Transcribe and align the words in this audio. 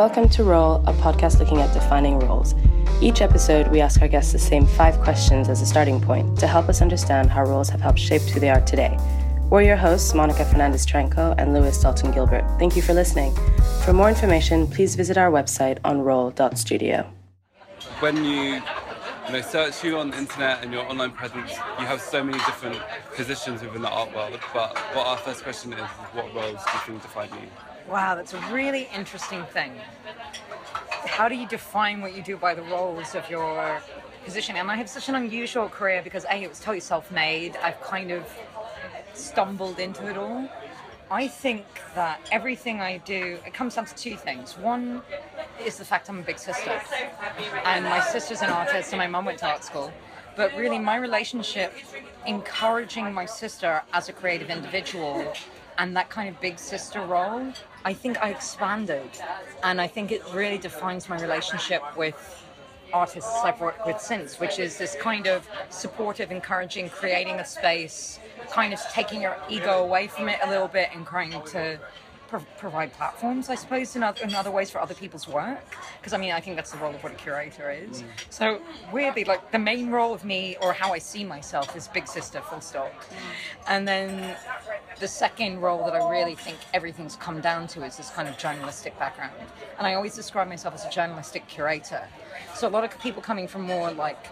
Welcome 0.00 0.30
to 0.30 0.44
Role, 0.44 0.76
a 0.86 0.94
podcast 0.94 1.40
looking 1.40 1.58
at 1.58 1.74
defining 1.74 2.18
roles. 2.20 2.54
Each 3.02 3.20
episode, 3.20 3.68
we 3.68 3.82
ask 3.82 4.00
our 4.00 4.08
guests 4.08 4.32
the 4.32 4.38
same 4.38 4.64
five 4.64 4.98
questions 5.00 5.50
as 5.50 5.60
a 5.60 5.66
starting 5.66 6.00
point 6.00 6.38
to 6.38 6.46
help 6.46 6.70
us 6.70 6.80
understand 6.80 7.28
how 7.28 7.42
roles 7.42 7.68
have 7.68 7.82
helped 7.82 7.98
shape 7.98 8.22
who 8.22 8.40
they 8.40 8.48
are 8.48 8.62
today. 8.62 8.96
We're 9.50 9.60
your 9.60 9.76
hosts, 9.76 10.14
Monica 10.14 10.46
Fernandez 10.46 10.86
Tranco 10.86 11.34
and 11.36 11.52
Lewis 11.52 11.78
Dalton 11.82 12.12
Gilbert. 12.12 12.46
Thank 12.58 12.76
you 12.76 12.80
for 12.80 12.94
listening. 12.94 13.36
For 13.84 13.92
more 13.92 14.08
information, 14.08 14.66
please 14.66 14.94
visit 14.94 15.18
our 15.18 15.30
website 15.30 15.76
on 15.84 16.00
role.studio. 16.00 17.04
When 17.98 18.24
you 18.24 18.62
you 19.26 19.32
know, 19.32 19.42
search 19.42 19.84
you 19.84 19.98
on 19.98 20.12
the 20.12 20.16
internet 20.16 20.64
and 20.64 20.72
your 20.72 20.86
online 20.86 21.10
presence, 21.10 21.50
you 21.78 21.84
have 21.84 22.00
so 22.00 22.24
many 22.24 22.38
different 22.38 22.80
positions 23.14 23.60
within 23.60 23.82
the 23.82 23.90
art 23.90 24.16
world. 24.16 24.40
But 24.54 24.78
what 24.94 25.06
our 25.06 25.18
first 25.18 25.42
question 25.42 25.74
is, 25.74 25.80
is 25.80 25.86
what 26.14 26.34
roles 26.34 26.56
do 26.64 26.70
you 26.72 26.80
think 26.86 27.02
define 27.02 27.28
you? 27.34 27.69
Wow, 27.88 28.14
that's 28.14 28.34
a 28.34 28.40
really 28.52 28.88
interesting 28.94 29.44
thing. 29.46 29.72
How 31.06 31.28
do 31.28 31.34
you 31.34 31.46
define 31.48 32.00
what 32.00 32.14
you 32.14 32.22
do 32.22 32.36
by 32.36 32.54
the 32.54 32.62
roles 32.62 33.14
of 33.14 33.28
your 33.28 33.80
position? 34.24 34.56
And 34.56 34.70
I 34.70 34.76
have 34.76 34.88
such 34.88 35.08
an 35.08 35.14
unusual 35.14 35.68
career 35.68 36.00
because 36.02 36.24
A, 36.26 36.42
it 36.42 36.48
was 36.48 36.60
totally 36.60 36.80
self 36.80 37.10
made. 37.10 37.56
I've 37.62 37.80
kind 37.80 38.10
of 38.10 38.24
stumbled 39.14 39.78
into 39.78 40.06
it 40.08 40.16
all. 40.16 40.48
I 41.10 41.26
think 41.26 41.64
that 41.96 42.20
everything 42.30 42.80
I 42.80 42.98
do, 42.98 43.38
it 43.44 43.52
comes 43.52 43.74
down 43.74 43.86
to 43.86 43.94
two 43.96 44.16
things. 44.16 44.56
One 44.56 45.02
is 45.64 45.76
the 45.76 45.84
fact 45.84 46.08
I'm 46.08 46.20
a 46.20 46.22
big 46.22 46.38
sister, 46.38 46.80
and 47.64 47.84
my 47.84 48.00
sister's 48.00 48.42
an 48.42 48.50
artist, 48.50 48.92
and 48.92 48.98
my 48.98 49.08
mum 49.08 49.24
went 49.24 49.38
to 49.40 49.48
art 49.48 49.64
school. 49.64 49.92
But 50.36 50.54
really, 50.56 50.78
my 50.78 50.96
relationship, 50.96 51.74
encouraging 52.26 53.12
my 53.12 53.26
sister 53.26 53.82
as 53.92 54.08
a 54.08 54.12
creative 54.12 54.50
individual, 54.50 55.32
and 55.80 55.96
that 55.96 56.10
kind 56.10 56.28
of 56.28 56.38
big 56.42 56.58
sister 56.58 57.00
role, 57.00 57.50
I 57.86 57.94
think 57.94 58.22
I 58.22 58.28
expanded, 58.28 59.08
and 59.62 59.80
I 59.80 59.86
think 59.86 60.12
it 60.12 60.22
really 60.34 60.58
defines 60.58 61.08
my 61.08 61.18
relationship 61.18 61.82
with 61.96 62.44
artists 62.92 63.34
I've 63.42 63.58
worked 63.60 63.86
with 63.86 63.98
since, 63.98 64.38
which 64.38 64.58
is 64.58 64.76
this 64.76 64.94
kind 64.94 65.26
of 65.26 65.48
supportive, 65.70 66.30
encouraging, 66.30 66.90
creating 66.90 67.36
a 67.36 67.46
space 67.46 68.20
kind 68.50 68.74
of 68.74 68.80
taking 68.92 69.22
your 69.22 69.38
ego 69.48 69.82
away 69.82 70.06
from 70.06 70.28
it 70.28 70.38
a 70.42 70.50
little 70.50 70.68
bit 70.68 70.90
and 70.94 71.06
trying 71.06 71.42
to 71.46 71.78
pro- 72.30 72.46
provide 72.56 72.92
platforms, 72.92 73.50
I 73.50 73.56
suppose, 73.56 73.96
in 73.96 74.02
other, 74.02 74.22
in 74.22 74.34
other 74.34 74.50
ways 74.50 74.70
for 74.70 74.80
other 74.80 74.94
people's 74.94 75.28
work. 75.28 75.76
Because 75.98 76.12
I 76.12 76.18
mean, 76.18 76.32
I 76.32 76.40
think 76.40 76.56
that's 76.56 76.70
the 76.70 76.78
role 76.78 76.94
of 76.94 77.02
what 77.02 77.12
a 77.12 77.16
curator 77.16 77.70
is. 77.70 78.02
Mm. 78.02 78.06
So 78.30 78.62
weirdly, 78.92 79.24
like 79.24 79.50
the 79.50 79.58
main 79.58 79.90
role 79.90 80.14
of 80.14 80.24
me 80.24 80.56
or 80.62 80.72
how 80.72 80.92
I 80.92 80.98
see 80.98 81.24
myself 81.24 81.76
is 81.76 81.88
big 81.88 82.06
sister, 82.06 82.40
full 82.40 82.60
stop. 82.60 82.92
Mm. 82.92 83.14
And 83.68 83.88
then 83.88 84.36
the 85.00 85.08
second 85.08 85.60
role 85.60 85.84
that 85.84 85.94
I 85.94 86.08
really 86.10 86.36
think 86.36 86.58
everything's 86.72 87.16
come 87.16 87.40
down 87.40 87.66
to 87.68 87.84
is 87.84 87.96
this 87.96 88.10
kind 88.10 88.28
of 88.28 88.38
journalistic 88.38 88.98
background. 88.98 89.34
And 89.78 89.86
I 89.86 89.94
always 89.94 90.14
describe 90.14 90.48
myself 90.48 90.74
as 90.74 90.84
a 90.84 90.90
journalistic 90.90 91.46
curator. 91.48 92.06
So 92.54 92.68
a 92.68 92.70
lot 92.70 92.84
of 92.84 92.98
people 93.00 93.20
coming 93.20 93.48
from 93.48 93.62
more 93.62 93.90
like 93.90 94.26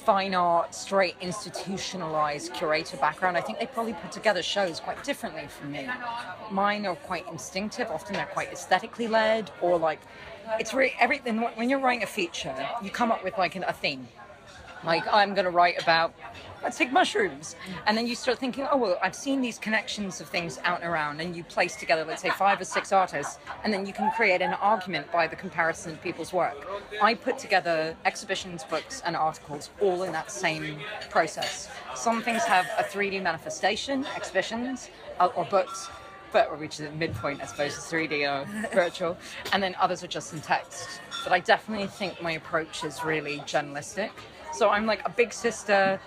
fine 0.00 0.34
art, 0.34 0.74
straight 0.74 1.16
institutionalized 1.20 2.52
curator 2.54 2.96
background, 2.96 3.36
I 3.36 3.40
think 3.40 3.58
they 3.58 3.66
probably 3.66 3.94
put 3.94 4.12
together 4.12 4.42
shows 4.42 4.80
quite 4.80 5.02
differently 5.04 5.46
from 5.48 5.72
me. 5.72 5.88
Mine 6.50 6.86
are 6.86 6.96
quite 6.96 7.26
instinctive, 7.28 7.88
often 7.90 8.14
they're 8.14 8.26
quite 8.26 8.52
aesthetically 8.52 9.08
led, 9.08 9.50
or 9.60 9.78
like 9.78 10.00
it's 10.58 10.74
really 10.74 10.94
everything. 11.00 11.38
When 11.40 11.68
you're 11.70 11.80
writing 11.80 12.02
a 12.02 12.06
feature, 12.06 12.54
you 12.82 12.90
come 12.90 13.12
up 13.12 13.22
with 13.24 13.36
like 13.38 13.56
an, 13.56 13.64
a 13.64 13.72
theme. 13.72 14.08
Like 14.84 15.04
I'm 15.12 15.34
going 15.34 15.44
to 15.44 15.50
write 15.50 15.80
about 15.80 16.14
let's 16.62 16.78
take 16.78 16.92
mushrooms. 16.92 17.56
And 17.86 17.96
then 17.96 18.06
you 18.06 18.14
start 18.14 18.38
thinking, 18.38 18.66
oh, 18.70 18.76
well, 18.76 18.98
I've 19.02 19.14
seen 19.14 19.40
these 19.40 19.58
connections 19.58 20.20
of 20.20 20.28
things 20.28 20.58
out 20.64 20.82
and 20.82 20.90
around, 20.90 21.20
and 21.20 21.34
you 21.36 21.44
place 21.44 21.76
together, 21.76 22.04
let's 22.04 22.22
say, 22.22 22.30
five 22.30 22.60
or 22.60 22.64
six 22.64 22.92
artists, 22.92 23.38
and 23.64 23.72
then 23.72 23.86
you 23.86 23.92
can 23.92 24.10
create 24.12 24.42
an 24.42 24.54
argument 24.54 25.10
by 25.12 25.26
the 25.26 25.36
comparison 25.36 25.92
of 25.92 26.02
people's 26.02 26.32
work. 26.32 26.56
I 27.00 27.14
put 27.14 27.38
together 27.38 27.96
exhibitions, 28.04 28.64
books, 28.64 29.02
and 29.04 29.16
articles 29.16 29.70
all 29.80 30.02
in 30.02 30.12
that 30.12 30.30
same 30.30 30.78
process. 31.10 31.68
Some 31.94 32.22
things 32.22 32.44
have 32.44 32.66
a 32.78 32.82
3D 32.82 33.22
manifestation, 33.22 34.06
exhibitions, 34.16 34.90
uh, 35.20 35.26
or 35.34 35.44
books, 35.44 35.88
but 36.32 36.58
which 36.58 36.80
is 36.80 36.86
a 36.86 36.92
midpoint, 36.92 37.42
I 37.42 37.46
suppose, 37.46 37.76
is 37.76 37.84
3D 37.84 38.26
or 38.26 38.46
virtual, 38.74 39.16
and 39.52 39.62
then 39.62 39.74
others 39.78 40.02
are 40.02 40.08
just 40.08 40.32
in 40.32 40.40
text. 40.40 41.00
But 41.24 41.32
I 41.32 41.40
definitely 41.40 41.86
think 41.86 42.22
my 42.22 42.32
approach 42.32 42.84
is 42.84 43.04
really 43.04 43.42
journalistic. 43.46 44.10
So 44.52 44.68
I'm 44.68 44.86
like 44.86 45.06
a 45.06 45.10
big 45.10 45.32
sister 45.32 46.00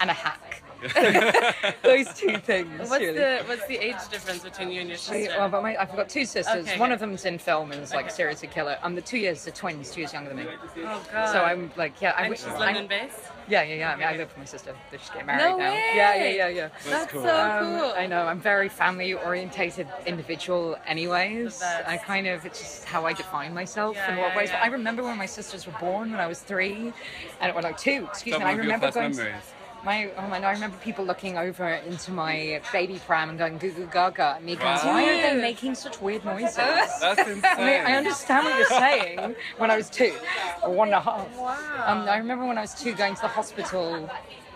and 0.00 0.10
a 0.10 0.14
hack. 0.14 0.62
Those 1.82 2.12
two 2.14 2.36
things. 2.38 2.90
What's 2.90 3.00
really. 3.00 3.18
the 3.18 3.42
what's 3.46 3.66
the 3.66 3.76
age 3.76 3.96
difference 4.10 4.42
between 4.42 4.70
you 4.70 4.80
and 4.80 4.88
your 4.88 4.98
sister? 4.98 5.34
Well, 5.38 5.48
but 5.48 5.62
my, 5.62 5.76
I've 5.76 5.94
got 5.96 6.08
two 6.08 6.26
sisters. 6.26 6.66
Okay, 6.66 6.78
One 6.78 6.92
of 6.92 7.00
them's 7.00 7.24
in 7.24 7.38
film 7.38 7.72
and 7.72 7.82
is 7.82 7.92
like 7.92 8.06
okay. 8.06 8.14
seriously 8.14 8.48
killer. 8.48 8.76
I'm 8.82 8.94
the 8.94 9.00
two 9.00 9.16
years, 9.16 9.44
the 9.44 9.50
twins, 9.50 9.90
two 9.90 10.00
years 10.00 10.12
younger 10.12 10.34
than 10.34 10.38
me. 10.38 10.46
Oh 10.78 11.02
god. 11.10 11.32
So 11.32 11.42
I'm 11.42 11.70
like, 11.76 12.00
yeah. 12.02 12.14
And 12.18 12.32
I, 12.32 12.36
she's 12.36 12.46
London 12.48 12.86
based. 12.86 13.18
Yeah, 13.48 13.62
yeah, 13.62 13.74
yeah. 13.74 13.92
I 13.92 13.96
mean, 13.96 14.06
I 14.06 14.16
live 14.16 14.28
with 14.28 14.38
my 14.38 14.44
sister. 14.44 14.74
They're 14.90 14.98
just 14.98 15.12
getting 15.12 15.26
married 15.26 15.42
no 15.42 15.58
now. 15.58 15.70
Way. 15.70 15.92
Yeah, 15.94 16.14
yeah, 16.14 16.30
yeah, 16.30 16.48
yeah. 16.48 16.68
That's, 16.68 16.84
That's 16.84 17.12
cool. 17.12 17.22
so 17.22 17.40
um, 17.40 17.78
cool. 17.78 17.92
I 17.96 18.06
know. 18.06 18.26
I'm 18.26 18.40
very 18.40 18.68
family 18.68 19.14
orientated 19.14 19.86
individual, 20.06 20.76
anyways. 20.86 21.62
I 21.62 21.96
kind 21.96 22.26
of 22.26 22.44
it's 22.44 22.58
just 22.58 22.84
how 22.84 23.06
I 23.06 23.12
define 23.12 23.54
myself 23.54 23.96
yeah, 23.96 24.12
in 24.12 24.18
what 24.18 24.32
yeah, 24.32 24.36
ways. 24.36 24.48
Yeah. 24.50 24.60
But 24.60 24.66
I 24.66 24.72
remember 24.72 25.02
when 25.02 25.16
my 25.16 25.26
sisters 25.26 25.66
were 25.66 25.76
born 25.80 26.10
when 26.10 26.20
I 26.20 26.26
was 26.26 26.40
three, 26.40 26.92
and 27.40 27.50
it 27.50 27.54
was 27.54 27.64
like 27.64 27.78
two. 27.78 28.06
Excuse 28.10 28.34
Some 28.34 28.42
me. 28.42 28.48
I 28.50 28.52
remember 28.52 28.90
going. 28.90 29.16
Memories 29.16 29.53
my 29.84 30.10
oh 30.16 30.28
my! 30.28 30.38
I 30.38 30.52
remember 30.52 30.76
people 30.78 31.04
looking 31.04 31.36
over 31.36 31.68
into 31.68 32.10
my 32.10 32.60
baby 32.72 33.00
pram 33.06 33.30
and 33.30 33.38
going 33.38 33.58
goo 33.58 33.72
goo 33.72 33.88
gaga, 33.92 34.34
and 34.36 34.44
me 34.44 34.56
going, 34.56 34.66
wow. 34.66 34.80
"Why 34.84 35.04
are 35.04 35.34
they 35.34 35.40
making 35.40 35.74
such 35.74 36.00
weird 36.00 36.24
noises?" 36.24 36.56
That's 36.56 37.20
insane. 37.20 37.42
I, 37.44 37.56
mean, 37.58 37.86
I 37.86 37.96
understand 37.96 38.46
what 38.46 38.58
you're 38.58 38.80
saying. 38.80 39.36
When 39.58 39.70
I 39.70 39.76
was 39.76 39.90
two, 39.90 40.14
or 40.62 40.70
one 40.70 40.88
and 40.88 40.96
a 40.96 41.00
half. 41.00 41.36
Wow. 41.36 41.84
Um, 41.86 42.08
I 42.08 42.16
remember 42.18 42.46
when 42.46 42.58
I 42.58 42.62
was 42.62 42.74
two, 42.74 42.94
going 42.94 43.14
to 43.14 43.22
the 43.22 43.28
hospital 43.28 44.08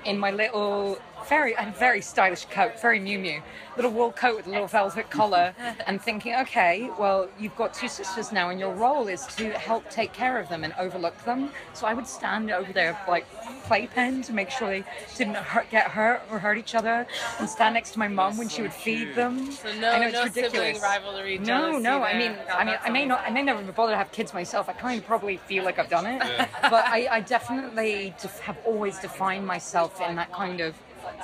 in 0.05 0.19
my 0.19 0.31
little 0.31 0.99
very 1.29 1.53
a 1.55 1.75
very 1.79 2.01
stylish 2.01 2.47
coat, 2.47 2.81
very 2.81 2.99
Miu 2.99 3.21
Miu, 3.21 3.43
little 3.77 3.91
wool 3.91 4.13
coat 4.13 4.37
with 4.37 4.47
a 4.47 4.51
little 4.51 4.67
velvet 4.67 5.11
collar, 5.11 5.55
and 5.87 6.01
thinking, 6.01 6.35
okay, 6.37 6.91
well, 6.99 7.29
you've 7.39 7.57
got 7.57 7.75
two 7.75 7.89
sisters 7.89 8.33
now, 8.33 8.51
and 8.51 8.59
your 8.59 8.75
role 8.75 9.09
is 9.09 9.27
to 9.37 9.51
help 9.51 9.89
take 9.91 10.13
care 10.13 10.39
of 10.39 10.49
them 10.49 10.65
and 10.65 10.75
overlook 10.79 11.17
them. 11.25 11.51
So 11.75 11.87
I 11.87 11.95
would 11.95 12.07
stand 12.07 12.51
over 12.51 12.73
there 12.73 12.99
like 13.07 13.27
playpen 13.65 14.23
to 14.23 14.33
make 14.33 14.51
sure 14.51 14.69
they 14.69 14.85
didn't 15.17 15.37
hurt, 15.37 15.71
get 15.71 15.89
hurt 15.91 16.23
or 16.31 16.39
hurt 16.39 16.59
each 16.59 16.75
other, 16.75 17.07
and 17.39 17.49
stand 17.49 17.75
next 17.75 17.93
to 17.93 17.99
my 17.99 18.09
mom 18.09 18.37
when 18.37 18.49
she 18.49 18.63
would 18.63 18.73
feed 18.73 19.15
them. 19.15 19.53
So 19.53 19.73
no, 19.79 19.91
I 19.91 19.99
know, 19.99 20.11
no 20.11 20.29
sibling 20.29 20.81
rivalry. 20.81 21.39
No, 21.39 21.79
no. 21.79 22.03
I 22.03 22.17
mean, 22.17 22.37
I 22.53 22.65
mean, 22.65 22.77
I 22.83 22.91
may 22.91 23.05
not, 23.07 23.21
I 23.27 23.31
may 23.31 23.43
never 23.43 23.63
bother 23.73 23.93
to 23.93 23.99
have 23.99 24.13
kids 24.13 24.33
myself. 24.33 24.69
I 24.69 24.73
kind 24.73 25.01
of 25.01 25.07
probably 25.07 25.37
feel 25.37 25.65
like 25.65 25.79
I've 25.79 25.91
done 25.91 26.07
it, 26.07 26.23
yeah. 26.25 26.49
but 26.63 26.87
I, 26.87 27.09
I 27.11 27.21
definitely 27.21 28.15
have 28.43 28.57
always 28.65 28.99
defined 28.99 29.47
myself 29.47 29.88
in 30.01 30.17
that 30.17 30.33
kind 30.33 30.61
of 30.61 30.75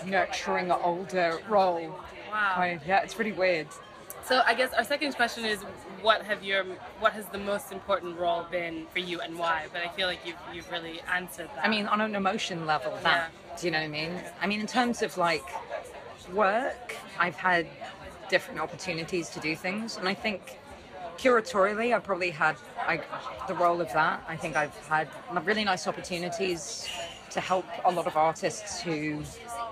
nurturing 0.06 0.70
older 0.70 1.38
role. 1.48 1.98
Wow. 2.30 2.54
I, 2.56 2.80
yeah, 2.86 3.02
it's 3.02 3.14
pretty 3.14 3.32
weird. 3.32 3.69
So 4.25 4.42
I 4.47 4.54
guess 4.54 4.72
our 4.72 4.84
second 4.84 5.14
question 5.14 5.44
is, 5.44 5.62
what 6.00 6.22
have 6.22 6.42
your 6.42 6.64
what 6.98 7.12
has 7.12 7.26
the 7.26 7.38
most 7.38 7.72
important 7.72 8.19
role 8.19 8.47
been 8.50 8.86
for 8.92 8.98
you 8.98 9.20
and 9.20 9.38
why? 9.38 9.66
But 9.72 9.82
I 9.82 9.88
feel 9.88 10.06
like 10.06 10.20
you've 10.25 10.36
you've 10.52 10.70
really 10.70 11.00
answered 11.12 11.48
that. 11.54 11.64
I 11.64 11.69
mean, 11.69 11.86
on 11.86 12.00
an 12.00 12.14
emotion 12.14 12.66
level, 12.66 12.98
that 13.02 13.30
yeah. 13.30 13.56
do 13.58 13.66
you 13.66 13.70
know 13.72 13.80
what 13.80 13.84
I 13.84 13.88
mean? 13.88 14.20
I 14.41 14.47
mean, 14.47 14.60
in 14.60 14.66
terms 14.66 15.02
of 15.02 15.16
like 15.19 15.44
work, 16.32 16.96
I've 17.19 17.36
had 17.36 17.66
different 18.31 18.60
opportunities 18.60 19.28
to 19.31 19.41
do 19.41 19.54
things, 19.54 19.98
and 19.98 20.08
I 20.08 20.14
think 20.14 20.58
curatorially, 21.19 21.94
I 21.94 21.98
probably 21.98 22.31
had 22.31 22.56
I, 22.78 23.00
the 23.46 23.55
role 23.55 23.81
of 23.81 23.93
that. 23.93 24.25
I 24.26 24.37
think 24.37 24.56
I've 24.56 24.76
had 24.88 25.08
really 25.44 25.64
nice 25.64 25.87
opportunities 25.87 26.88
to 27.34 27.40
help 27.40 27.66
a 27.84 27.90
lot 27.90 28.06
of 28.06 28.16
artists 28.16 28.81
who 28.81 29.20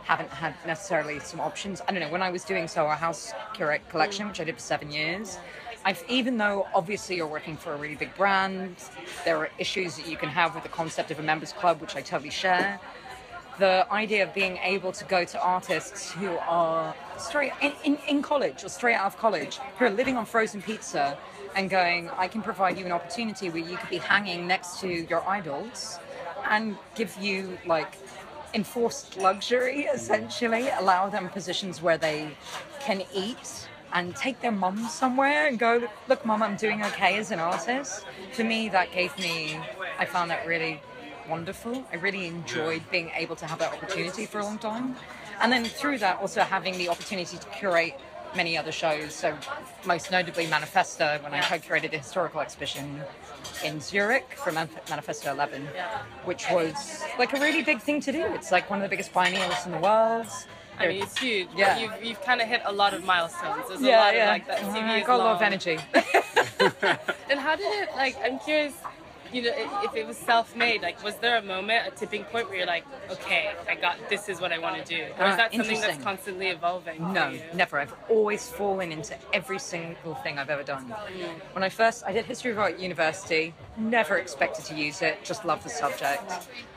haven't 0.02 0.28
had 0.28 0.54
necessarily 0.66 1.20
some 1.20 1.40
options. 1.40 1.80
I 1.86 1.92
don't 1.92 2.00
know, 2.00 2.10
when 2.10 2.22
I 2.22 2.30
was 2.30 2.44
doing 2.44 2.66
Soho 2.66 2.90
House 2.90 3.32
Curate 3.54 3.88
Collection, 3.88 4.26
which 4.26 4.40
I 4.40 4.44
did 4.44 4.56
for 4.56 4.60
seven 4.60 4.90
years, 4.90 5.38
I've, 5.84 6.04
even 6.08 6.36
though 6.36 6.66
obviously 6.74 7.16
you're 7.16 7.26
working 7.26 7.56
for 7.56 7.72
a 7.72 7.76
really 7.76 7.94
big 7.94 8.14
brand, 8.16 8.76
there 9.24 9.36
are 9.38 9.48
issues 9.58 9.96
that 9.96 10.08
you 10.08 10.16
can 10.16 10.28
have 10.28 10.54
with 10.54 10.64
the 10.64 10.68
concept 10.68 11.12
of 11.12 11.20
a 11.20 11.22
members 11.22 11.52
club, 11.52 11.80
which 11.80 11.94
I 11.94 12.02
totally 12.02 12.30
share. 12.30 12.80
The 13.60 13.86
idea 13.92 14.24
of 14.24 14.34
being 14.34 14.56
able 14.58 14.90
to 14.90 15.04
go 15.04 15.24
to 15.24 15.40
artists 15.40 16.10
who 16.10 16.36
are 16.38 16.94
straight 17.16 17.52
in, 17.60 17.72
in, 17.84 17.98
in 18.08 18.22
college 18.22 18.64
or 18.64 18.70
straight 18.70 18.94
out 18.96 19.06
of 19.06 19.18
college, 19.18 19.58
who 19.78 19.84
are 19.84 19.90
living 19.90 20.16
on 20.16 20.26
frozen 20.26 20.62
pizza 20.62 21.16
and 21.54 21.70
going, 21.70 22.10
I 22.10 22.26
can 22.26 22.42
provide 22.42 22.76
you 22.76 22.86
an 22.86 22.92
opportunity 22.92 23.50
where 23.50 23.62
you 23.62 23.76
could 23.76 23.90
be 23.90 23.98
hanging 23.98 24.48
next 24.48 24.80
to 24.80 24.88
your 24.88 25.22
idols 25.28 26.00
and 26.52 26.76
give 26.94 27.16
you 27.19 27.58
like 27.66 27.96
enforced 28.54 29.16
luxury 29.16 29.84
essentially. 29.84 30.69
Allow 30.69 31.08
them 31.08 31.28
positions 31.31 31.81
where 31.81 31.99
they 31.99 32.37
can 32.81 33.02
eat 33.14 33.69
and 33.94 34.14
take 34.14 34.40
their 34.43 34.52
mum 34.52 34.87
somewhere 34.88 35.46
and 35.49 35.58
go 35.58 35.87
look 36.08 36.25
mum 36.25 36.43
i'm 36.43 36.56
doing 36.56 36.84
okay 36.84 37.16
as 37.19 37.31
an 37.31 37.40
artist. 37.40 38.04
For 38.32 38.44
me 38.44 38.69
that 38.69 38.93
gave 38.93 39.16
me 39.19 39.58
i 39.99 40.04
found 40.04 40.31
that 40.31 40.46
really 40.46 40.81
wonderful. 41.28 41.84
I 41.93 41.96
really 41.96 42.26
enjoyed 42.26 42.82
being 42.90 43.10
able 43.14 43.37
to 43.37 43.46
have 43.46 43.58
that 43.60 43.72
opportunity 43.72 44.26
for 44.26 44.40
a 44.40 44.44
long 44.44 44.58
time. 44.58 44.96
And 45.40 45.50
then 45.52 45.64
through 45.64 45.98
that 45.98 46.20
also 46.20 46.40
having 46.43 46.76
the 46.78 46.88
opportunity 46.88 47.38
to 47.38 47.46
curate 47.48 47.94
many 48.34 48.56
other 48.56 48.72
shows. 48.72 49.14
So, 49.14 49.37
most 49.84 50.10
notably 50.10 50.46
Manifesta, 50.46 51.22
when 51.22 51.32
I 51.34 51.40
co-curated 51.40 51.90
the 51.90 51.98
historical 51.98 52.40
exhibition 52.40 53.02
in 53.64 53.80
Zurich 53.80 54.34
for 54.36 54.50
Manif- 54.50 54.84
Manifesta 54.86 55.30
11, 55.32 55.68
Yeah. 55.74 55.98
which 56.24 56.44
was 56.50 57.02
like 57.18 57.32
a 57.36 57.40
really 57.40 57.62
big 57.62 57.80
thing 57.80 58.00
to 58.00 58.12
do. 58.12 58.24
It's 58.34 58.52
like 58.52 58.68
one 58.70 58.78
of 58.78 58.82
the 58.82 58.88
biggest 58.88 59.12
biennials 59.12 59.64
in 59.66 59.72
the 59.72 59.78
world. 59.78 60.26
I 60.78 60.86
mean, 60.88 61.02
it's 61.02 61.18
huge. 61.18 61.48
Yeah. 61.56 61.78
You've, 61.78 62.04
you've 62.04 62.22
kind 62.22 62.40
of 62.40 62.48
hit 62.48 62.62
a 62.64 62.72
lot 62.72 62.94
of 62.94 63.04
milestones. 63.04 63.68
There's 63.68 63.82
a 63.82 63.84
yeah, 63.84 64.00
lot 64.00 64.14
yeah. 64.14 64.22
of 64.24 64.28
like 64.30 64.46
that 64.48 64.58
CV 64.60 64.82
I 64.82 64.98
is 65.00 65.06
got 65.06 65.20
a 65.20 65.22
lot 65.22 65.36
of 65.36 65.42
energy. 65.42 65.78
And 67.30 67.40
how 67.40 67.56
did 67.56 67.64
it 67.82 67.88
like? 67.96 68.14
I'm 68.22 68.38
curious. 68.40 68.74
You 69.32 69.43
know, 69.43 69.50
if 69.82 69.96
it 69.96 70.06
was 70.06 70.19
self-made, 70.19 70.82
like, 70.82 71.02
was 71.02 71.17
there 71.17 71.38
a 71.38 71.43
moment, 71.43 71.87
a 71.87 71.90
tipping 71.90 72.25
point 72.25 72.49
where 72.49 72.58
you're 72.58 72.67
like, 72.67 72.84
okay, 73.11 73.50
I 73.69 73.75
got 73.75 73.96
this 74.11 74.29
is 74.29 74.40
what 74.40 74.52
I 74.52 74.58
want 74.58 74.76
to 74.76 74.84
do, 74.84 75.02
or 75.19 75.26
is 75.26 75.34
Ah, 75.34 75.37
that 75.37 75.55
something 75.55 75.81
that's 75.81 76.02
constantly 76.02 76.49
evolving? 76.49 77.12
No, 77.12 77.32
never. 77.55 77.79
I've 77.79 77.94
always 78.11 78.49
fallen 78.49 78.93
into 78.93 79.17
every 79.32 79.58
single 79.58 80.14
thing 80.17 80.38
I've 80.38 80.50
ever 80.50 80.62
done. 80.62 80.84
When 81.52 81.64
I 81.64 81.70
first, 81.70 82.05
I 82.06 82.12
did 82.12 82.26
history 82.26 82.50
of 82.50 82.58
art 82.58 82.75
at 82.75 82.81
university, 82.81 83.55
never 83.79 84.19
expected 84.19 84.67
to 84.67 84.75
use 84.75 85.00
it, 85.00 85.25
just 85.25 85.44
loved 85.44 85.64
the 85.64 85.70
subject. 85.70 86.31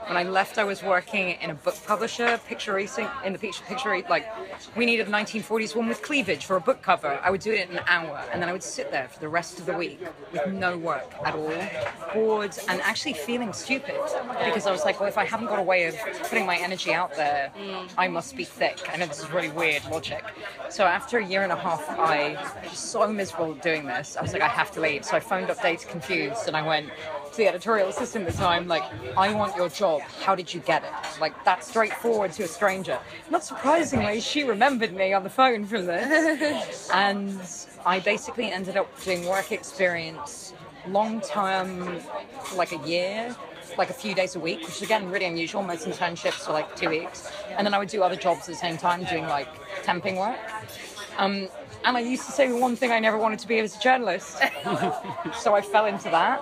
When 0.07 0.17
I 0.17 0.23
left, 0.23 0.59
I 0.59 0.63
was 0.63 0.83
working 0.83 1.31
in 1.41 1.49
a 1.49 1.55
book 1.55 1.75
publisher, 1.87 2.39
picture 2.47 2.73
racing, 2.73 3.07
in 3.23 3.33
the 3.33 3.39
picture, 3.39 3.63
picture, 3.63 3.89
like, 4.07 4.27
we 4.75 4.85
needed 4.85 5.07
a 5.07 5.11
1940s 5.11 5.75
one 5.75 5.87
with 5.87 6.03
cleavage 6.03 6.45
for 6.45 6.57
a 6.57 6.61
book 6.61 6.83
cover. 6.83 7.19
I 7.23 7.31
would 7.31 7.41
do 7.41 7.51
it 7.51 7.69
in 7.69 7.77
an 7.77 7.83
hour, 7.87 8.23
and 8.31 8.39
then 8.41 8.47
I 8.47 8.51
would 8.51 8.61
sit 8.61 8.91
there 8.91 9.07
for 9.07 9.19
the 9.19 9.29
rest 9.29 9.59
of 9.59 9.65
the 9.65 9.73
week 9.73 9.99
with 10.31 10.47
no 10.47 10.77
work 10.77 11.11
at 11.23 11.33
all, 11.33 11.51
bored, 12.13 12.55
and 12.67 12.81
actually 12.81 13.13
feeling 13.13 13.51
stupid 13.51 13.95
because 14.45 14.67
I 14.67 14.71
was 14.71 14.85
like, 14.85 14.99
well, 14.99 15.09
if 15.09 15.17
I 15.17 15.25
haven't 15.25 15.47
got 15.47 15.57
a 15.57 15.63
way 15.63 15.85
of 15.85 15.95
putting 16.29 16.45
my 16.45 16.57
energy 16.57 16.93
out 16.93 17.15
there, 17.15 17.51
mm. 17.57 17.89
I 17.97 18.07
must 18.07 18.35
be 18.35 18.43
thick. 18.43 18.87
I 18.91 18.97
know 18.97 19.07
this 19.07 19.21
is 19.21 19.31
really 19.31 19.49
weird 19.49 19.83
logic. 19.89 20.23
So 20.69 20.85
after 20.85 21.17
a 21.17 21.25
year 21.25 21.41
and 21.41 21.51
a 21.51 21.55
half, 21.55 21.83
I 21.89 22.37
was 22.63 22.77
so 22.77 23.07
miserable 23.07 23.55
doing 23.55 23.85
this. 23.85 24.17
I 24.17 24.21
was 24.21 24.33
like, 24.33 24.41
I 24.41 24.47
have 24.47 24.71
to 24.73 24.81
leave. 24.81 25.03
So 25.03 25.17
I 25.17 25.19
phoned 25.19 25.49
up 25.49 25.61
Dazed 25.61 25.87
& 25.87 25.89
Confused 25.89 26.47
and 26.47 26.55
I 26.55 26.65
went 26.65 26.89
to 27.31 27.37
the 27.37 27.47
editorial 27.47 27.89
assistant 27.89 28.27
at 28.27 28.33
the 28.33 28.37
time, 28.37 28.67
like, 28.67 28.83
I 29.17 29.33
want 29.33 29.55
your 29.55 29.69
job. 29.69 29.94
How 29.99 30.35
did 30.35 30.53
you 30.53 30.59
get 30.61 30.83
it? 30.83 31.19
Like, 31.19 31.43
that 31.45 31.63
straightforward 31.63 32.31
to 32.33 32.43
a 32.43 32.47
stranger. 32.47 32.99
Not 33.29 33.43
surprisingly, 33.43 34.21
she 34.21 34.43
remembered 34.43 34.93
me 34.93 35.13
on 35.13 35.23
the 35.23 35.29
phone 35.29 35.65
from 35.65 35.85
this. 35.85 36.89
and 36.93 37.39
I 37.85 37.99
basically 37.99 38.51
ended 38.51 38.77
up 38.77 38.89
doing 39.03 39.25
work 39.25 39.51
experience 39.51 40.53
long 40.87 41.21
term, 41.21 41.99
like 42.55 42.71
a 42.71 42.87
year, 42.87 43.35
like 43.77 43.89
a 43.89 43.93
few 43.93 44.13
days 44.13 44.35
a 44.35 44.39
week, 44.39 44.61
which 44.61 44.77
is 44.77 44.81
again 44.81 45.09
really 45.09 45.25
unusual. 45.25 45.61
Most 45.61 45.87
internships 45.87 46.47
are 46.47 46.53
like 46.53 46.75
two 46.75 46.89
weeks. 46.89 47.29
And 47.49 47.65
then 47.65 47.73
I 47.73 47.79
would 47.79 47.89
do 47.89 48.03
other 48.03 48.15
jobs 48.15 48.41
at 48.41 48.47
the 48.47 48.55
same 48.55 48.77
time, 48.77 49.03
doing 49.05 49.25
like 49.25 49.49
temping 49.83 50.17
work. 50.17 50.37
Um, 51.17 51.47
and 51.83 51.95
I 51.95 51.99
used 51.99 52.25
to 52.25 52.31
say 52.31 52.51
one 52.51 52.75
thing 52.75 52.91
I 52.91 52.99
never 52.99 53.17
wanted 53.17 53.39
to 53.39 53.47
be 53.47 53.61
was 53.61 53.75
a 53.75 53.79
journalist. 53.79 54.37
so 55.37 55.53
I 55.55 55.61
fell 55.61 55.85
into 55.85 56.09
that. 56.09 56.41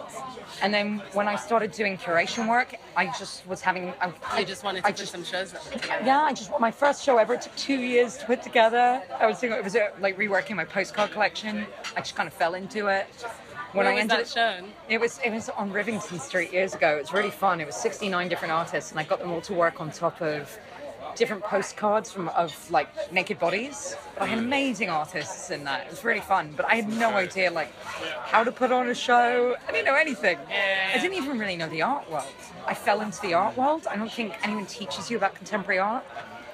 And 0.61 0.73
then 0.73 1.01
when 1.13 1.27
I 1.27 1.35
started 1.35 1.71
doing 1.71 1.97
curation 1.97 2.47
work, 2.47 2.75
I 2.95 3.07
just 3.07 3.45
was 3.47 3.59
having. 3.59 3.89
I, 3.99 4.13
I 4.31 4.43
just 4.43 4.63
wanted 4.63 4.81
to 4.81 4.87
I 4.87 4.91
put 4.91 4.99
just- 4.99 5.11
some 5.11 5.23
shows 5.23 5.53
up 5.53 5.61
yeah, 6.05 6.21
I 6.21 6.33
just 6.33 6.51
my 6.59 6.71
first 6.71 7.03
show 7.03 7.17
ever. 7.17 7.33
It 7.33 7.41
took 7.41 7.55
two 7.55 7.79
years 7.79 8.17
to 8.17 8.25
put 8.25 8.41
together. 8.41 9.01
I 9.19 9.25
was 9.25 9.39
thinking 9.39 9.57
it 9.57 9.63
was 9.63 9.75
uh, 9.75 9.89
like 9.99 10.17
reworking 10.17 10.55
my 10.55 10.65
postcard 10.65 11.11
collection. 11.11 11.65
I 11.97 11.99
just 12.01 12.15
kind 12.15 12.27
of 12.27 12.33
fell 12.33 12.53
into 12.53 12.87
it. 12.87 13.07
When 13.73 13.85
Where 13.85 13.91
I 13.91 13.95
was 13.95 14.01
ended 14.01 14.19
that 14.19 14.27
shown? 14.27 14.69
it 14.87 14.99
was 15.01 15.19
it 15.25 15.31
was 15.31 15.49
on 15.49 15.71
Rivington 15.73 16.19
Street 16.21 16.53
years 16.53 16.75
ago. 16.75 16.95
It 16.97 17.01
was 17.01 17.13
really 17.13 17.31
fun. 17.31 17.59
It 17.59 17.65
was 17.65 17.75
69 17.75 18.29
different 18.29 18.51
artists, 18.53 18.91
and 18.91 18.99
I 18.99 19.03
got 19.03 19.19
them 19.19 19.31
all 19.31 19.41
to 19.41 19.53
work 19.53 19.81
on 19.81 19.89
top 19.91 20.21
of 20.21 20.57
different 21.15 21.43
postcards 21.43 22.11
from 22.11 22.29
of 22.29 22.71
like 22.71 22.87
naked 23.11 23.39
bodies. 23.39 23.95
I 24.19 24.25
had 24.25 24.39
mm. 24.39 24.43
amazing 24.43 24.89
artists 24.89 25.49
in 25.49 25.63
that. 25.65 25.85
It 25.85 25.91
was 25.91 26.03
really 26.03 26.21
fun, 26.21 26.53
but 26.55 26.65
I 26.65 26.75
had 26.75 26.89
no 26.89 27.11
idea 27.11 27.51
like 27.51 27.71
how 28.25 28.43
to 28.43 28.51
put 28.51 28.71
on 28.71 28.89
a 28.89 28.95
show. 28.95 29.55
I 29.67 29.71
didn't 29.71 29.85
know 29.85 29.95
anything. 29.95 30.37
I 30.49 30.97
didn't 30.99 31.17
even 31.17 31.39
really 31.39 31.55
know 31.55 31.69
the 31.69 31.81
art 31.81 32.09
world. 32.09 32.25
I 32.65 32.73
fell 32.73 33.01
into 33.01 33.21
the 33.21 33.33
art 33.33 33.57
world. 33.57 33.87
I 33.89 33.95
don't 33.95 34.11
think 34.11 34.33
anyone 34.43 34.65
teaches 34.65 35.09
you 35.09 35.17
about 35.17 35.35
contemporary 35.35 35.79
art. 35.79 36.03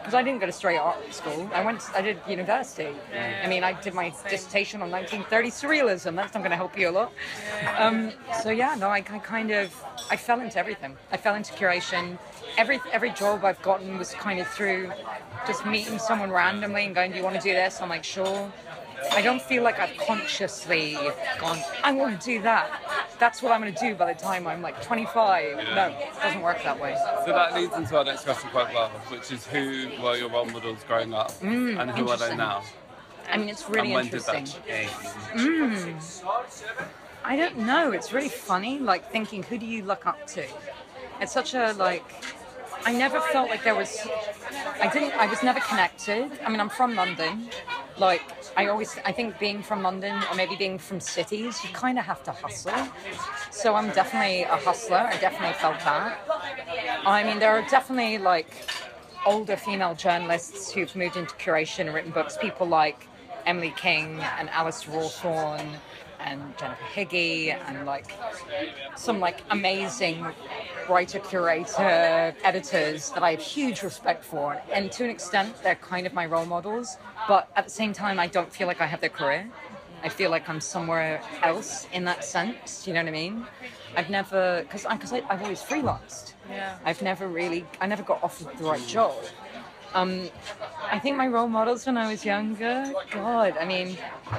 Because 0.09 0.21
I 0.21 0.23
didn't 0.23 0.39
go 0.39 0.47
to 0.47 0.51
straight 0.51 0.77
art 0.77 1.13
school. 1.13 1.47
I 1.53 1.63
went. 1.63 1.83
I 1.93 2.01
did 2.01 2.17
university. 2.27 2.95
I 3.43 3.47
mean, 3.47 3.63
I 3.63 3.79
did 3.79 3.93
my 3.93 4.11
dissertation 4.27 4.81
on 4.81 4.89
1930 4.89 5.51
surrealism. 5.51 6.15
That's 6.15 6.33
not 6.33 6.39
going 6.39 6.49
to 6.49 6.55
help 6.55 6.75
you 6.75 6.89
a 6.89 6.95
lot. 6.99 7.13
Um, 7.77 8.11
so 8.41 8.49
yeah, 8.49 8.73
no, 8.73 8.87
I, 8.89 8.97
I 8.97 9.19
kind 9.19 9.51
of 9.51 9.71
I 10.09 10.15
fell 10.15 10.39
into 10.39 10.57
everything. 10.57 10.97
I 11.11 11.17
fell 11.17 11.35
into 11.35 11.53
curation. 11.53 12.17
Every 12.57 12.79
every 12.91 13.11
job 13.11 13.45
I've 13.45 13.61
gotten 13.61 13.99
was 13.99 14.15
kind 14.15 14.39
of 14.39 14.47
through 14.47 14.91
just 15.45 15.63
meeting 15.67 15.99
someone 15.99 16.31
randomly 16.31 16.85
and 16.85 16.95
going, 16.95 17.11
"Do 17.11 17.17
you 17.17 17.23
want 17.23 17.35
to 17.35 17.41
do 17.41 17.53
this?" 17.53 17.79
I'm 17.79 17.89
like, 17.89 18.03
"Sure." 18.03 18.51
I 19.11 19.21
don't 19.21 19.41
feel 19.41 19.63
like 19.63 19.79
I've 19.79 19.95
consciously 19.97 20.97
gone, 21.39 21.59
I 21.83 21.91
want 21.91 22.19
to 22.19 22.25
do 22.25 22.41
that. 22.43 22.69
That's 23.19 23.41
what 23.41 23.51
I'm 23.51 23.61
going 23.61 23.73
to 23.73 23.79
do 23.79 23.95
by 23.95 24.13
the 24.13 24.19
time 24.19 24.47
I'm 24.47 24.61
like 24.61 24.81
25. 24.81 25.57
No, 25.75 25.87
it 25.87 26.13
doesn't 26.21 26.41
work 26.41 26.63
that 26.63 26.79
way. 26.79 26.95
So 27.25 27.33
that 27.33 27.53
leads 27.53 27.75
into 27.75 27.97
our 27.97 28.05
next 28.05 28.23
question 28.23 28.49
quite 28.51 28.73
well, 28.73 28.89
which 29.09 29.31
is 29.31 29.45
who 29.47 29.89
were 30.01 30.15
your 30.15 30.29
role 30.29 30.45
models 30.45 30.83
growing 30.87 31.13
up 31.13 31.31
mm, 31.41 31.79
and 31.79 31.91
who 31.91 32.09
are 32.09 32.17
they 32.17 32.35
now? 32.35 32.63
I 33.31 33.37
mean, 33.37 33.49
it's 33.49 33.69
really 33.69 33.87
and 33.87 33.93
when 33.93 34.05
interesting. 34.05 34.45
did 34.45 34.53
that 34.53 34.67
change? 34.67 34.89
Mm. 35.33 35.95
Mm. 35.95 36.87
I 37.23 37.35
don't 37.35 37.57
know. 37.59 37.91
It's 37.91 38.11
really 38.11 38.29
funny, 38.29 38.79
like 38.79 39.11
thinking, 39.11 39.43
who 39.43 39.57
do 39.57 39.65
you 39.65 39.83
look 39.83 40.07
up 40.07 40.25
to? 40.27 40.45
It's 41.21 41.33
such 41.33 41.53
a 41.53 41.73
like. 41.73 42.05
I 42.85 42.93
never 42.93 43.19
felt 43.19 43.49
like 43.49 43.63
there 43.63 43.75
was. 43.75 44.07
I 44.81 44.89
didn't. 44.91 45.11
I 45.13 45.27
was 45.27 45.43
never 45.43 45.59
connected. 45.59 46.31
I 46.45 46.49
mean, 46.49 46.59
I'm 46.59 46.69
from 46.69 46.95
London. 46.95 47.49
Like, 47.99 48.21
I 48.55 48.67
always. 48.67 48.97
I 49.05 49.11
think 49.11 49.37
being 49.39 49.61
from 49.61 49.83
London 49.83 50.15
or 50.29 50.35
maybe 50.35 50.55
being 50.55 50.77
from 50.79 50.99
cities, 50.99 51.63
you 51.63 51.69
kind 51.73 51.99
of 51.99 52.05
have 52.05 52.23
to 52.23 52.31
hustle. 52.31 52.87
So 53.51 53.75
I'm 53.75 53.89
definitely 53.91 54.43
a 54.43 54.55
hustler. 54.55 54.97
I 54.97 55.17
definitely 55.17 55.55
felt 55.55 55.79
that. 55.79 56.19
I 57.05 57.23
mean, 57.23 57.39
there 57.39 57.51
are 57.51 57.61
definitely 57.69 58.17
like 58.17 58.51
older 59.25 59.57
female 59.57 59.95
journalists 59.95 60.71
who've 60.71 60.95
moved 60.95 61.17
into 61.17 61.35
curation 61.35 61.81
and 61.81 61.93
written 61.93 62.11
books. 62.11 62.37
People 62.37 62.67
like 62.67 63.07
Emily 63.45 63.73
King 63.75 64.19
and 64.37 64.49
Alice 64.49 64.85
Rawsthorn 64.85 65.75
and 66.29 66.57
Jennifer 66.57 66.83
Higgie 66.93 67.57
and 67.67 67.85
like 67.85 68.11
some 68.95 69.19
like 69.19 69.41
amazing 69.49 70.25
writer, 70.87 71.19
curator, 71.19 72.35
editors 72.43 73.09
that 73.11 73.23
I 73.23 73.31
have 73.31 73.41
huge 73.41 73.81
respect 73.83 74.23
for. 74.23 74.61
And 74.71 74.91
to 74.93 75.03
an 75.03 75.09
extent, 75.09 75.61
they're 75.63 75.75
kind 75.75 76.05
of 76.05 76.13
my 76.13 76.25
role 76.25 76.45
models. 76.45 76.97
But 77.27 77.49
at 77.55 77.65
the 77.65 77.71
same 77.71 77.93
time, 77.93 78.19
I 78.19 78.27
don't 78.27 78.51
feel 78.51 78.67
like 78.67 78.81
I 78.81 78.85
have 78.85 79.01
their 79.01 79.09
career. 79.09 79.49
I 80.01 80.09
feel 80.09 80.31
like 80.31 80.47
I'm 80.47 80.61
somewhere 80.61 81.21
else 81.43 81.87
in 81.91 82.05
that 82.05 82.23
sense. 82.23 82.87
You 82.87 82.93
know 82.93 83.01
what 83.01 83.09
I 83.09 83.11
mean? 83.11 83.45
I've 83.97 84.09
never, 84.09 84.61
because 84.61 84.85
because 84.85 85.11
I've 85.13 85.41
always 85.41 85.61
freelanced. 85.61 86.33
Yeah. 86.49 86.77
I've 86.85 87.01
never 87.01 87.27
really, 87.27 87.65
I 87.81 87.87
never 87.87 88.03
got 88.03 88.23
offered 88.23 88.57
the 88.57 88.63
right 88.63 88.85
job. 88.87 89.15
Um, 89.93 90.29
I 90.91 90.99
think 90.99 91.17
my 91.17 91.27
role 91.27 91.47
models 91.47 91.85
when 91.85 91.97
I 91.97 92.07
was 92.09 92.23
younger, 92.23 92.93
God, 93.11 93.57
I 93.59 93.65
mean, 93.65 93.97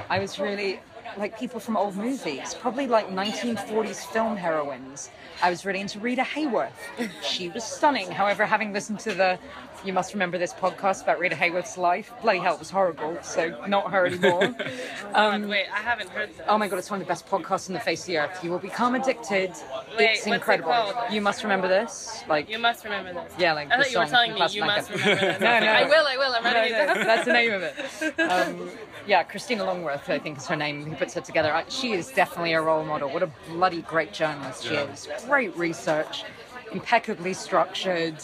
I 0.09 0.19
was 0.19 0.39
really 0.39 0.79
like 1.17 1.37
people 1.37 1.59
from 1.59 1.77
old 1.77 1.95
movies, 1.95 2.53
probably 2.59 2.87
like 2.87 3.09
1940s 3.09 4.05
film 4.11 4.35
heroines. 4.35 5.09
I 5.43 5.49
was 5.49 5.65
really 5.65 5.79
into 5.79 5.99
Rita 5.99 6.21
Hayworth. 6.21 6.71
She 7.23 7.49
was 7.49 7.63
stunning. 7.63 8.11
However, 8.11 8.45
having 8.45 8.73
listened 8.73 8.99
to 9.01 9.13
the 9.13 9.39
You 9.83 9.91
Must 9.93 10.13
Remember 10.13 10.37
This 10.37 10.53
podcast 10.53 11.01
about 11.03 11.19
Rita 11.19 11.35
Hayworth's 11.35 11.77
life, 11.77 12.13
bloody 12.21 12.39
hell, 12.39 12.53
it 12.53 12.59
was 12.59 12.69
horrible. 12.69 13.17
So, 13.23 13.65
not 13.67 13.91
her 13.91 14.05
anymore. 14.07 14.55
Um, 15.13 15.49
Wait, 15.49 15.65
I 15.73 15.79
haven't 15.79 16.09
heard 16.09 16.33
that. 16.37 16.45
Oh 16.47 16.57
my 16.57 16.69
god, 16.69 16.79
it's 16.79 16.89
one 16.89 17.01
of 17.01 17.05
the 17.05 17.11
best 17.11 17.27
podcasts 17.27 17.67
on 17.67 17.73
the 17.73 17.81
face 17.81 18.01
of 18.01 18.07
the 18.07 18.17
earth. 18.19 18.41
You 18.43 18.49
will 18.49 18.59
become 18.59 18.95
addicted. 18.95 19.51
Wait, 19.97 20.11
it's 20.11 20.25
it 20.25 20.31
incredible. 20.33 20.71
called? 20.71 21.11
You 21.11 21.19
must 21.19 21.43
remember 21.43 21.67
this. 21.67 22.23
Like 22.29 22.49
You 22.49 22.59
must 22.59 22.85
remember 22.85 23.11
this. 23.13 23.33
Yeah, 23.37 23.51
like 23.51 23.69
I 23.69 23.77
the 23.77 23.83
thought 23.83 23.91
you 23.91 23.99
were 23.99 24.05
telling 24.05 24.33
me 24.33 24.39
you 24.51 24.63
must 24.65 24.89
remember 24.89 25.15
this. 25.15 25.41
No, 25.41 25.59
no. 25.59 25.65
I 25.65 25.83
will, 25.83 26.07
I 26.07 26.15
will. 26.17 26.33
I'm 26.33 26.43
no, 26.43 26.51
writing 26.53 26.77
it 26.77 26.87
no, 26.87 26.93
that's 27.03 27.25
the 27.25 27.33
name 27.33 27.51
of 27.51 27.61
it. 27.63 28.19
Um, 28.21 28.69
yeah, 29.05 29.23
Christina 29.23 29.65
Longworth, 29.65 30.09
I 30.09 30.19
think 30.19 30.37
is 30.37 30.47
her 30.47 30.55
name, 30.55 30.95
puts 31.01 31.17
it 31.17 31.25
together. 31.25 31.51
I- 31.51 31.65
She 31.67 31.93
is 31.93 32.09
definitely 32.11 32.53
a 32.53 32.61
role 32.61 32.83
model. 32.83 33.09
What 33.09 33.23
a 33.23 33.29
bloody 33.49 33.81
great 33.81 34.13
journalist 34.13 34.63
she 34.67 34.75
Yeah. 34.75 34.81
is. 34.93 35.07
Great 35.25 35.55
research, 35.57 36.23
impeccably 36.71 37.33
structured. 37.33 38.17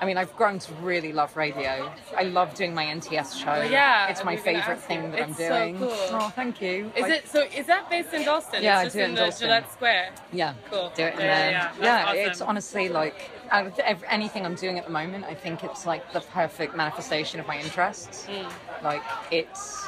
I 0.00 0.04
mean, 0.04 0.18
I've 0.18 0.34
grown 0.36 0.58
to 0.58 0.72
really 0.74 1.12
love 1.12 1.36
radio. 1.36 1.90
I 2.16 2.24
love 2.24 2.52
doing 2.54 2.74
my 2.74 2.84
NTS 2.84 3.38
show. 3.38 3.62
Yeah, 3.62 4.08
it's 4.08 4.24
my 4.24 4.36
favorite 4.36 4.80
thing 4.80 5.10
that 5.12 5.20
It's 5.20 5.28
I'm 5.28 5.34
so 5.34 5.48
doing. 5.48 5.78
cool. 5.78 5.88
Oh, 6.20 6.32
thank 6.34 6.60
you. 6.60 6.90
Is 6.96 7.04
I- 7.04 7.08
it 7.14 7.28
so? 7.28 7.40
Is 7.60 7.66
that 7.66 7.88
based 7.88 8.12
in 8.12 8.24
Dalston? 8.24 8.62
Yeah, 8.62 8.78
I 8.78 8.82
it's 8.82 8.86
just 8.86 8.96
do 8.96 9.00
it 9.00 9.04
in 9.04 9.10
in 9.10 9.14
the 9.14 9.20
Dalston. 9.22 9.48
Gillett 9.48 9.72
Square. 9.72 10.08
Yeah. 10.32 10.52
Cool. 10.70 10.92
Do 10.96 11.04
it 11.04 11.14
in 11.14 11.20
Yeah, 11.20 11.26
there. 11.38 11.50
yeah, 11.52 11.70
yeah. 11.80 12.04
That's 12.14 12.18
it's 12.30 12.40
honestly 12.42 12.88
like 12.88 13.30
out 13.50 13.66
of 13.66 13.78
ev- 13.78 14.04
anything 14.10 14.44
I'm 14.44 14.56
doing 14.56 14.78
at 14.78 14.84
the 14.84 14.90
moment, 14.90 15.24
I 15.24 15.34
think 15.34 15.62
it's 15.64 15.86
like 15.86 16.12
the 16.12 16.20
perfect 16.20 16.74
manifestation 16.74 17.38
of 17.40 17.46
my 17.46 17.56
interests. 17.58 18.26
Mm. 18.28 18.50
Like 18.82 19.02
it's, 19.30 19.85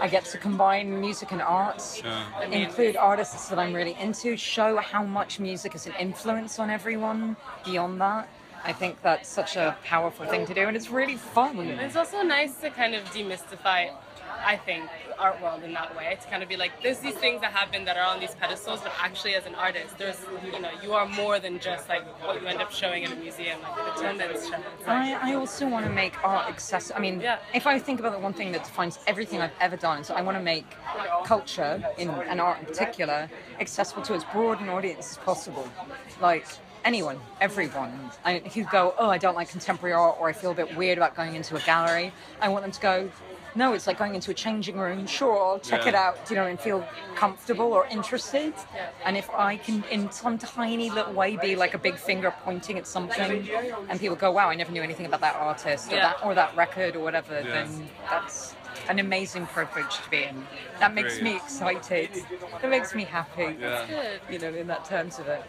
I 0.00 0.08
get 0.08 0.24
to 0.26 0.38
combine 0.38 1.00
music 1.00 1.32
and 1.32 1.42
art, 1.42 2.02
Yeah. 2.04 2.42
include 2.50 2.96
artists 2.96 3.48
that 3.48 3.58
I'm 3.58 3.72
really 3.72 3.96
into, 4.00 4.36
show 4.36 4.76
how 4.78 5.02
much 5.02 5.40
music 5.40 5.74
is 5.74 5.86
an 5.86 5.94
influence 5.98 6.58
on 6.58 6.70
everyone 6.70 7.36
beyond 7.64 8.00
that. 8.00 8.28
I 8.64 8.72
think 8.72 9.02
that's 9.02 9.28
such 9.28 9.56
a 9.56 9.76
powerful 9.84 10.24
thing 10.26 10.46
to 10.46 10.54
do, 10.54 10.62
and 10.66 10.76
it's 10.76 10.90
really 10.90 11.16
fun. 11.16 11.58
It's 11.58 11.96
also 11.96 12.22
nice 12.22 12.56
to 12.56 12.70
kind 12.70 12.94
of 12.94 13.04
demystify 13.12 13.90
I 14.46 14.56
think, 14.56 14.90
art 15.18 15.40
world 15.42 15.62
in 15.62 15.72
that 15.72 15.96
way 15.96 16.16
to 16.20 16.28
kind 16.28 16.42
of 16.42 16.48
be 16.48 16.56
like, 16.56 16.82
there's 16.82 16.98
these 16.98 17.14
things 17.14 17.40
that 17.40 17.52
happen 17.52 17.84
that 17.84 17.96
are 17.96 18.04
on 18.04 18.20
these 18.20 18.34
pedestals, 18.34 18.80
but 18.80 18.92
actually, 19.00 19.34
as 19.34 19.46
an 19.46 19.54
artist, 19.54 19.96
there's, 19.98 20.20
you 20.44 20.60
know, 20.60 20.70
you 20.82 20.92
are 20.92 21.06
more 21.06 21.38
than 21.38 21.58
just 21.58 21.88
like 21.88 22.02
what 22.24 22.40
you 22.40 22.46
end 22.46 22.60
up 22.60 22.70
showing 22.70 23.04
at 23.04 23.12
a 23.12 23.16
museum, 23.16 23.60
like 23.62 23.76
the 23.76 24.00
attendance 24.00 24.44
show. 24.46 24.52
Like, 24.52 24.88
I, 24.88 25.30
I 25.30 25.34
also 25.34 25.68
want 25.68 25.86
to 25.86 25.92
make 25.92 26.22
art 26.24 26.48
accessible. 26.48 26.98
I 26.98 27.00
mean, 27.02 27.20
Yeah. 27.20 27.38
if 27.54 27.66
I 27.66 27.78
think 27.78 28.00
about 28.00 28.12
the 28.12 28.18
one 28.18 28.32
thing 28.32 28.52
that 28.52 28.64
defines 28.64 28.98
everything 29.06 29.40
I've 29.40 29.52
ever 29.60 29.76
done, 29.76 30.04
so 30.04 30.14
I 30.14 30.22
want 30.22 30.36
to 30.36 30.42
make 30.42 30.66
culture, 31.24 31.82
in 31.98 32.08
and 32.10 32.40
art 32.40 32.60
in 32.60 32.66
particular, 32.66 33.28
accessible 33.60 34.02
to 34.02 34.14
as 34.14 34.24
broad 34.24 34.60
an 34.60 34.68
audience 34.68 35.12
as 35.12 35.18
possible. 35.18 35.68
Like 36.20 36.46
anyone, 36.84 37.18
everyone. 37.40 38.10
I, 38.24 38.34
if 38.44 38.56
you 38.56 38.64
go, 38.64 38.94
oh, 38.98 39.08
I 39.08 39.18
don't 39.18 39.34
like 39.34 39.48
contemporary 39.48 39.94
art, 39.94 40.16
or 40.20 40.28
I 40.28 40.32
feel 40.32 40.50
a 40.50 40.54
bit 40.54 40.76
weird 40.76 40.98
about 40.98 41.16
going 41.16 41.34
into 41.34 41.56
a 41.56 41.60
gallery, 41.60 42.12
I 42.40 42.48
want 42.48 42.62
them 42.62 42.72
to 42.72 42.80
go. 42.80 43.10
No, 43.56 43.72
it's 43.72 43.86
like 43.86 43.98
going 43.98 44.14
into 44.14 44.30
a 44.32 44.34
changing 44.34 44.76
room. 44.76 45.06
Sure, 45.06 45.38
I'll 45.40 45.58
check 45.60 45.82
Yeah. 45.82 45.88
it 45.90 45.94
out, 45.94 46.18
you 46.28 46.36
know, 46.36 46.46
and 46.46 46.58
feel 46.58 46.86
comfortable 47.14 47.72
or 47.72 47.86
interested. 47.86 48.52
And 49.04 49.16
if 49.16 49.30
I 49.30 49.56
can, 49.56 49.84
in 49.90 50.10
some 50.10 50.38
tiny 50.38 50.90
little 50.90 51.12
way, 51.12 51.36
be 51.36 51.54
like 51.54 51.74
a 51.74 51.78
big 51.78 51.96
finger 51.96 52.34
pointing 52.44 52.78
at 52.78 52.86
something, 52.86 53.48
and 53.88 54.00
people 54.00 54.16
go, 54.16 54.32
"Wow, 54.32 54.48
I 54.48 54.56
never 54.56 54.72
knew 54.72 54.82
anything 54.82 55.06
about 55.06 55.20
that 55.20 55.36
artist 55.36 55.92
or 55.92 55.96
Yeah. 55.96 56.08
that 56.08 56.24
or 56.24 56.34
that 56.34 56.56
record 56.56 56.96
or 56.96 57.00
whatever," 57.00 57.34
Yeah. 57.40 57.52
then 57.54 57.88
that's 58.10 58.54
an 58.88 58.98
amazing 58.98 59.46
privilege 59.46 59.96
to 60.02 60.10
be 60.10 60.24
in. 60.24 60.46
That 60.80 60.92
makes 60.92 61.20
me 61.22 61.36
excited. 61.36 62.10
That 62.60 62.68
makes 62.68 62.92
me 62.94 63.04
happy. 63.04 63.56
Yeah. 63.60 63.86
good. 63.86 64.20
You 64.28 64.38
know, 64.40 64.48
in 64.58 64.66
that 64.66 64.84
terms 64.84 65.18
of 65.20 65.28
it. 65.28 65.42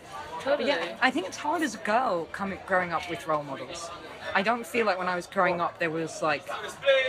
But 0.44 0.64
yeah, 0.64 0.96
I 1.02 1.10
think 1.10 1.26
it's 1.26 1.38
hard 1.38 1.64
as 1.64 1.74
a 1.74 1.80
girl 1.80 2.26
coming 2.32 2.60
growing 2.68 2.94
up 2.94 3.10
with 3.10 3.26
role 3.26 3.42
models. 3.42 3.90
I 4.34 4.42
don't 4.42 4.66
feel 4.66 4.86
like 4.86 4.98
when 4.98 5.08
I 5.08 5.16
was 5.16 5.28
growing 5.28 5.62
up 5.62 5.80
there 5.80 5.90
was 5.90 6.22
like 6.22 6.48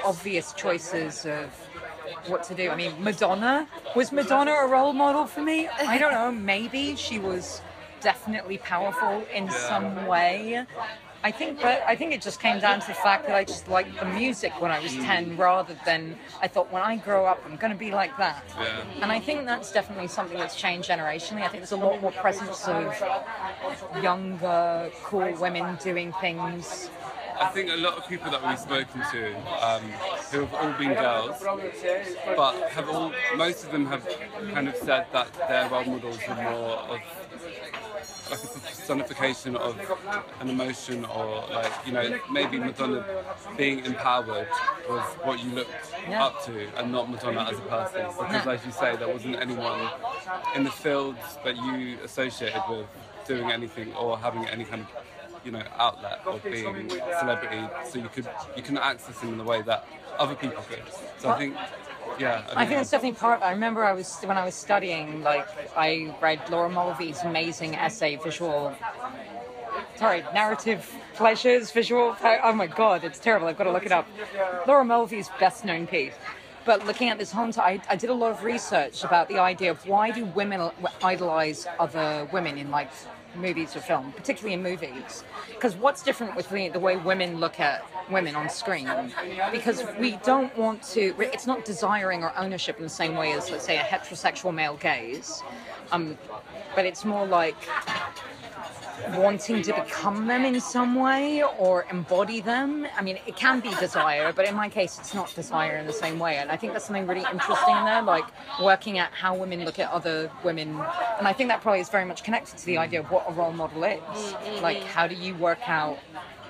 obvious 0.05 0.53
choices 0.53 1.27
of 1.27 1.51
what 2.29 2.45
to 2.45 2.55
do. 2.55 2.71
I 2.71 2.77
mean, 2.77 3.03
Madonna 3.03 3.69
was 3.95 4.13
Madonna 4.13 4.53
a 4.53 4.67
role 4.67 4.93
model 4.93 5.27
for 5.27 5.43
me? 5.43 5.69
I 5.69 5.99
don't 5.99 6.13
know. 6.13 6.31
Maybe 6.31 6.97
she 6.97 7.19
was 7.19 7.61
definitely 8.01 8.59
powerful 8.59 9.25
in 9.33 9.51
some 9.51 10.07
way. 10.07 10.65
I 11.25 11.31
think, 11.33 11.61
but 11.61 11.83
I 11.87 11.97
think 11.97 12.13
it 12.13 12.23
just 12.23 12.41
came 12.41 12.61
down 12.61 12.81
to 12.81 12.87
the 12.87 12.95
fact 12.95 13.27
that 13.27 13.35
I 13.35 13.45
just 13.45 13.69
liked 13.69 13.99
the 13.99 14.07
music 14.07 14.53
when 14.61 14.71
I 14.71 14.79
was 14.79 14.95
ten, 14.95 15.37
rather 15.37 15.77
than 15.85 16.17
I 16.41 16.47
thought 16.47 16.71
when 16.73 16.83
I 16.83 16.97
grow 16.97 17.27
up 17.27 17.43
I'm 17.45 17.57
going 17.57 17.73
to 17.73 17.79
be 17.79 17.91
like 17.91 18.17
that. 18.19 18.45
Yeah. 18.59 18.85
And 19.03 19.11
I 19.11 19.19
think 19.19 19.45
that's 19.45 19.73
definitely 19.73 20.09
something 20.09 20.39
that's 20.39 20.55
changed 20.57 20.89
generationally. 20.89 21.43
I 21.43 21.49
think 21.49 21.63
there's 21.63 21.73
a 21.73 21.77
lot 21.77 22.01
more 22.01 22.13
presence 22.13 22.67
of 22.69 22.95
younger, 24.03 24.91
cool 25.03 25.33
women 25.41 25.77
doing 25.83 26.13
things. 26.21 26.91
I 27.39 27.49
think 27.49 27.71
a 27.71 27.77
lot 27.77 27.99
of 27.99 28.09
people 28.09 28.31
that 28.31 28.47
we've 28.47 28.59
spoken 28.59 29.03
to, 29.13 29.37
um, 29.63 29.83
who 30.31 30.41
have 30.47 30.55
all 30.55 30.73
been 30.79 30.95
girls, 30.95 31.37
but 32.35 32.71
have 32.71 32.89
all, 32.89 33.13
most 33.37 33.65
of 33.65 33.73
them 33.73 33.85
have 33.87 34.09
kind 34.55 34.69
of 34.69 34.77
said 34.77 35.07
that 35.13 35.33
their 35.49 35.69
role 35.69 35.85
models 35.85 36.19
were 36.27 36.35
more 36.35 36.79
of 36.95 37.01
like 38.31 38.43
a 38.45 38.47
personification 38.47 39.57
of 39.57 39.79
an 40.41 40.49
emotion 40.49 41.05
or 41.05 41.45
like, 41.51 41.73
you 41.87 41.93
know, 41.93 42.19
maybe 42.31 42.59
Madonna 42.59 43.05
being 43.57 43.85
empowered 43.85 44.49
was 44.89 45.03
what 45.23 45.43
you 45.43 45.51
looked 45.53 45.71
Yeah. 46.09 46.25
up 46.27 46.45
to 46.47 46.69
and 46.77 46.93
not 46.93 47.11
Madonna 47.11 47.43
as 47.51 47.59
a 47.59 47.63
person. 47.63 48.07
Because 48.19 48.47
as 48.61 48.67
you 48.67 48.73
say, 48.73 48.97
there 48.97 49.09
wasn't 49.09 49.37
anyone 49.37 49.89
in 50.55 50.65
the 50.65 50.71
fields 50.71 51.39
that 51.45 51.57
you 51.57 51.99
associated 52.05 52.63
with 52.69 52.87
doing 53.27 53.51
anything 53.51 53.93
or 53.95 54.19
having 54.19 54.47
any 54.47 54.65
kind 54.65 54.83
of 54.83 54.89
you 55.45 55.53
know 55.53 55.63
outlet 55.79 56.21
of 56.27 56.43
being 56.43 56.91
a 56.91 57.19
celebrity 57.21 57.63
so 57.89 57.99
you 58.01 58.09
could 58.09 58.29
you 58.57 58.63
can 58.63 58.77
access 58.79 59.19
them 59.21 59.31
in 59.31 59.39
the 59.39 59.45
way 59.45 59.63
that 59.63 59.87
other 60.19 60.35
people 60.35 60.61
could 60.69 60.83
so 61.19 61.29
i 61.31 61.39
think 61.39 61.55
yeah 62.19 62.45
I 62.55 62.65
think 62.67 62.79
that's 62.79 62.91
definitely 62.91 63.19
part. 63.19 63.43
I 63.43 63.51
remember 63.51 63.85
I 63.85 63.93
was 63.93 64.17
when 64.23 64.39
I 64.39 64.45
was 64.45 64.55
studying, 64.55 65.23
like 65.23 65.47
I 65.77 66.15
read 66.21 66.41
Laura 66.51 66.69
Mulvey's 66.69 67.21
amazing 67.23 67.75
essay, 67.75 68.17
visual. 68.17 68.75
Sorry, 69.97 70.23
narrative 70.35 70.91
pleasures, 71.15 71.71
visual. 71.71 72.17
Oh 72.23 72.53
my 72.53 72.67
god, 72.67 73.05
it's 73.05 73.19
terrible. 73.19 73.47
I've 73.47 73.59
got 73.59 73.65
to 73.65 73.73
look 73.73 73.87
it 73.87 73.93
up. 73.93 74.09
Laura 74.67 74.85
Mulvey's 74.85 75.31
best 75.41 75.65
known 75.65 75.87
piece. 75.87 76.15
But 76.65 76.85
looking 76.85 77.11
at 77.11 77.19
this 77.19 77.31
time, 77.31 77.53
I, 77.59 77.81
I 77.89 77.95
did 77.95 78.11
a 78.11 78.15
lot 78.15 78.33
of 78.33 78.43
research 78.43 79.05
about 79.05 79.29
the 79.29 79.39
idea 79.39 79.71
of 79.71 79.87
why 79.87 80.11
do 80.11 80.25
women 80.25 80.71
idolize 81.03 81.67
other 81.79 82.29
women 82.33 82.59
in 82.59 82.73
like 82.73 82.91
movies 83.39 83.77
or 83.77 83.81
film, 83.81 84.13
particularly 84.13 84.55
in 84.55 84.63
movies. 84.63 85.25
Because 85.49 85.77
what's 85.77 86.03
different 86.03 86.37
with 86.37 86.49
the, 86.49 86.79
way 86.79 86.97
women 86.97 87.39
look 87.39 87.61
at 87.61 87.85
women 88.11 88.35
on 88.35 88.49
screen? 88.49 88.89
Because 89.53 89.85
we 89.99 90.17
don't 90.25 90.57
want 90.57 90.83
to, 90.95 91.15
it's 91.19 91.47
not 91.47 91.65
desiring 91.65 92.23
or 92.23 92.33
ownership 92.37 92.77
in 92.79 92.83
the 92.83 92.89
same 92.89 93.17
way 93.17 93.33
as, 93.33 93.51
let's 93.51 93.65
say, 93.65 93.79
a 93.79 93.83
heterosexual 93.83 94.55
male 94.55 94.77
gaze. 94.77 95.43
Um, 95.93 96.19
but 96.75 96.85
it's 96.85 97.05
more 97.05 97.27
like 97.27 97.57
wanting 99.11 99.63
to 99.63 99.73
become 99.73 100.27
them 100.27 100.45
in 100.45 100.61
some 100.61 100.95
way 100.95 101.43
or 101.59 101.87
embody 101.91 102.41
them. 102.41 102.87
I 102.97 103.03
mean, 103.03 103.19
it 103.27 103.37
can 103.37 103.61
be 103.61 103.75
desire, 103.77 104.33
but 104.33 104.49
in 104.49 104.55
my 104.55 104.69
case, 104.69 104.99
it's 104.99 105.15
not 105.15 105.35
desire 105.35 105.77
in 105.77 105.87
the 105.87 105.93
same 105.93 106.19
way. 106.19 106.39
And 106.39 106.51
I 106.51 106.57
think 106.57 106.73
that's 106.73 106.87
something 106.87 107.07
really 107.07 107.25
interesting 107.31 107.77
in 107.77 107.85
there, 107.85 108.03
like 108.03 108.25
working 108.61 108.99
at 108.99 109.13
how 109.13 109.37
women 109.37 109.65
look 109.65 109.79
at 109.79 109.91
other 109.91 110.31
women. 110.45 110.71
And 111.19 111.29
I 111.29 111.33
think 111.33 111.49
that 111.51 111.61
probably 111.61 111.81
is 111.81 111.89
very 111.89 112.05
much 112.05 112.25
connected 112.25 112.59
to 112.59 112.67
the 112.67 112.79
idea 112.79 113.01
of 113.01 113.11
what 113.11 113.27
a 113.29 113.33
role 113.33 113.53
model 113.53 113.85
is. 113.85 114.01
Mm-hmm. 114.01 114.63
Like, 114.63 114.83
how 114.83 115.07
do 115.07 115.15
you 115.15 115.35
work 115.37 115.69
out 115.69 115.99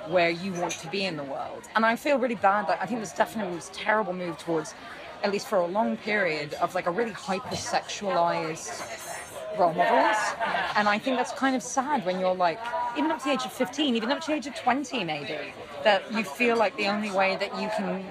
where 0.08 0.30
you 0.30 0.52
want 0.52 0.72
to 0.72 0.88
be 0.88 1.04
in 1.04 1.16
the 1.16 1.24
world? 1.24 1.68
And 1.74 1.84
I 1.84 1.96
feel 1.96 2.18
really 2.18 2.36
bad. 2.36 2.68
Like, 2.68 2.82
I 2.82 2.86
think 2.86 3.00
there's 3.00 3.12
definitely 3.12 3.56
this 3.56 3.70
terrible 3.72 4.12
move 4.12 4.38
towards, 4.38 4.74
at 5.22 5.32
least 5.32 5.48
for 5.48 5.58
a 5.58 5.66
long 5.66 5.96
period, 5.96 6.54
of 6.54 6.74
like 6.74 6.86
a 6.86 6.90
really 6.90 7.12
hypersexualized 7.12 9.05
role 9.58 9.72
models. 9.72 10.16
And 10.76 10.88
I 10.88 10.98
think 10.98 11.16
that's 11.16 11.32
kind 11.32 11.56
of 11.56 11.62
sad 11.62 12.04
when 12.04 12.20
you're 12.20 12.34
like, 12.34 12.60
even 12.96 13.10
up 13.10 13.18
to 13.20 13.24
the 13.24 13.32
age 13.32 13.44
of 13.44 13.52
15, 13.52 13.96
even 13.96 14.10
up 14.10 14.20
to 14.22 14.26
the 14.28 14.34
age 14.34 14.46
of 14.46 14.54
20, 14.54 15.04
maybe, 15.04 15.38
that 15.84 16.10
you 16.12 16.24
feel 16.24 16.56
like 16.56 16.76
the 16.76 16.86
only 16.86 17.10
way 17.10 17.36
that 17.36 17.60
you 17.60 17.68
can 17.76 18.04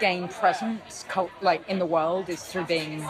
gain 0.00 0.28
presence, 0.28 1.04
like 1.40 1.66
in 1.68 1.78
the 1.78 1.86
world, 1.86 2.28
is 2.28 2.42
through 2.42 2.64
being 2.64 3.04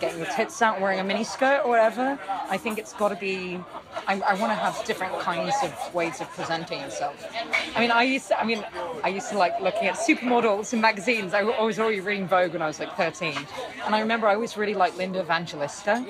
getting 0.00 0.18
your 0.18 0.28
tits 0.28 0.60
out, 0.62 0.80
wearing 0.80 1.00
a 1.00 1.04
miniskirt 1.04 1.64
or 1.64 1.68
whatever. 1.68 2.18
I 2.48 2.56
think 2.56 2.78
it's 2.78 2.92
got 2.92 3.08
to 3.08 3.16
be. 3.16 3.60
I, 4.06 4.20
I 4.20 4.34
want 4.34 4.50
to 4.50 4.56
have 4.56 4.84
different 4.84 5.18
kinds 5.20 5.54
of 5.62 5.94
ways 5.94 6.20
of 6.20 6.28
presenting 6.30 6.80
yourself. 6.80 7.16
I 7.76 7.80
mean, 7.80 7.90
I 7.90 8.02
used 8.02 8.28
to. 8.28 8.40
I 8.40 8.44
mean, 8.44 8.64
I 9.02 9.08
used 9.08 9.30
to 9.30 9.38
like 9.38 9.60
looking 9.60 9.88
at 9.88 9.94
supermodels 9.94 10.72
in 10.72 10.80
magazines. 10.80 11.34
I 11.34 11.42
was 11.42 11.78
already 11.78 12.00
reading 12.00 12.26
Vogue 12.26 12.52
when 12.52 12.62
I 12.62 12.66
was 12.66 12.78
like 12.78 12.96
13, 12.96 13.34
and 13.84 13.94
I 13.94 14.00
remember 14.00 14.26
I 14.26 14.34
always 14.34 14.56
really 14.56 14.74
liked 14.74 14.96
Linda 14.96 15.20
Evangelista 15.20 16.04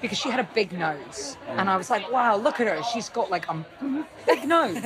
because 0.00 0.18
she 0.18 0.30
had 0.30 0.40
a 0.40 0.48
big 0.54 0.72
nose, 0.72 1.36
and 1.48 1.68
I 1.68 1.76
was 1.76 1.90
like, 1.90 2.10
wow, 2.10 2.36
look 2.36 2.60
at 2.60 2.66
her. 2.66 2.82
She's 2.92 3.08
got 3.08 3.30
like 3.30 3.48
a 3.48 3.64
big 4.26 4.46
nose. 4.46 4.78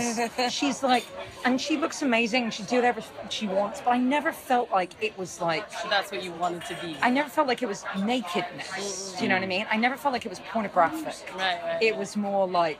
She's 0.50 0.82
like, 0.82 1.06
and 1.44 1.60
she 1.60 1.76
looks 1.76 2.02
amazing. 2.02 2.50
She 2.50 2.62
do 2.62 2.76
whatever 2.76 3.02
she 3.28 3.46
wants, 3.46 3.80
but 3.80 3.90
I 3.90 3.98
never 3.98 4.32
felt 4.32 4.70
like 4.70 4.90
it 5.02 5.16
was 5.18 5.40
like. 5.40 5.68
That's 5.90 6.10
what 6.10 6.22
you 6.22 6.32
wanted 6.32 6.64
to 6.66 6.78
be. 6.82 6.96
I 7.02 7.10
never 7.10 7.28
felt 7.28 7.48
like 7.48 7.62
it 7.62 7.68
was 7.68 7.84
nakedness. 7.98 9.14
Do 9.16 9.24
you 9.24 9.28
know 9.28 9.36
what 9.36 9.44
I 9.44 9.46
mean? 9.46 9.66
I 9.70 9.76
never 9.76 9.96
felt 9.96 10.12
like 10.12 10.24
it 10.26 10.30
was 10.30 10.40
pornographic. 10.40 11.32
Right, 11.36 11.60
right. 11.62 11.82
It 11.82 11.96
was 11.96 12.16
more 12.16 12.46
like 12.46 12.78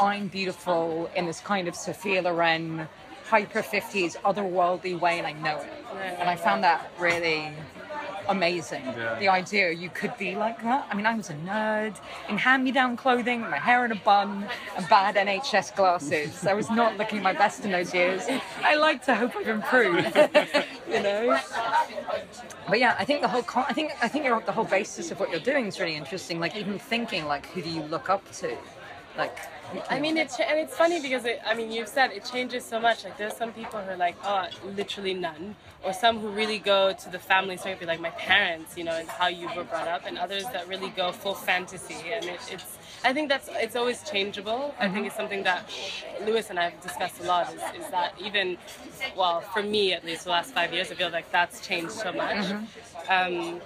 I'm 0.00 0.28
beautiful 0.28 1.10
in 1.16 1.26
this 1.26 1.40
kind 1.40 1.68
of 1.68 1.74
Sophia 1.74 2.22
Loren, 2.22 2.88
hyper 3.24 3.62
50s, 3.62 4.16
otherworldly 4.22 4.98
way, 4.98 5.18
and 5.18 5.26
I 5.26 5.32
know 5.32 5.58
it. 5.58 5.72
And 6.18 6.28
I 6.28 6.36
found 6.36 6.64
that 6.64 6.90
really 6.98 7.52
amazing. 8.28 8.82
Yeah. 8.84 9.18
The 9.18 9.28
idea 9.28 9.70
you 9.72 9.90
could 9.90 10.16
be 10.16 10.36
like 10.36 10.62
that. 10.62 10.86
I 10.90 10.94
mean, 10.94 11.06
I 11.06 11.14
was 11.14 11.30
a 11.30 11.34
nerd 11.34 11.96
in 12.28 12.38
hand 12.38 12.64
me 12.64 12.72
down 12.72 12.96
clothing, 12.96 13.40
my 13.40 13.58
hair 13.58 13.84
in 13.84 13.92
a 13.92 13.96
bun, 13.96 14.46
and 14.76 14.88
bad 14.88 15.16
NHS 15.16 15.74
glasses. 15.76 16.46
I 16.46 16.54
was 16.54 16.70
not 16.70 16.96
looking 16.96 17.22
my 17.22 17.32
best 17.32 17.64
in 17.64 17.72
those 17.72 17.92
years. 17.94 18.22
I 18.62 18.76
like 18.76 19.04
to 19.06 19.14
hope 19.14 19.36
I've 19.36 19.48
improved, 19.48 20.14
you 20.88 21.02
know? 21.02 21.38
But 22.68 22.78
yeah, 22.78 22.94
I 22.98 23.04
think 23.04 23.22
the 23.22 23.28
whole 23.28 23.42
con- 23.42 23.66
I 23.68 23.72
think 23.72 23.92
I 24.00 24.08
think 24.08 24.24
the 24.46 24.52
whole 24.52 24.64
basis 24.64 25.10
of 25.10 25.18
what 25.18 25.30
you're 25.30 25.40
doing 25.40 25.66
is 25.66 25.80
really 25.80 25.96
interesting. 25.96 26.38
Like 26.38 26.56
even 26.56 26.78
thinking 26.78 27.26
like 27.26 27.46
who 27.46 27.62
do 27.62 27.70
you 27.70 27.82
look 27.82 28.08
up 28.08 28.30
to? 28.32 28.56
Like 29.16 29.36
I 29.88 30.00
mean, 30.00 30.16
it's 30.16 30.38
and 30.40 30.58
it's 30.58 30.76
funny 30.76 31.00
because 31.00 31.24
it, 31.24 31.40
I 31.46 31.54
mean, 31.54 31.70
you've 31.70 31.88
said 31.88 32.10
it 32.10 32.24
changes 32.24 32.64
so 32.64 32.80
much. 32.80 33.04
Like, 33.04 33.16
there's 33.16 33.36
some 33.36 33.52
people 33.52 33.80
who 33.80 33.92
are 33.92 33.96
like, 33.96 34.16
oh, 34.24 34.48
literally 34.64 35.14
none, 35.14 35.54
or 35.84 35.92
some 35.92 36.18
who 36.18 36.28
really 36.28 36.58
go 36.58 36.92
to 36.92 37.10
the 37.10 37.18
family 37.18 37.56
circle, 37.56 37.86
like 37.86 38.00
my 38.00 38.10
parents, 38.10 38.76
you 38.76 38.84
know, 38.84 38.92
and 38.92 39.08
how 39.08 39.28
you 39.28 39.48
were 39.54 39.64
brought 39.64 39.86
up, 39.86 40.02
and 40.06 40.18
others 40.18 40.44
that 40.52 40.66
really 40.68 40.88
go 40.90 41.12
full 41.12 41.34
fantasy. 41.34 42.10
And 42.12 42.24
it, 42.24 42.40
it's, 42.50 42.78
I 43.04 43.12
think 43.12 43.28
that's 43.28 43.48
it's 43.52 43.76
always 43.76 44.02
changeable. 44.02 44.74
I 44.78 44.88
think 44.88 45.06
it's 45.06 45.16
something 45.16 45.44
that 45.44 45.70
Lewis 46.24 46.50
and 46.50 46.58
I 46.58 46.70
have 46.70 46.80
discussed 46.80 47.20
a 47.20 47.24
lot. 47.24 47.54
Is, 47.54 47.62
is 47.84 47.90
that 47.90 48.14
even, 48.20 48.58
well, 49.16 49.40
for 49.40 49.62
me 49.62 49.92
at 49.92 50.04
least, 50.04 50.24
the 50.24 50.30
last 50.30 50.52
five 50.52 50.72
years, 50.72 50.90
I 50.90 50.94
feel 50.94 51.10
like 51.10 51.30
that's 51.30 51.64
changed 51.66 51.92
so 51.92 52.12
much. 52.12 52.44
Um, 53.08 53.60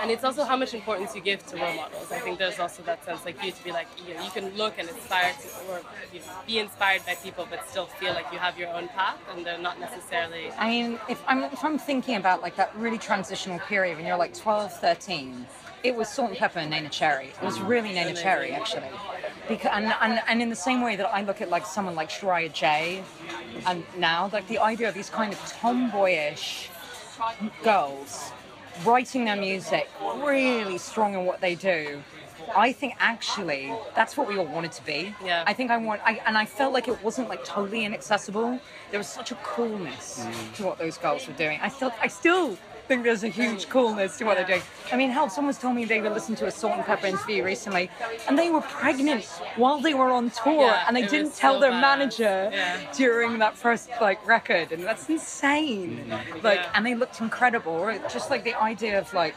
and 0.00 0.10
it's 0.10 0.24
also 0.24 0.44
how 0.44 0.56
much 0.56 0.74
importance 0.74 1.14
you 1.14 1.20
give 1.20 1.44
to 1.46 1.56
role 1.56 1.74
models. 1.74 2.10
I 2.12 2.18
think 2.18 2.38
there's 2.38 2.58
also 2.58 2.82
that 2.84 3.04
sense 3.04 3.24
like 3.24 3.42
you 3.44 3.52
to 3.52 3.64
be 3.64 3.72
like 3.72 3.88
you 4.06 4.14
know 4.14 4.24
you 4.24 4.30
can 4.30 4.54
look 4.56 4.78
and 4.78 4.88
inspire 4.88 5.32
to 5.32 5.72
or 5.72 5.80
you 6.12 6.20
know, 6.20 6.26
be 6.46 6.58
inspired 6.58 7.04
by 7.06 7.14
people, 7.14 7.46
but 7.48 7.68
still 7.68 7.86
feel 7.86 8.12
like 8.14 8.26
you 8.32 8.38
have 8.38 8.58
your 8.58 8.68
own 8.68 8.88
path, 8.88 9.18
and 9.34 9.44
they're 9.44 9.58
not 9.58 9.78
necessarily. 9.80 10.50
I 10.52 10.68
mean, 10.68 11.00
if 11.08 11.22
I'm, 11.26 11.44
if 11.44 11.64
I'm 11.64 11.78
thinking 11.78 12.16
about 12.16 12.42
like 12.42 12.56
that 12.56 12.74
really 12.76 12.98
transitional 12.98 13.58
period 13.60 13.96
when 13.96 14.06
you're 14.06 14.16
like 14.16 14.34
12, 14.34 14.72
13, 14.80 15.46
it 15.82 15.94
was 15.94 16.08
Salt-N-Pepa 16.08 16.56
and 16.56 16.72
Neneh 16.72 16.90
Cherry. 16.90 17.28
It 17.28 17.42
was 17.42 17.60
really 17.60 17.90
Neneh 17.90 18.20
Cherry, 18.20 18.52
actually. 18.52 18.90
Because, 19.48 19.70
and, 19.72 19.92
and, 20.00 20.20
and 20.28 20.42
in 20.42 20.50
the 20.50 20.56
same 20.56 20.82
way 20.82 20.96
that 20.96 21.06
I 21.06 21.22
look 21.22 21.40
at 21.40 21.48
like 21.48 21.66
someone 21.66 21.94
like 21.94 22.10
Shariah 22.10 22.52
J, 22.52 23.02
and 23.66 23.84
now 23.96 24.30
like 24.32 24.46
the 24.48 24.58
idea 24.58 24.88
of 24.88 24.94
these 24.94 25.10
kind 25.10 25.32
of 25.32 25.38
tomboyish 25.46 26.68
girls 27.62 28.32
writing 28.84 29.24
their 29.24 29.36
music 29.36 29.88
really 30.16 30.78
strong 30.78 31.14
in 31.14 31.24
what 31.24 31.40
they 31.40 31.54
do. 31.54 32.02
I 32.56 32.72
think 32.72 32.94
actually 32.98 33.72
that's 33.94 34.16
what 34.16 34.26
we 34.28 34.36
all 34.38 34.46
wanted 34.46 34.72
to 34.72 34.84
be. 34.84 35.14
Yeah. 35.24 35.44
I 35.46 35.52
think 35.52 35.70
I 35.70 35.76
want, 35.76 36.00
I, 36.04 36.20
and 36.26 36.36
I 36.36 36.46
felt 36.46 36.72
like 36.72 36.88
it 36.88 37.02
wasn't 37.02 37.28
like 37.28 37.44
totally 37.44 37.84
inaccessible. 37.84 38.58
There 38.90 38.98
was 38.98 39.08
such 39.08 39.30
a 39.30 39.36
coolness 39.36 40.24
mm. 40.24 40.54
to 40.56 40.64
what 40.64 40.78
those 40.78 40.98
girls 40.98 41.26
were 41.26 41.34
doing. 41.34 41.60
I 41.62 41.68
still, 41.68 41.92
I 42.00 42.08
still 42.08 42.56
think 42.90 43.04
there's 43.04 43.22
a 43.22 43.28
huge 43.28 43.68
coolness 43.68 44.16
to 44.18 44.24
what 44.24 44.36
they're 44.36 44.44
doing. 44.44 44.62
I 44.92 44.96
mean, 44.96 45.10
hell, 45.10 45.30
someone's 45.30 45.58
told 45.58 45.76
me 45.76 45.84
they 45.84 46.00
were 46.00 46.10
listening 46.10 46.36
to 46.38 46.46
a 46.46 46.50
Salt-N-Pepa 46.50 47.04
interview 47.04 47.44
recently, 47.44 47.88
and 48.26 48.36
they 48.36 48.50
were 48.50 48.62
pregnant 48.62 49.26
while 49.54 49.80
they 49.80 49.94
were 49.94 50.10
on 50.10 50.30
tour, 50.30 50.64
Yeah, 50.66 50.84
and 50.88 50.96
they 50.96 51.06
didn't 51.06 51.36
tell 51.36 51.54
so 51.54 51.60
their 51.60 51.70
badass. 51.70 51.80
manager 51.80 52.50
Yeah. 52.52 52.78
during 52.92 53.38
that 53.38 53.56
first 53.56 53.90
like 54.00 54.18
record, 54.26 54.72
and 54.72 54.82
that's 54.82 55.08
insane. 55.08 56.04
Mm-hmm. 56.08 56.44
Like, 56.44 56.58
Yeah. 56.62 56.70
and 56.74 56.84
they 56.84 56.96
looked 56.96 57.20
incredible. 57.20 57.76
Just 58.12 58.28
like 58.28 58.42
the 58.42 58.56
idea 58.60 58.98
of 58.98 59.14
like 59.14 59.36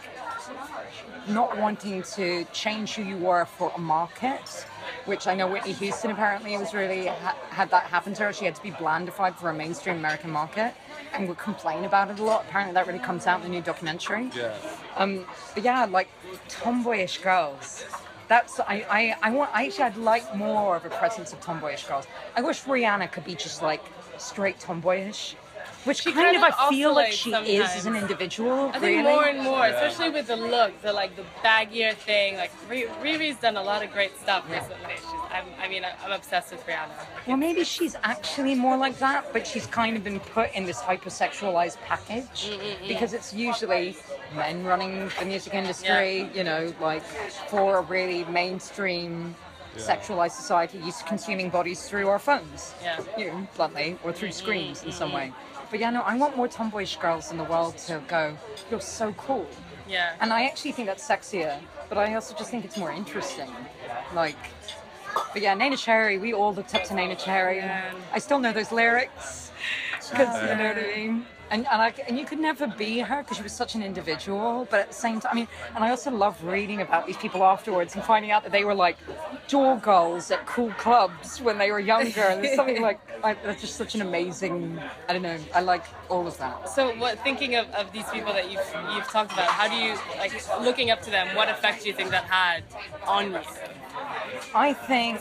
not 1.28 1.58
wanting 1.58 2.04
to 2.04 2.46
change 2.54 2.96
who 2.96 3.04
you 3.04 3.18
were 3.18 3.46
for 3.46 3.72
a 3.76 3.80
market, 3.80 4.66
which 5.06 5.28
I 5.28 5.36
know 5.36 5.48
Whitney 5.48 5.74
Houston 5.74 6.12
apparently 6.12 6.58
was 6.58 6.74
really 6.74 7.08
ha- 7.08 7.36
had 7.50 7.70
that 7.72 7.84
happen 7.84 8.14
to 8.16 8.24
her. 8.24 8.34
She 8.34 8.46
had 8.46 8.56
to 8.56 8.64
be 8.64 8.72
blandified 8.72 9.36
for 9.36 9.50
a 9.50 9.54
mainstream 9.54 9.98
American 9.98 10.32
market 10.32 10.74
and 11.14 11.28
would 11.28 11.38
complain 11.38 11.86
about 11.86 12.10
it 12.10 12.20
a 12.20 12.24
lot. 12.24 12.46
Apparently, 12.48 12.74
that 12.74 12.88
really 12.88 13.00
comes 13.00 13.28
out 13.28 13.38
in 13.38 13.44
the 13.44 13.50
new 13.50 13.62
documentary. 13.62 14.30
Yeah. 14.36 14.54
Um, 14.96 15.26
but 15.54 15.64
yeah, 15.64 15.86
like 15.86 16.10
tomboyish 16.50 17.20
girls. 17.20 17.86
That's 18.28 18.60
I, 18.62 18.86
I, 18.90 19.16
I 19.22 19.32
want 19.32 19.52
I 19.54 19.68
actually 19.68 19.84
I'd 19.84 19.98
like 19.98 20.36
more 20.36 20.76
of 20.76 20.86
a 20.86 20.90
presence 20.90 21.34
of 21.34 21.42
tomboyish 21.42 21.86
girls. 21.86 22.06
I 22.36 22.42
wish 22.42 22.64
Rihanna 22.64 23.12
could 23.12 23.26
be 23.26 23.36
just 23.36 23.62
like 23.62 23.84
straight 24.18 24.60
tomboyish. 24.60 25.36
Which 25.86 26.04
She 26.04 26.14
kind, 26.14 26.26
kind 26.26 26.38
of 26.38 26.44
of 26.44 26.56
I 26.58 26.70
feel 26.70 26.96
like 26.96 27.14
oscillates 27.14 27.48
she 27.48 27.58
is 27.58 27.70
as 27.76 27.86
an 27.86 27.96
individual. 27.96 28.70
I 28.70 28.80
think 28.80 28.84
really. 28.84 29.04
more 29.04 29.26
and 29.26 29.44
more, 29.44 29.66
especially 29.66 30.10
with 30.12 30.28
the 30.28 30.38
look, 30.38 30.82
the 30.82 30.94
like 30.94 31.16
the 31.16 31.24
baggier 31.44 31.94
thing. 31.94 32.38
Like 32.38 32.52
Ri- 32.70 32.88
Riri's 33.02 33.38
done 33.38 33.58
a 33.58 33.64
lot 33.64 33.84
of 33.84 33.92
great 33.92 34.18
stuff 34.18 34.50
recently. 34.50 34.96
She's, 34.96 35.06
I'm, 35.32 35.46
I 35.60 35.68
mean, 35.68 35.84
I- 35.84 35.96
I'm 36.04 36.12
obsessed 36.12 36.52
with 36.52 36.66
Rihanna. 36.66 36.90
Well, 37.28 37.38
maybe 37.38 37.66
she's 37.66 37.96
actually 38.04 38.56
more 38.56 38.78
like 38.78 38.98
that, 39.00 39.34
but 39.34 39.46
she's 39.46 39.66
kind 39.68 39.98
of 39.98 40.04
been 40.04 40.20
put 40.20 40.54
in 40.54 40.66
this 40.66 40.80
hypersexualized 40.80 41.78
package 41.82 42.50
mm, 42.50 42.58
mm, 42.58 42.76
mm, 42.78 42.88
because 42.88 43.14
it's 43.14 43.34
usually 43.34 43.98
men 44.36 44.64
running 44.64 45.12
the 45.20 45.26
music 45.26 45.54
industry, 45.54 46.30
you 46.34 46.44
know, 46.46 46.74
like 46.80 47.04
for 47.50 47.80
a 47.80 47.82
really 47.82 48.24
mainstream 48.26 49.36
sexualized 49.78 50.32
society 50.32 50.78
used 50.80 51.00
to 51.00 51.06
consuming 51.06 51.50
bodies 51.50 51.88
through 51.90 52.08
our 52.08 52.20
phones, 52.20 52.74
Yeah. 52.82 53.00
you 53.18 53.28
know, 53.28 53.48
bluntly, 53.56 53.98
or 54.04 54.14
through 54.14 54.32
screens 54.32 54.84
in 54.84 54.92
some 54.92 55.10
mm-hmm. 55.10 55.18
way. 55.18 55.34
But 55.74 55.80
yeah, 55.80 55.90
no, 55.90 56.02
I 56.02 56.16
want 56.16 56.38
more 56.38 56.48
tomboyish 56.48 56.98
girls 56.98 57.32
in 57.32 57.38
the 57.38 57.44
world 57.46 57.80
to 57.88 58.00
go, 58.08 58.38
you're 58.70 58.80
so 58.80 59.12
cool. 59.14 59.48
Yeah. 59.90 60.14
And 60.22 60.32
I 60.32 60.46
actually 60.46 60.72
think 60.72 60.88
that's 60.88 61.04
sexier, 61.04 61.60
but 61.90 61.98
I 61.98 62.14
also 62.14 62.36
just 62.36 62.52
think 62.52 62.64
it's 62.64 62.78
more 62.78 62.92
interesting. 62.92 63.50
Like, 64.14 64.38
but 65.34 65.42
yeah, 65.42 65.56
Neneh 65.56 65.84
Cherry, 65.84 66.20
we 66.20 66.32
all 66.32 66.54
looked 66.54 66.76
up 66.76 66.84
to 66.84 66.94
Neneh 66.94 67.18
Cherry. 67.18 67.58
Yeah. 67.58 67.92
I 68.12 68.20
still 68.20 68.38
know 68.38 68.54
those 68.54 68.72
lyrics 68.72 69.52
because 70.12 70.44
you 70.44 70.56
know 70.56 70.76
what 70.76 70.78
I 70.78 70.96
mean. 70.96 71.26
And 71.50 71.68
and, 71.68 71.82
I, 71.82 71.94
and 72.08 72.18
you 72.18 72.26
could 72.26 72.40
never 72.40 72.68
be 72.68 73.00
her 73.00 73.22
because 73.22 73.38
she 73.38 73.44
was 73.44 73.52
such 73.52 73.76
an 73.76 73.84
individual. 73.84 74.68
But 74.70 74.80
at 74.82 74.88
the 74.90 74.94
same 74.94 75.20
time, 75.20 75.32
I 75.32 75.36
mean, 75.36 75.48
and 75.76 75.84
I 75.84 75.90
also 75.90 76.12
love 76.12 76.44
reading 76.44 76.82
about 76.82 77.06
these 77.06 77.18
people 77.18 77.44
afterwards 77.44 77.96
and 77.96 78.04
finding 78.04 78.32
out 78.32 78.44
that 78.44 78.52
they 78.52 78.64
were 78.64 78.76
like 78.76 78.98
door 79.48 79.78
girls 79.78 80.32
at 80.32 80.46
cool 80.46 80.72
clubs 80.72 81.42
when 81.42 81.58
they 81.58 81.72
were 81.72 81.80
younger. 81.80 82.22
And 82.22 82.44
there's 82.44 82.56
something 82.56 82.82
like 82.82 83.00
I, 83.24 83.34
that's 83.36 83.62
just 83.62 83.76
such 83.76 83.96
an 83.96 84.02
amazing. 84.02 84.80
I 85.08 85.14
don't 85.14 85.22
know. 85.22 85.38
I 85.54 85.62
like 85.62 85.86
all 86.10 86.28
of 86.28 86.38
that. 86.40 86.70
So, 86.70 86.96
what 86.98 87.20
thinking 87.20 87.56
of, 87.56 87.70
of 87.72 87.92
these 87.92 88.10
people 88.10 88.34
that 88.34 88.52
you've 88.52 88.76
you've 88.94 89.08
talked 89.08 89.32
about? 89.34 89.50
How 89.50 89.68
do 89.68 89.76
you 89.76 89.96
like 90.18 90.34
looking 90.62 90.92
up 90.92 91.02
to 91.04 91.12
them? 91.12 91.36
What 91.36 91.50
effect 91.50 91.84
do 91.84 91.90
you 91.90 91.96
think 91.96 92.12
that 92.12 92.26
had 92.26 92.64
on 93.06 93.34
you 93.34 93.40
I 94.56 94.74
think 94.74 95.20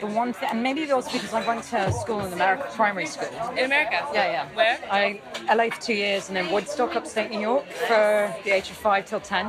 the 0.00 0.06
one 0.06 0.32
thing, 0.32 0.48
and 0.52 0.62
maybe 0.62 0.82
it 0.82 0.94
was 0.94 1.10
because 1.10 1.32
I 1.32 1.46
went 1.46 1.64
to 1.64 1.92
school 1.92 2.20
in 2.20 2.32
America, 2.32 2.68
primary 2.74 3.06
school. 3.06 3.28
in 3.56 3.64
America? 3.64 4.06
Yeah, 4.12 4.32
yeah. 4.32 4.48
Where? 4.54 4.78
I 4.90 5.20
LA 5.54 5.70
for 5.70 5.80
two 5.80 5.94
years 5.94 6.28
and 6.28 6.36
then 6.36 6.50
Woodstock, 6.52 6.94
upstate 6.96 7.30
New 7.30 7.40
York, 7.40 7.66
for 7.88 8.34
the 8.44 8.50
age 8.50 8.70
of 8.70 8.76
five 8.76 9.06
till 9.06 9.20
ten. 9.20 9.46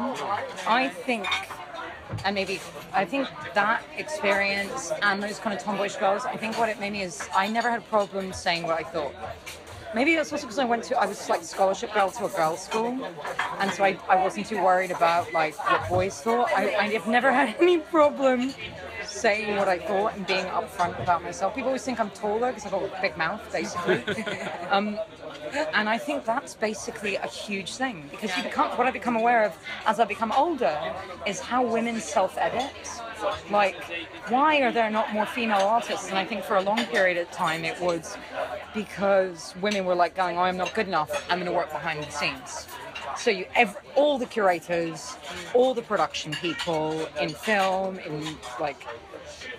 I 0.68 0.90
think, 0.90 1.26
and 2.24 2.36
maybe 2.36 2.60
I 2.94 3.06
think 3.06 3.28
that 3.54 3.84
experience 3.98 4.92
and 5.02 5.22
those 5.22 5.40
kind 5.40 5.56
of 5.58 5.64
tomboyish 5.64 5.96
girls. 5.98 6.26
I 6.26 6.38
think 6.38 6.58
what 6.58 6.70
it 6.70 6.80
made 6.80 6.94
me 6.94 7.02
is 7.02 7.28
I 7.36 7.48
never 7.48 7.70
had 7.70 7.80
a 7.80 7.84
problem 7.86 8.32
saying 8.34 8.64
what 8.64 8.80
I 8.80 8.84
thought. 8.84 9.14
Maybe 9.94 10.16
that's 10.16 10.32
also 10.32 10.46
because 10.46 10.60
I 10.60 10.66
went 10.66 10.84
to 10.86 10.98
I 10.98 11.06
was 11.06 11.28
like 11.30 11.44
scholarship 11.44 11.94
girl 11.94 12.10
to 12.12 12.26
a 12.26 12.30
girls' 12.30 12.64
school, 12.64 13.06
and 13.60 13.72
so 13.72 13.84
I, 13.84 13.98
I 14.08 14.16
wasn't 14.16 14.46
too 14.48 14.62
worried 14.64 14.92
about 14.92 15.34
like 15.34 15.58
what 15.70 15.90
boys 15.90 16.22
thought. 16.22 16.50
I, 16.56 16.76
I 16.76 16.88
have 16.90 17.08
never 17.08 17.32
had 17.32 17.56
any 17.60 17.80
problem 17.80 18.54
saying 19.06 19.58
what 19.58 19.68
I 19.68 19.78
thought 19.78 20.16
and 20.16 20.26
being 20.26 20.46
upfront 20.46 21.02
about 21.02 21.24
myself. 21.24 21.54
People 21.54 21.70
always 21.70 21.84
think 21.84 22.00
I'm 22.00 22.10
taller 22.12 22.48
because 22.48 22.66
I've 22.66 22.72
got 22.72 22.84
a 22.84 23.02
big 23.02 23.18
mouth, 23.18 23.42
basically. 23.52 24.24
um, 24.70 24.98
and 25.74 25.90
I 25.90 25.98
think 25.98 26.26
that's 26.26 26.56
basically 26.56 27.16
a 27.16 27.28
huge 27.28 27.74
thing 27.74 28.08
because 28.10 28.36
you 28.38 28.44
become 28.44 28.70
what 28.78 28.88
I 28.88 28.92
become 28.92 29.16
aware 29.16 29.44
of 29.44 29.54
as 29.86 30.00
I 30.00 30.06
become 30.06 30.32
older 30.32 30.78
is 31.28 31.40
how 31.40 31.66
women 31.66 32.00
self-edit. 32.00 32.72
Like, 33.50 33.76
why 34.30 34.62
are 34.62 34.72
there 34.72 34.90
not 34.90 35.14
more 35.14 35.26
female 35.26 35.62
artists? 35.62 36.10
And 36.10 36.18
I 36.18 36.26
think 36.26 36.44
for 36.44 36.56
a 36.56 36.62
long 36.62 36.84
period 36.86 37.18
of 37.18 37.30
time 37.32 37.66
it 37.66 37.80
was 37.80 38.18
because 38.74 39.54
women 39.62 39.86
were 39.86 39.96
like 39.96 40.16
going, 40.16 40.38
"Oh, 40.38 40.42
I'm 40.42 40.58
not 40.58 40.74
good 40.74 40.88
enough. 40.88 41.12
I'm 41.30 41.40
going 41.40 41.52
to 41.52 41.58
work 41.58 41.72
behind 41.72 42.04
the 42.04 42.12
scenes." 42.12 42.68
So 43.18 43.30
you, 43.30 43.46
ev 43.56 43.78
all 43.96 44.18
the 44.18 44.26
curators, 44.26 45.18
all 45.54 45.74
the 45.74 45.82
production 45.82 46.34
people 46.34 47.08
in 47.20 47.30
film, 47.30 48.00
in 48.00 48.38
like, 48.60 48.88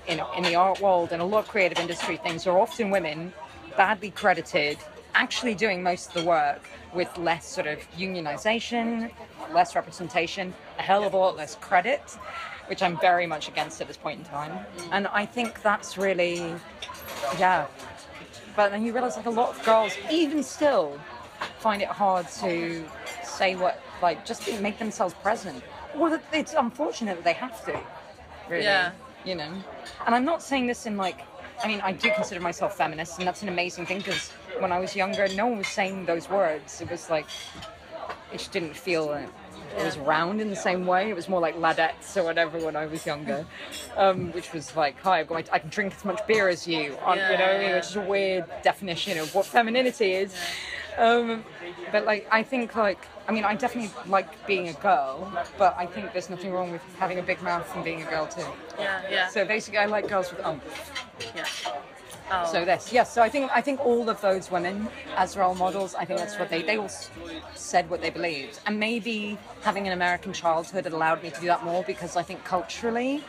in, 0.06 0.20
in 0.36 0.42
the 0.42 0.54
art 0.54 0.80
world, 0.80 1.12
and 1.12 1.20
a 1.20 1.24
lot 1.24 1.40
of 1.40 1.48
creative 1.48 1.78
industry 1.78 2.16
things 2.16 2.46
are 2.46 2.58
often 2.58 2.90
women, 2.90 3.32
badly 3.76 4.10
credited, 4.10 4.78
actually 5.14 5.54
doing 5.54 5.82
most 5.82 6.08
of 6.08 6.14
the 6.14 6.28
work 6.28 6.62
with 6.94 7.16
less 7.18 7.46
sort 7.46 7.66
of 7.66 7.78
unionization, 7.92 9.10
less 9.52 9.74
representation, 9.74 10.54
a 10.78 10.82
hell 10.82 11.04
of 11.04 11.14
a 11.14 11.16
lot 11.16 11.36
less 11.36 11.54
credit, 11.56 12.02
which 12.66 12.82
I'm 12.82 12.98
very 13.00 13.26
much 13.26 13.48
against 13.48 13.80
at 13.80 13.88
this 13.88 13.96
point 13.96 14.18
in 14.18 14.24
time. 14.24 14.66
And 14.90 15.06
I 15.08 15.26
think 15.26 15.62
that's 15.62 15.98
really, 15.98 16.54
yeah. 17.38 17.66
But 18.56 18.70
then 18.70 18.84
you 18.84 18.92
realize 18.92 19.16
like 19.16 19.26
a 19.26 19.30
lot 19.30 19.56
of 19.56 19.64
girls, 19.64 19.92
even 20.10 20.42
still, 20.42 20.98
find 21.58 21.82
it 21.82 21.88
hard 21.88 22.28
to 22.40 22.84
say 23.24 23.56
what, 23.56 23.80
like, 24.00 24.24
just 24.24 24.42
to 24.42 24.60
make 24.60 24.78
themselves 24.78 25.14
present. 25.14 25.62
Or 25.96 26.10
that 26.10 26.22
it's 26.32 26.54
unfortunate 26.54 27.16
that 27.16 27.24
they 27.24 27.32
have 27.34 27.64
to, 27.66 27.78
really. 28.48 28.64
Yeah. 28.64 28.92
You 29.24 29.36
know? 29.36 29.52
And 30.06 30.14
I'm 30.14 30.24
not 30.24 30.42
saying 30.42 30.66
this 30.66 30.86
in 30.86 30.96
like, 30.96 31.20
I 31.62 31.68
mean, 31.68 31.80
I 31.82 31.92
do 31.92 32.10
consider 32.14 32.40
myself 32.40 32.76
feminist, 32.76 33.18
and 33.18 33.26
that's 33.26 33.42
an 33.42 33.48
amazing 33.48 33.86
thing 33.86 33.98
because 33.98 34.30
when 34.58 34.72
I 34.72 34.80
was 34.80 34.96
younger, 34.96 35.28
no 35.28 35.46
one 35.46 35.58
was 35.58 35.68
saying 35.68 36.06
those 36.06 36.28
words. 36.28 36.80
It 36.80 36.90
was 36.90 37.08
like, 37.08 37.26
it 38.32 38.38
just 38.38 38.50
didn't 38.50 38.76
feel 38.76 39.12
it 39.78 39.84
was 39.84 39.96
round 39.98 40.40
in 40.40 40.50
the 40.50 40.56
same 40.56 40.86
way. 40.86 41.10
It 41.10 41.14
was 41.16 41.28
more 41.28 41.40
like 41.40 41.56
ladettes 41.56 42.16
or 42.16 42.24
whatever 42.24 42.58
when 42.58 42.76
I 42.76 42.86
was 42.86 43.04
younger, 43.06 43.46
um, 43.96 44.32
which 44.32 44.52
was 44.52 44.74
like, 44.76 45.00
hi, 45.00 45.20
I've 45.20 45.28
got 45.28 45.34
my, 45.34 45.44
I 45.52 45.58
can 45.58 45.70
drink 45.70 45.94
as 45.94 46.04
much 46.04 46.26
beer 46.26 46.48
as 46.48 46.66
you, 46.66 46.96
um, 47.04 47.16
you 47.18 47.22
know, 47.24 47.28
Yeah, 47.38 47.60
yeah. 47.60 47.74
which 47.76 47.86
is 47.86 47.96
a 47.96 48.00
weird 48.00 48.44
definition 48.62 49.18
of 49.18 49.34
what 49.34 49.46
femininity 49.46 50.12
is. 50.12 50.34
Um, 50.98 51.44
but 51.90 52.04
like, 52.04 52.26
I 52.30 52.42
think 52.42 52.76
like, 52.76 52.98
I 53.26 53.32
mean, 53.32 53.44
I 53.44 53.54
definitely 53.54 53.90
like 54.06 54.46
being 54.46 54.68
a 54.68 54.72
girl, 54.74 55.32
but 55.56 55.74
I 55.78 55.86
think 55.86 56.12
there's 56.12 56.28
nothing 56.28 56.52
wrong 56.52 56.70
with 56.72 56.82
having 56.98 57.18
a 57.18 57.22
big 57.22 57.40
mouth 57.42 57.70
and 57.74 57.82
being 57.84 58.02
a 58.02 58.06
girl 58.10 58.26
too. 58.26 58.44
Yeah, 58.78 59.00
yeah, 59.10 59.28
So 59.28 59.44
basically, 59.44 59.78
I 59.78 59.86
like 59.86 60.08
girls 60.08 60.30
with 60.30 60.44
umph. 60.44 60.62
yeah. 61.34 61.44
Oh. 62.34 62.50
So 62.50 62.64
this, 62.64 62.92
yes. 62.92 63.12
So 63.12 63.20
I 63.22 63.28
think 63.28 63.50
I 63.54 63.60
think 63.60 63.84
all 63.84 64.08
of 64.08 64.20
those 64.22 64.50
women 64.50 64.88
as 65.16 65.36
role 65.36 65.54
models, 65.54 65.94
I 65.94 66.06
think 66.06 66.18
that's 66.18 66.38
what 66.38 66.48
they 66.48 66.62
they 66.62 66.78
all 66.78 66.90
said 67.54 67.90
what 67.90 68.00
they 68.00 68.10
believed, 68.10 68.58
and 68.66 68.80
maybe 68.80 69.36
having 69.62 69.86
an 69.86 69.92
American 69.92 70.32
childhood 70.32 70.84
had 70.84 70.94
allowed 70.94 71.22
me 71.22 71.30
to 71.30 71.40
do 71.40 71.46
that 71.46 71.62
more 71.62 71.82
because 71.82 72.16
I 72.16 72.22
think 72.22 72.42
culturally, 72.44 73.22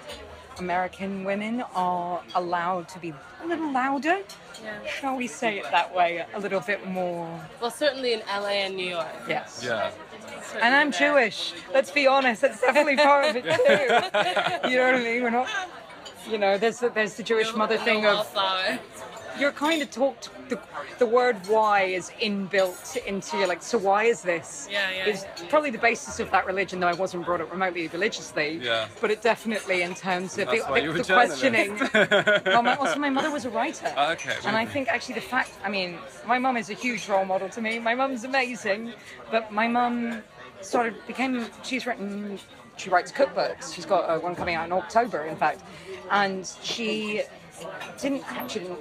American 0.58 1.26
women 1.26 1.64
are 1.76 2.22
allowed 2.36 2.88
to 2.90 3.00
be 3.00 3.14
a 3.44 3.48
little 3.48 3.72
louder. 3.74 4.20
Yeah. 4.64 4.86
Shall 4.88 5.18
we 5.18 5.28
say 5.28 5.58
it 5.60 5.66
that 5.72 5.94
way? 5.94 6.26
A 6.34 6.40
little 6.40 6.62
bit 6.62 6.88
more. 6.88 7.28
Well, 7.60 7.72
certainly 7.72 8.14
in 8.14 8.22
LA 8.28 8.64
and 8.66 8.76
New 8.78 8.90
York. 8.90 9.08
Yes. 9.28 9.62
Yeah. 9.66 9.92
And 10.62 10.74
I'm 10.74 10.92
Jewish. 10.92 11.54
Let's 11.74 11.92
be 11.92 12.08
honest, 12.08 12.42
that's 12.42 12.62
definitely 12.62 12.96
part 12.96 13.26
of 13.26 13.36
it 13.36 13.44
too. 13.44 14.70
you 14.70 14.78
know 14.78 14.86
what 14.86 14.96
I 14.96 15.04
mean? 15.04 15.24
We're 15.24 15.30
not. 15.30 15.50
You 16.30 16.38
know, 16.38 16.58
there's 16.58 16.80
the, 16.80 16.90
there's 16.90 17.16
the 17.16 17.24
Jewish 17.24 17.54
mother 17.56 17.78
thing 17.78 18.06
of 18.06 18.16
wallflower. 18.16 18.80
you're 19.40 19.52
kind 19.52 19.82
of 19.82 19.90
talked 19.92 20.30
the, 20.50 20.60
the 21.00 21.06
word 21.06 21.36
why 21.48 21.82
is 21.84 22.12
inbuilt 22.22 22.96
into 23.06 23.36
you 23.38 23.48
like 23.48 23.64
so 23.64 23.78
why 23.78 24.04
is 24.04 24.22
this 24.22 24.68
Yeah, 24.72 24.92
yeah. 24.92 25.08
is 25.08 25.26
probably 25.50 25.72
the 25.72 25.78
basis 25.80 26.20
of 26.20 26.30
that 26.32 26.46
religion 26.46 26.80
though 26.80 26.88
i 26.88 26.94
wasn't 26.94 27.26
brought 27.26 27.42
up 27.42 27.52
remotely 27.52 27.88
religiously 27.88 28.60
Yeah. 28.62 28.88
but 29.02 29.10
it 29.10 29.22
definitely 29.24 29.82
in 29.82 29.96
terms 29.96 30.38
of 30.38 30.48
That's 30.50 30.64
the, 30.66 30.72
why 30.72 30.80
the, 30.80 30.84
you 30.86 30.92
were 30.92 30.96
the 30.96 31.02
a 31.02 31.06
journalist. 31.06 31.40
questioning 31.40 32.44
well, 32.54 32.62
my, 32.62 32.76
also 32.76 33.00
my 33.00 33.10
mother 33.10 33.32
was 33.32 33.46
a 33.46 33.50
writer 33.50 33.92
ah, 33.98 34.12
Okay, 34.12 34.36
and 34.46 34.56
i 34.56 34.66
think 34.66 34.88
actually 34.90 35.16
the 35.16 35.22
fact 35.22 35.50
i 35.64 35.70
mean 35.70 35.98
my 36.28 36.38
mum 36.38 36.56
is 36.58 36.70
a 36.70 36.74
huge 36.76 37.08
role 37.10 37.26
model 37.26 37.50
to 37.50 37.62
me 37.62 37.80
my 37.80 37.96
mum's 37.96 38.26
amazing 38.26 38.94
but 39.32 39.52
my 39.52 39.68
mum 39.68 40.22
started 40.62 40.96
became 41.08 41.48
she's 41.64 41.88
written 41.88 42.38
she 42.78 42.90
writes 42.90 43.12
cookbooks. 43.12 43.74
She's 43.74 43.86
got 43.86 44.10
uh, 44.10 44.20
one 44.20 44.36
coming 44.36 44.56
out 44.56 44.66
in 44.66 44.72
october 44.72 45.26
in 45.26 45.36
fact. 45.36 45.62
And 46.12 46.50
she 46.62 47.24
didn't 48.00 48.24
didn't 48.48 48.80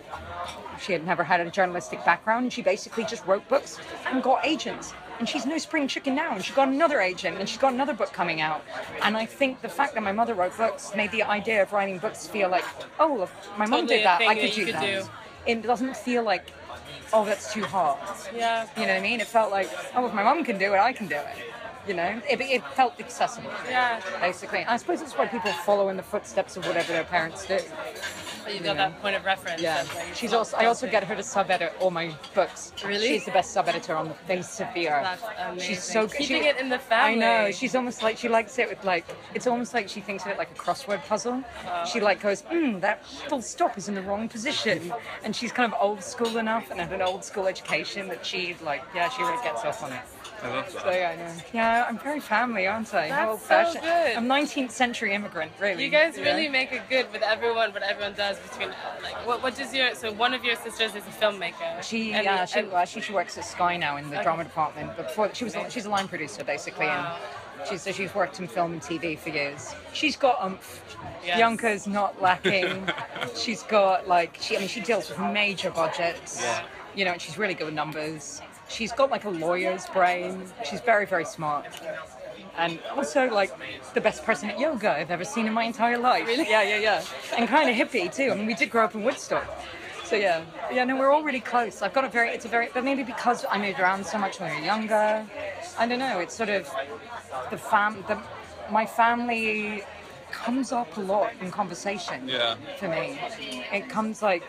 she 0.80 0.92
had 0.92 1.06
never 1.06 1.22
had 1.22 1.40
a 1.40 1.50
journalistic 1.50 2.04
background. 2.04 2.52
She 2.52 2.62
basically 2.62 3.04
just 3.04 3.24
wrote 3.26 3.46
books 3.48 3.78
and 4.06 4.22
got 4.22 4.44
agents. 4.44 4.92
And 5.18 5.28
she's 5.28 5.46
no 5.46 5.58
spring 5.58 5.86
chicken 5.86 6.16
now. 6.16 6.34
And 6.34 6.44
she 6.44 6.52
got 6.52 6.66
another 6.68 7.00
agent 7.00 7.38
and 7.38 7.48
she's 7.48 7.58
got 7.58 7.72
another 7.72 7.94
book 7.94 8.12
coming 8.12 8.40
out. 8.40 8.62
And 9.02 9.16
i 9.16 9.26
think 9.26 9.60
the 9.62 9.68
fact 9.68 9.94
that 9.94 10.02
my 10.02 10.12
mother 10.12 10.34
wrote 10.34 10.56
books 10.56 10.92
made 10.96 11.10
the 11.12 11.22
idea 11.22 11.62
of 11.62 11.72
writing 11.72 11.98
books 11.98 12.26
feel 12.26 12.48
like 12.48 12.64
oh 12.98 13.28
my 13.58 13.66
mum 13.66 13.82
Totally 13.82 13.96
did 13.98 14.06
that 14.06 14.20
i 14.22 14.34
could 14.34 14.56
you 14.56 14.64
do 14.64 14.72
could 14.72 14.74
that. 14.80 15.04
do. 15.04 15.10
it 15.46 15.62
doesn't 15.62 15.96
feel 15.96 16.22
like 16.24 16.50
oh 17.12 17.24
that's 17.24 17.52
too 17.52 17.64
hard. 17.64 17.98
Yeah. 18.34 18.66
you 18.76 18.82
know 18.86 18.94
what 18.94 18.96
i 18.96 19.00
mean? 19.00 19.20
It 19.20 19.26
felt 19.26 19.50
like 19.50 19.70
oh 19.94 20.06
if 20.06 20.14
my 20.14 20.22
mum 20.22 20.44
can 20.44 20.58
do 20.58 20.72
it 20.74 20.78
i 20.78 20.92
can 20.92 21.06
do 21.06 21.16
it 21.16 21.51
you 21.86 21.94
know 21.94 22.20
it, 22.30 22.40
it 22.40 22.62
felt 22.74 22.98
accessible 23.00 23.50
Yeah. 23.68 24.00
basically 24.20 24.64
i 24.66 24.76
suppose 24.76 25.00
it's 25.02 25.14
why 25.14 25.26
people 25.26 25.52
follow 25.52 25.88
in 25.88 25.96
the 25.96 26.02
footsteps 26.02 26.56
of 26.56 26.66
whatever 26.66 26.92
their 26.92 27.04
parents 27.04 27.46
do 27.46 27.58
But 28.44 28.54
you 28.54 28.60
got 28.60 28.76
that 28.76 29.00
point 29.00 29.14
of 29.14 29.24
reference. 29.24 29.62
yeah, 29.62 29.84
like, 29.94 30.16
she's 30.16 30.32
also. 30.32 30.56
I 30.56 30.64
also 30.66 30.90
get 30.90 31.04
her 31.04 31.14
to 31.14 31.22
sub-edit 31.22 31.74
all 31.78 31.92
my 31.92 32.10
books. 32.34 32.72
Really? 32.84 33.06
She's 33.06 33.24
the 33.24 33.30
best 33.30 33.52
sub-editor 33.52 33.94
on 33.94 34.08
the 34.08 34.14
face 34.26 34.60
of 34.60 34.66
the 34.74 34.88
earth. 34.88 35.04
That's 35.04 35.22
amazing. 35.52 35.68
She's 35.68 35.84
so 35.84 36.08
good. 36.08 36.16
Keeping 36.16 36.42
She- 36.42 36.48
it 36.48 36.56
in 36.58 36.68
the 36.68 36.80
family. 36.80 37.22
I 37.24 37.44
know. 37.44 37.52
She's 37.52 37.76
almost 37.76 38.02
like 38.02 38.18
she 38.18 38.28
likes 38.28 38.58
it 38.58 38.68
with 38.68 38.82
like. 38.84 39.04
It's 39.32 39.46
almost 39.46 39.74
like 39.74 39.88
she 39.88 40.00
thinks 40.00 40.24
of 40.24 40.32
it 40.32 40.38
like 40.38 40.50
a 40.50 40.54
crossword 40.54 41.04
puzzle. 41.06 41.44
She 41.92 42.00
like 42.00 42.20
goes, 42.20 42.42
mm, 42.50 42.80
that 42.80 43.06
full 43.28 43.42
stop 43.42 43.78
is 43.78 43.86
in 43.88 43.94
the 43.94 44.02
wrong 44.02 44.28
position, 44.28 44.92
and 45.22 45.36
she's 45.36 45.52
kind 45.52 45.72
of 45.72 45.78
old 45.80 46.02
school 46.02 46.36
enough 46.38 46.68
and 46.72 46.80
had 46.80 46.92
an 46.92 47.00
old 47.00 47.22
school 47.24 47.46
education 47.46 48.08
that 48.08 48.26
she 48.26 48.56
like. 48.60 48.82
Yeah, 48.92 49.08
she 49.08 49.22
really 49.22 49.40
gets 49.44 49.64
off 49.64 49.84
on 49.84 49.92
it. 49.92 50.02
I 50.42 50.48
love 50.48 50.70
So 50.70 50.78
that. 50.80 50.94
yeah, 50.94 51.10
I 51.10 51.16
know. 51.16 51.42
Yeah, 51.54 51.86
I'm 51.88 51.98
very 51.98 52.20
family, 52.20 52.66
aren't 52.66 52.92
I? 52.94 53.08
That's 53.08 53.30
old-fashioned. 53.30 53.74
so 53.74 53.80
good. 53.80 54.16
I'm 54.16 54.26
19th 54.26 54.70
century 54.70 55.14
immigrant, 55.14 55.52
really. 55.60 55.84
You 55.84 55.90
guys 55.90 56.16
know? 56.16 56.24
really 56.24 56.48
make 56.48 56.72
it 56.72 56.82
good 56.90 57.10
with 57.12 57.22
everyone, 57.22 57.72
what 57.72 57.82
everyone 57.82 58.14
does 58.14 58.38
between 58.40 58.68
like 59.02 59.26
what 59.26 59.42
what 59.42 59.56
does 59.56 59.72
your 59.74 59.94
so 59.94 60.12
one 60.12 60.34
of 60.34 60.44
your 60.44 60.56
sisters 60.56 60.94
is 60.94 61.04
a 61.06 61.10
filmmaker. 61.10 61.82
She, 61.82 62.12
And- 62.12 62.24
yeah, 62.24 62.44
she, 62.44 62.60
and- 62.60 62.72
well, 62.72 62.84
she, 62.84 63.00
she 63.00 63.12
works 63.12 63.38
at 63.38 63.44
Sky 63.44 63.76
now 63.76 63.96
in 63.96 64.08
the 64.10 64.16
Okay. 64.16 64.24
drama 64.24 64.44
department. 64.44 64.90
But 64.96 65.08
before 65.08 65.32
she 65.34 65.44
was, 65.44 65.56
she's 65.70 65.86
a 65.86 65.90
line 65.90 66.08
producer 66.08 66.42
basically, 66.44 66.86
Wow. 66.86 67.16
and 67.58 67.68
she's 67.68 67.82
so 67.82 67.92
she's 67.92 68.14
worked 68.14 68.40
in 68.40 68.48
film 68.48 68.72
and 68.72 68.82
TV 68.82 69.16
for 69.18 69.28
years. 69.30 69.74
She's 69.92 70.16
got 70.16 70.40
umph. 70.40 70.82
Yes. 71.24 71.36
Bianca's 71.38 71.86
not 71.86 72.20
lacking. 72.20 72.88
she's 73.36 73.62
got 73.62 74.08
like 74.08 74.36
she, 74.40 74.56
I 74.56 74.60
mean, 74.60 74.68
she 74.68 74.80
deals 74.80 75.08
with 75.08 75.18
major 75.20 75.70
budgets. 75.70 76.40
Yeah. 76.42 76.62
You 76.94 77.04
know, 77.06 77.12
and 77.12 77.20
she's 77.22 77.38
really 77.38 77.54
good 77.54 77.66
with 77.66 77.74
numbers. 77.74 78.42
She's 78.72 78.92
got 78.92 79.10
like 79.10 79.24
a 79.24 79.30
lawyer's 79.30 79.86
brain. 79.86 80.44
She's 80.68 80.80
very, 80.80 81.06
very 81.06 81.24
smart. 81.24 81.66
And 82.56 82.78
also 82.96 83.28
like 83.28 83.52
the 83.94 84.00
best 84.00 84.24
person 84.24 84.50
at 84.50 84.58
yoga 84.58 84.90
I've 84.90 85.10
ever 85.10 85.24
seen 85.24 85.46
in 85.46 85.52
my 85.52 85.64
entire 85.64 85.98
life. 85.98 86.26
Really? 86.26 86.48
Yeah, 86.48 86.62
yeah, 86.62 86.78
yeah. 86.78 87.04
And 87.36 87.48
kind 87.48 87.68
of 87.68 87.76
hippie 87.76 88.14
too. 88.14 88.30
I 88.30 88.34
mean, 88.34 88.46
we 88.46 88.54
did 88.54 88.70
grow 88.70 88.84
up 88.84 88.94
in 88.94 89.04
Woodstock. 89.04 89.46
So 90.04 90.16
yeah, 90.16 90.42
yeah, 90.70 90.84
no, 90.84 90.96
we're 90.96 91.10
all 91.10 91.22
really 91.22 91.40
close. 91.40 91.80
I've 91.80 91.94
got 91.94 92.04
a 92.04 92.08
very, 92.08 92.30
it's 92.30 92.44
a 92.44 92.48
very, 92.48 92.68
but 92.74 92.84
maybe 92.84 93.02
because 93.02 93.46
I 93.50 93.58
moved 93.58 93.80
around 93.80 94.04
so 94.04 94.18
much 94.18 94.40
when 94.40 94.50
we 94.50 94.60
were 94.60 94.64
younger, 94.64 95.26
I 95.78 95.86
don't 95.86 95.98
know. 95.98 96.18
It's 96.18 96.34
sort 96.34 96.50
of 96.50 96.70
the 97.50 97.56
fam, 97.56 98.04
the 98.08 98.20
my 98.70 98.86
family 98.86 99.82
comes 100.32 100.72
up 100.72 100.96
a 100.96 101.00
lot 101.00 101.32
in 101.40 101.50
conversation. 101.50 102.28
Yeah. 102.28 102.56
For 102.78 102.88
me, 102.88 103.20
it 103.72 103.88
comes 103.88 104.22
like, 104.22 104.42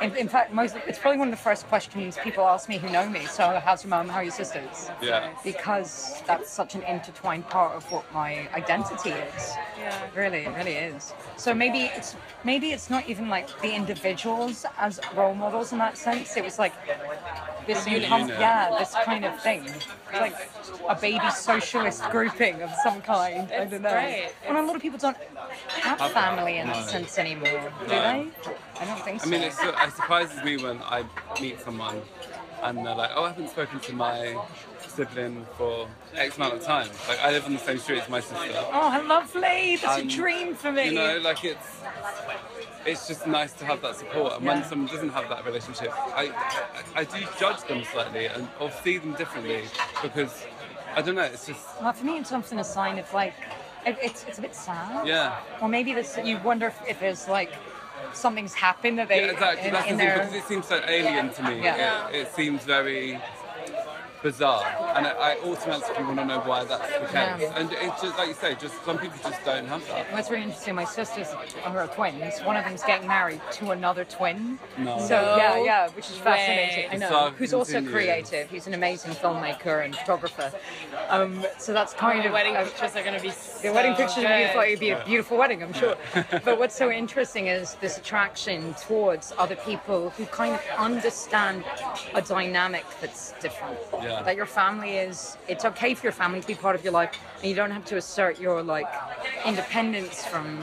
in, 0.00 0.14
in 0.16 0.28
fact, 0.28 0.52
most 0.52 0.76
it's 0.86 0.98
probably 0.98 1.18
one 1.18 1.28
of 1.28 1.32
the 1.32 1.42
first 1.42 1.66
questions 1.66 2.18
people 2.22 2.44
ask 2.44 2.68
me 2.68 2.78
who 2.78 2.88
know 2.90 3.08
me. 3.08 3.26
So, 3.26 3.60
how's 3.64 3.82
your 3.82 3.90
mom? 3.90 4.08
How 4.08 4.18
are 4.18 4.22
your 4.22 4.32
sisters? 4.32 4.90
Yeah. 5.02 5.34
Because 5.42 6.22
that's 6.26 6.50
such 6.50 6.74
an 6.74 6.82
intertwined 6.82 7.48
part 7.48 7.74
of 7.74 7.90
what 7.90 8.04
my 8.12 8.48
identity 8.54 9.10
is. 9.10 9.54
Yeah. 9.78 9.98
Really, 10.14 10.44
it 10.44 10.54
really 10.56 10.74
is. 10.74 11.12
So 11.36 11.54
maybe 11.54 11.90
it's 11.96 12.14
maybe 12.44 12.70
it's 12.70 12.90
not 12.90 13.08
even 13.08 13.28
like 13.28 13.48
the 13.62 13.74
individuals 13.74 14.66
as 14.78 15.00
role 15.14 15.34
models 15.34 15.72
in 15.72 15.78
that 15.78 15.96
sense. 15.96 16.36
It 16.36 16.44
was 16.44 16.58
like 16.58 16.72
this 17.66 17.86
unit. 17.86 18.08
incom- 18.08 18.28
yeah, 18.28 18.74
this 18.78 18.94
kind 19.04 19.24
of 19.24 19.40
thing. 19.42 19.64
It's 19.66 19.86
like 20.12 20.34
a 20.88 20.94
baby 20.94 21.30
socialist 21.30 22.02
grouping 22.10 22.62
of 22.62 22.70
some 22.82 23.00
kind. 23.02 23.50
I 23.52 23.64
don't 23.64 23.82
know. 23.82 23.90
great. 23.90 24.30
And 24.46 24.56
a 24.56 24.62
lot 24.62 24.76
of 24.76 24.82
people 24.82 24.98
don't 24.98 25.16
have 25.80 25.98
family 26.12 26.58
in 26.58 26.66
that 26.68 26.76
No. 26.86 26.86
sense 26.86 27.18
anymore, 27.18 27.72
do 27.80 27.86
No. 27.86 27.88
they? 27.88 28.28
I 28.80 28.84
don't 28.84 29.00
think 29.04 29.20
so. 29.20 29.26
I 29.26 29.30
mean, 29.30 29.42
it's, 29.42 29.58
it 29.62 29.74
surprises 29.94 30.42
me 30.44 30.56
when 30.58 30.80
I 30.82 31.04
meet 31.40 31.60
someone 31.60 32.02
and 32.62 32.78
they're 32.86 32.94
like, 32.94 33.10
"Oh, 33.14 33.24
I 33.24 33.28
haven't 33.28 33.50
spoken 33.50 33.80
to 33.80 33.92
my 33.94 34.36
sibling 34.86 35.46
for 35.58 35.88
X 36.14 36.36
amount 36.36 36.54
of 36.54 36.62
time." 36.64 36.88
Like, 37.08 37.22
I 37.22 37.30
live 37.30 37.44
on 37.46 37.52
the 37.52 37.58
same 37.58 37.78
street 37.78 38.00
as 38.02 38.08
my 38.08 38.20
sister. 38.20 38.36
Oh, 38.72 38.90
how 38.90 39.06
lovely! 39.06 39.76
That's 39.76 40.00
And, 40.00 40.10
a 40.10 40.14
dream 40.14 40.54
for 40.54 40.72
me. 40.72 40.86
You 40.86 40.92
know, 40.92 41.18
like 41.18 41.44
it's 41.44 41.66
it's 42.86 43.08
just 43.08 43.26
nice 43.26 43.52
to 43.54 43.64
have 43.64 43.82
that 43.82 43.96
support. 43.96 44.34
And 44.34 44.44
Yeah. 44.44 44.54
when 44.54 44.64
someone 44.64 44.88
doesn't 44.88 45.10
have 45.10 45.28
that 45.28 45.44
relationship, 45.44 45.92
I, 46.14 46.24
I 46.96 47.00
I 47.00 47.04
do 47.04 47.26
judge 47.38 47.62
them 47.68 47.82
slightly 47.92 48.26
and 48.26 48.48
or 48.60 48.70
see 48.84 48.98
them 48.98 49.12
differently 49.14 49.64
because 50.02 50.44
I 50.94 51.02
don't 51.02 51.14
know. 51.16 51.22
It's 51.22 51.46
just 51.46 51.60
Well, 51.82 51.92
for 51.92 52.04
me, 52.04 52.18
it's 52.18 52.32
often 52.32 52.58
a 52.58 52.64
sign 52.64 52.98
of 52.98 53.12
like, 53.12 53.34
it, 53.84 53.96
it's 54.02 54.24
it's 54.28 54.38
a 54.38 54.42
bit 54.42 54.54
sad. 54.54 55.06
yeah. 55.06 55.36
Or 55.60 55.68
maybe 55.68 55.92
this 55.94 56.18
you 56.24 56.38
wonder 56.38 56.66
if, 56.68 56.78
if 56.88 57.00
there's 57.00 57.28
like 57.28 57.52
something's 58.12 58.54
happened 58.54 58.98
that 58.98 59.08
they 59.08 59.20
Yeah, 59.24 59.32
exactly. 59.32 59.66
in, 59.68 59.72
That's 59.74 59.90
in 59.90 59.96
the 59.96 60.04
thing 60.04 60.08
their 60.08 60.18
because 60.26 60.34
it 60.34 60.44
seems 60.44 60.66
so 60.66 60.80
alien 60.86 61.32
to 61.34 61.42
me. 61.42 61.62
Yeah. 61.62 62.08
It, 62.08 62.14
it 62.16 62.34
seems 62.34 62.62
very 62.64 63.20
bizarre, 64.26 64.64
and 64.96 65.06
I, 65.06 65.10
I 65.10 65.38
automatically 65.44 66.02
want 66.02 66.18
to 66.18 66.24
know 66.24 66.40
why 66.40 66.64
that's 66.64 66.92
the 66.94 67.06
case. 67.06 67.40
Yeah. 67.40 67.58
And 67.58 67.70
it's 67.70 68.02
just 68.02 68.18
like 68.18 68.26
you 68.26 68.34
say, 68.34 68.56
just 68.56 68.74
some 68.84 68.98
people 68.98 69.16
just 69.22 69.44
don't 69.44 69.66
have 69.68 69.86
that. 69.86 70.12
What's 70.12 70.30
really 70.30 70.42
interesting, 70.42 70.74
my 70.74 70.84
sisters 70.84 71.28
are 71.64 71.86
twins. 71.86 72.40
One 72.40 72.56
of 72.56 72.64
them's 72.64 72.82
getting 72.82 73.06
married 73.06 73.40
to 73.52 73.70
another 73.70 74.04
twin. 74.04 74.58
No. 74.78 74.98
So 74.98 75.36
yeah, 75.36 75.62
yeah, 75.62 75.88
which 75.90 76.10
is 76.10 76.16
fascinating. 76.16 76.90
way. 76.90 76.96
I 76.96 76.96
know. 76.96 77.08
So 77.08 77.30
Who's 77.38 77.54
also 77.54 77.80
creative. 77.82 78.50
He's 78.50 78.66
an 78.66 78.74
amazing 78.74 79.12
filmmaker 79.12 79.84
and 79.84 79.94
photographer. 79.94 80.52
Um, 81.08 81.44
so 81.58 81.72
that's 81.72 81.94
kind 81.94 82.18
of. 82.18 82.24
The 82.24 82.28
of 82.30 82.34
wedding 82.34 82.56
uh, 82.56 82.64
pictures 82.64 82.96
are 82.96 83.04
gonna 83.04 83.20
be 83.20 83.32
The 83.62 83.72
wedding 83.72 83.94
pictures 83.94 84.16
would 84.16 84.24
be, 84.24 84.52
good. 84.52 84.68
it'd 84.68 84.80
be 84.80 84.90
a 84.90 85.04
beautiful 85.04 85.38
wedding, 85.38 85.62
I'm 85.62 85.72
sure. 85.72 85.96
but 86.44 86.58
what's 86.58 86.74
so 86.74 86.90
interesting 86.90 87.46
is 87.46 87.74
this 87.76 87.96
attraction 87.96 88.74
towards 88.74 89.32
other 89.38 89.56
people 89.56 90.10
who 90.10 90.26
kind 90.26 90.54
of 90.54 90.62
understand 90.78 91.64
a 92.14 92.22
dynamic 92.22 92.84
that's 93.00 93.34
different. 93.40 93.78
Yeah. 94.02 94.15
That 94.24 94.36
your 94.36 94.46
family 94.46 94.96
is, 94.96 95.36
it's 95.48 95.64
okay 95.64 95.94
for 95.94 96.06
your 96.06 96.12
family 96.12 96.40
to 96.40 96.46
be 96.46 96.54
part 96.54 96.74
of 96.76 96.82
your 96.84 96.92
life, 96.92 97.12
and 97.40 97.48
you 97.48 97.54
don't 97.54 97.70
have 97.70 97.84
to 97.86 97.96
assert 97.96 98.40
your 98.40 98.62
like 98.62 98.88
independence 99.44 100.24
from 100.24 100.62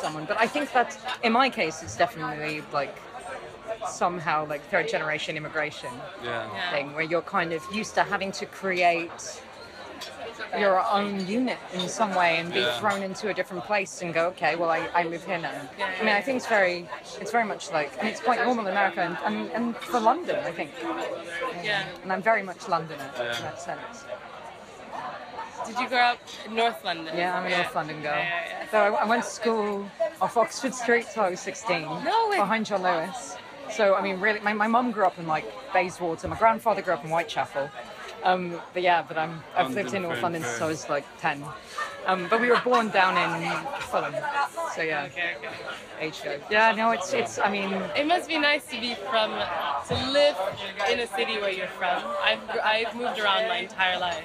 someone. 0.00 0.24
But 0.24 0.38
I 0.38 0.46
think 0.46 0.72
that, 0.72 0.98
in 1.22 1.32
my 1.32 1.50
case, 1.50 1.82
it's 1.82 1.96
definitely 1.96 2.62
like 2.72 2.96
somehow 3.86 4.46
like 4.46 4.62
third 4.70 4.88
generation 4.88 5.36
immigration 5.36 5.90
Yeah. 6.22 6.48
Yeah. 6.52 6.70
thing 6.70 6.94
where 6.94 7.04
you're 7.04 7.22
kind 7.22 7.52
of 7.52 7.62
used 7.72 7.94
to 7.94 8.02
having 8.02 8.32
to 8.32 8.46
create 8.46 9.40
your 10.58 10.80
own 10.90 11.26
unit 11.26 11.58
in 11.74 11.88
some 11.88 12.14
way 12.14 12.36
and 12.38 12.52
be 12.52 12.60
Yeah. 12.60 12.78
thrown 12.78 13.02
into 13.02 13.28
a 13.28 13.34
different 13.34 13.64
place 13.64 14.02
and 14.02 14.12
go, 14.14 14.26
okay, 14.28 14.56
well, 14.56 14.70
I, 14.70 14.88
I 14.94 15.02
live 15.04 15.24
here 15.24 15.38
now. 15.38 15.52
Yeah, 15.78 15.90
I 16.00 16.04
mean, 16.04 16.14
I 16.14 16.20
think 16.20 16.36
it's 16.36 16.46
very, 16.46 16.88
it's 17.20 17.30
very 17.30 17.44
much 17.44 17.70
like, 17.72 17.92
I 17.98 18.02
mean, 18.04 18.12
it's 18.12 18.20
quite 18.20 18.44
normal 18.44 18.66
in 18.66 18.72
America 18.72 19.00
and, 19.00 19.16
and, 19.24 19.50
and 19.52 19.76
for 19.76 20.00
London, 20.00 20.36
I 20.44 20.52
think. 20.52 20.70
Yeah. 21.62 21.86
And 22.02 22.12
I'm 22.12 22.22
very 22.22 22.42
much 22.42 22.68
Londoner 22.68 23.10
Yeah. 23.16 23.36
in 23.36 23.42
that 23.42 23.60
sense. 23.60 24.04
Did 25.66 25.78
you 25.80 25.88
grow 25.88 25.98
up 25.98 26.18
in 26.46 26.54
North 26.54 26.82
London? 26.84 27.14
Yeah, 27.16 27.36
I'm 27.36 27.44
a 27.46 27.50
North 27.50 27.74
London 27.74 28.00
girl. 28.00 28.12
Yeah, 28.16 28.22
yeah, 28.22 28.58
yeah. 28.64 28.70
So 28.70 28.78
I, 28.78 29.02
I 29.02 29.04
went 29.04 29.22
to 29.24 29.28
school 29.28 29.90
off 30.20 30.36
Oxford 30.36 30.72
Street 30.72 31.06
till 31.12 31.24
I 31.24 31.30
was 31.30 31.40
16. 31.40 31.82
No 31.82 32.28
way. 32.30 32.36
Behind 32.38 32.64
John 32.64 32.82
Lewis. 32.82 33.36
So, 33.70 33.94
I 33.94 34.00
mean, 34.02 34.18
really, 34.18 34.40
my, 34.40 34.54
my 34.54 34.66
mum 34.66 34.92
grew 34.92 35.04
up 35.04 35.18
in 35.18 35.26
like 35.26 35.44
Bayswater. 35.74 36.26
My 36.28 36.38
grandfather 36.38 36.80
grew 36.80 36.94
up 36.94 37.04
in 37.04 37.10
Whitechapel. 37.10 37.68
Um, 38.22 38.60
but 38.72 38.82
yeah, 38.82 39.02
but 39.06 39.16
I'm, 39.16 39.42
I've 39.56 39.72
lived 39.72 39.94
in 39.94 40.02
North 40.02 40.22
London 40.22 40.42
since 40.42 40.60
I 40.60 40.66
was 40.66 40.88
like 40.88 41.04
10. 41.20 41.44
Um, 42.08 42.26
but 42.30 42.40
we 42.40 42.48
were 42.50 42.60
born 42.64 42.88
down 42.88 43.14
in 43.18 43.30
Fulham. 43.90 44.14
So 44.74 44.80
yeah, 44.82 45.04
Okay, 45.12 45.34
okay. 45.36 45.54
age 46.00 46.22
go. 46.24 46.38
Yeah, 46.50 46.72
no, 46.72 46.90
it's 46.92 47.12
it's. 47.12 47.38
I 47.38 47.50
mean, 47.50 47.70
It 48.00 48.06
must 48.06 48.26
be 48.28 48.38
nice 48.38 48.64
to 48.72 48.80
be 48.80 48.94
from, 49.10 49.30
to 49.88 49.94
live 50.18 50.36
in 50.90 51.00
a 51.00 51.06
city 51.18 51.36
where 51.42 51.50
you're 51.50 51.74
from. 51.80 52.00
I've, 52.24 52.40
I've 52.74 52.94
moved 52.94 53.18
around 53.20 53.48
my 53.48 53.58
entire 53.58 53.98
life, 53.98 54.24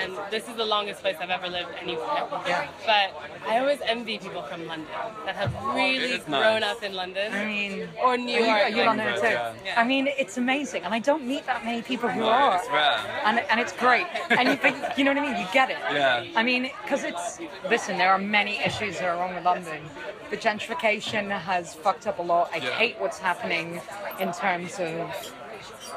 and 0.00 0.16
this 0.30 0.48
is 0.48 0.54
the 0.56 0.64
longest 0.64 1.00
place 1.02 1.16
I've 1.20 1.30
ever 1.38 1.48
lived 1.48 1.68
anywhere. 1.82 2.24
Yeah. 2.46 2.68
But 2.86 3.08
I 3.46 3.58
always 3.58 3.80
envy 3.82 4.16
people 4.18 4.42
from 4.42 4.66
London 4.66 4.86
that 5.26 5.36
have 5.36 5.52
really 5.74 5.96
It 6.14 6.20
is 6.20 6.28
nice. 6.28 6.40
grown 6.42 6.62
up 6.62 6.82
in 6.82 6.94
London 6.94 7.32
I 7.32 7.44
mean. 7.44 7.88
or 8.02 8.16
New 8.16 8.36
Are 8.36 8.40
you, 8.40 8.46
York. 8.46 8.62
are 8.62 8.68
you 8.70 8.76
like- 8.76 8.86
London 8.86 9.14
too? 9.20 9.26
Yeah. 9.26 9.54
Yeah. 9.66 9.80
I 9.80 9.84
mean, 9.84 10.08
it's 10.22 10.38
amazing, 10.38 10.82
and 10.84 10.94
I 10.94 10.98
don't 11.00 11.26
meet 11.26 11.44
that 11.46 11.62
many 11.64 11.82
people 11.82 12.08
who 12.08 12.20
No, 12.20 12.28
are. 12.30 12.56
it's 12.56 12.70
rare. 12.70 12.98
and 13.26 13.36
and 13.50 13.60
it's 13.60 13.72
great. 13.84 14.06
And 14.30 14.48
you 14.48 14.56
think, 14.56 14.76
you 14.96 15.04
know 15.04 15.12
what 15.12 15.22
I 15.22 15.26
mean? 15.28 15.36
You 15.42 15.48
get 15.52 15.68
it. 15.70 15.78
Yeah. 15.92 16.24
I 16.40 16.42
mean, 16.42 16.70
because 16.84 17.02
it's 17.18 17.40
listen, 17.68 17.98
there 17.98 18.10
are 18.10 18.18
many 18.18 18.58
issues 18.64 18.98
that 18.98 19.04
are 19.08 19.16
wrong 19.16 19.34
with 19.34 19.44
London. 19.44 19.82
The 20.30 20.36
gentrification 20.36 21.30
has 21.40 21.74
fucked 21.74 22.06
up 22.06 22.18
a 22.18 22.22
lot. 22.22 22.50
I 22.52 22.56
Yeah. 22.58 22.70
hate 22.70 22.96
what's 23.00 23.18
happening 23.18 23.80
in 24.20 24.32
terms 24.32 24.78
of. 24.80 25.32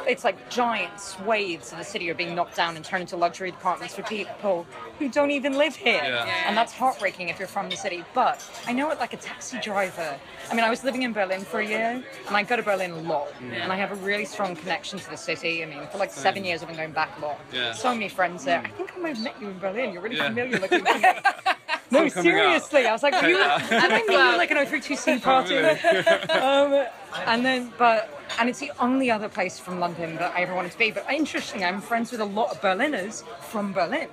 It's 0.08 0.24
like 0.24 0.50
giant 0.50 1.00
swathes 1.00 1.72
of 1.72 1.78
the 1.78 1.84
city 1.84 2.10
are 2.10 2.14
being 2.14 2.36
knocked 2.36 2.56
down 2.56 2.76
and 2.76 2.84
turned 2.84 3.02
into 3.02 3.16
luxury 3.18 3.50
apartments 3.50 3.96
for 3.96 4.04
people 4.04 4.66
who 5.00 5.10
don't 5.10 5.32
even 5.32 5.58
live 5.58 5.76
here. 5.76 6.02
Yeah. 6.04 6.44
And 6.48 6.58
that's 6.58 6.74
heartbreaking 6.74 7.30
if 7.30 7.40
you're 7.40 7.48
from 7.48 7.70
the 7.70 7.76
city. 7.78 8.04
But 8.14 8.44
I 8.68 8.74
know 8.74 8.90
it 8.92 9.00
like 9.00 9.14
a 9.14 9.18
taxi 9.18 9.60
driver. 9.60 10.20
I 10.50 10.54
mean, 10.56 10.64
I 10.66 10.70
was 10.70 10.84
living 10.84 11.04
in 11.04 11.14
Berlin 11.14 11.42
for 11.42 11.60
a 11.60 11.66
year, 11.66 12.04
and 12.28 12.36
I 12.38 12.44
go 12.44 12.56
to 12.56 12.64
Berlin 12.64 12.92
a 12.92 13.02
lot, 13.02 13.28
and 13.42 13.72
I 13.72 13.76
have 13.76 13.92
a 13.92 13.96
really 13.96 14.26
strong 14.26 14.56
connection 14.56 15.00
to 15.00 15.10
the 15.10 15.18
city. 15.18 15.64
I 15.64 15.68
mean, 15.68 15.88
for 15.92 15.98
like 15.98 16.12
seven 16.12 16.44
years, 16.44 16.62
I've 16.62 16.68
been 16.68 16.78
going 16.78 16.92
back 16.92 17.18
a 17.18 17.22
lot. 17.22 17.40
Yeah. 17.54 17.74
So 17.74 17.94
many 17.94 18.10
friends 18.10 18.44
there. 18.44 18.62
I 18.66 18.70
think 18.70 18.92
I 18.96 19.00
might 19.00 19.16
have 19.16 19.24
met 19.24 19.40
you 19.42 19.50
in 19.50 19.60
Berlin. 19.60 19.94
You're 19.94 20.02
really 20.02 20.18
Yeah. 20.18 20.28
familiar 20.28 20.60
looking. 20.60 20.86
no, 21.92 22.10
coming 22.10 22.34
out. 22.34 22.40
seriously. 22.40 22.86
I 22.88 22.92
was 22.92 23.04
like, 23.04 23.14
you. 23.22 23.38
I 23.40 23.88
think 23.90 24.10
you 24.10 24.18
were 24.18 24.38
like 24.38 24.52
an 24.52 24.58
032C 24.58 25.22
party. 25.22 25.58
um, 26.30 26.88
and 27.26 27.46
then, 27.46 27.74
but, 27.78 28.10
and 28.40 28.50
it's 28.50 28.60
the 28.60 28.72
only 28.80 29.12
other 29.12 29.30
place 29.30 29.60
from 29.60 29.80
London 29.80 30.16
that 30.16 30.34
I 30.36 30.42
ever 30.42 30.56
wanted 30.56 30.72
to 30.72 30.78
be. 30.78 30.92
But 30.92 31.10
interesting, 31.12 31.64
I'm 31.64 31.82
friends 31.82 32.12
with 32.12 32.22
a 32.22 32.26
lot 32.26 32.52
of 32.52 32.62
Berliners 32.62 33.24
from 33.42 33.74
Berlin. 33.74 34.10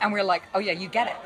And 0.00 0.12
we're 0.12 0.24
like, 0.24 0.42
oh 0.54 0.58
yeah, 0.58 0.72
you 0.72 0.88
get 0.88 1.08
it. 1.08 1.16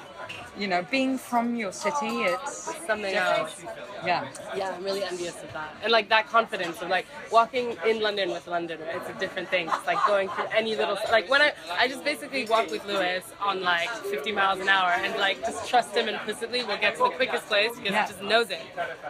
You 0.56 0.68
know, 0.68 0.86
being 0.88 1.18
from 1.18 1.56
your 1.56 1.72
city, 1.72 2.22
it's 2.30 2.74
Something 2.86 3.12
different. 3.12 3.38
else. 3.40 3.64
Yeah. 4.06 4.28
Yeah, 4.54 4.74
I'm 4.76 4.84
really 4.84 5.02
envious 5.02 5.42
of 5.42 5.52
that. 5.52 5.74
And 5.82 5.90
like 5.90 6.08
that 6.10 6.28
confidence 6.28 6.80
of 6.80 6.88
like 6.90 7.06
walking 7.32 7.76
in 7.84 8.00
London 8.00 8.30
with 8.30 8.46
London, 8.46 8.78
it's 8.94 9.08
a 9.10 9.14
different 9.14 9.48
thing. 9.48 9.66
It's 9.68 9.86
like 9.86 9.98
going 10.06 10.28
through 10.28 10.46
any 10.56 10.76
little 10.76 10.96
like 11.10 11.28
when 11.28 11.42
I 11.42 11.52
I 11.76 11.88
just 11.88 12.04
basically 12.04 12.44
walk 12.46 12.70
with 12.70 12.84
Lewis 12.86 13.24
on 13.40 13.62
like 13.62 13.88
50 13.88 14.30
miles 14.30 14.60
an 14.60 14.68
hour 14.68 14.90
and 14.90 15.18
like 15.18 15.40
just 15.40 15.68
trust 15.68 15.96
him 15.96 16.08
implicitly. 16.08 16.62
We'll 16.62 16.78
get 16.78 16.94
to 16.98 17.02
the 17.04 17.10
quickest 17.10 17.46
place 17.46 17.72
because 17.74 17.90
Yeah. 17.92 18.06
he 18.06 18.12
just 18.12 18.22
knows 18.22 18.50
it. 18.50 18.60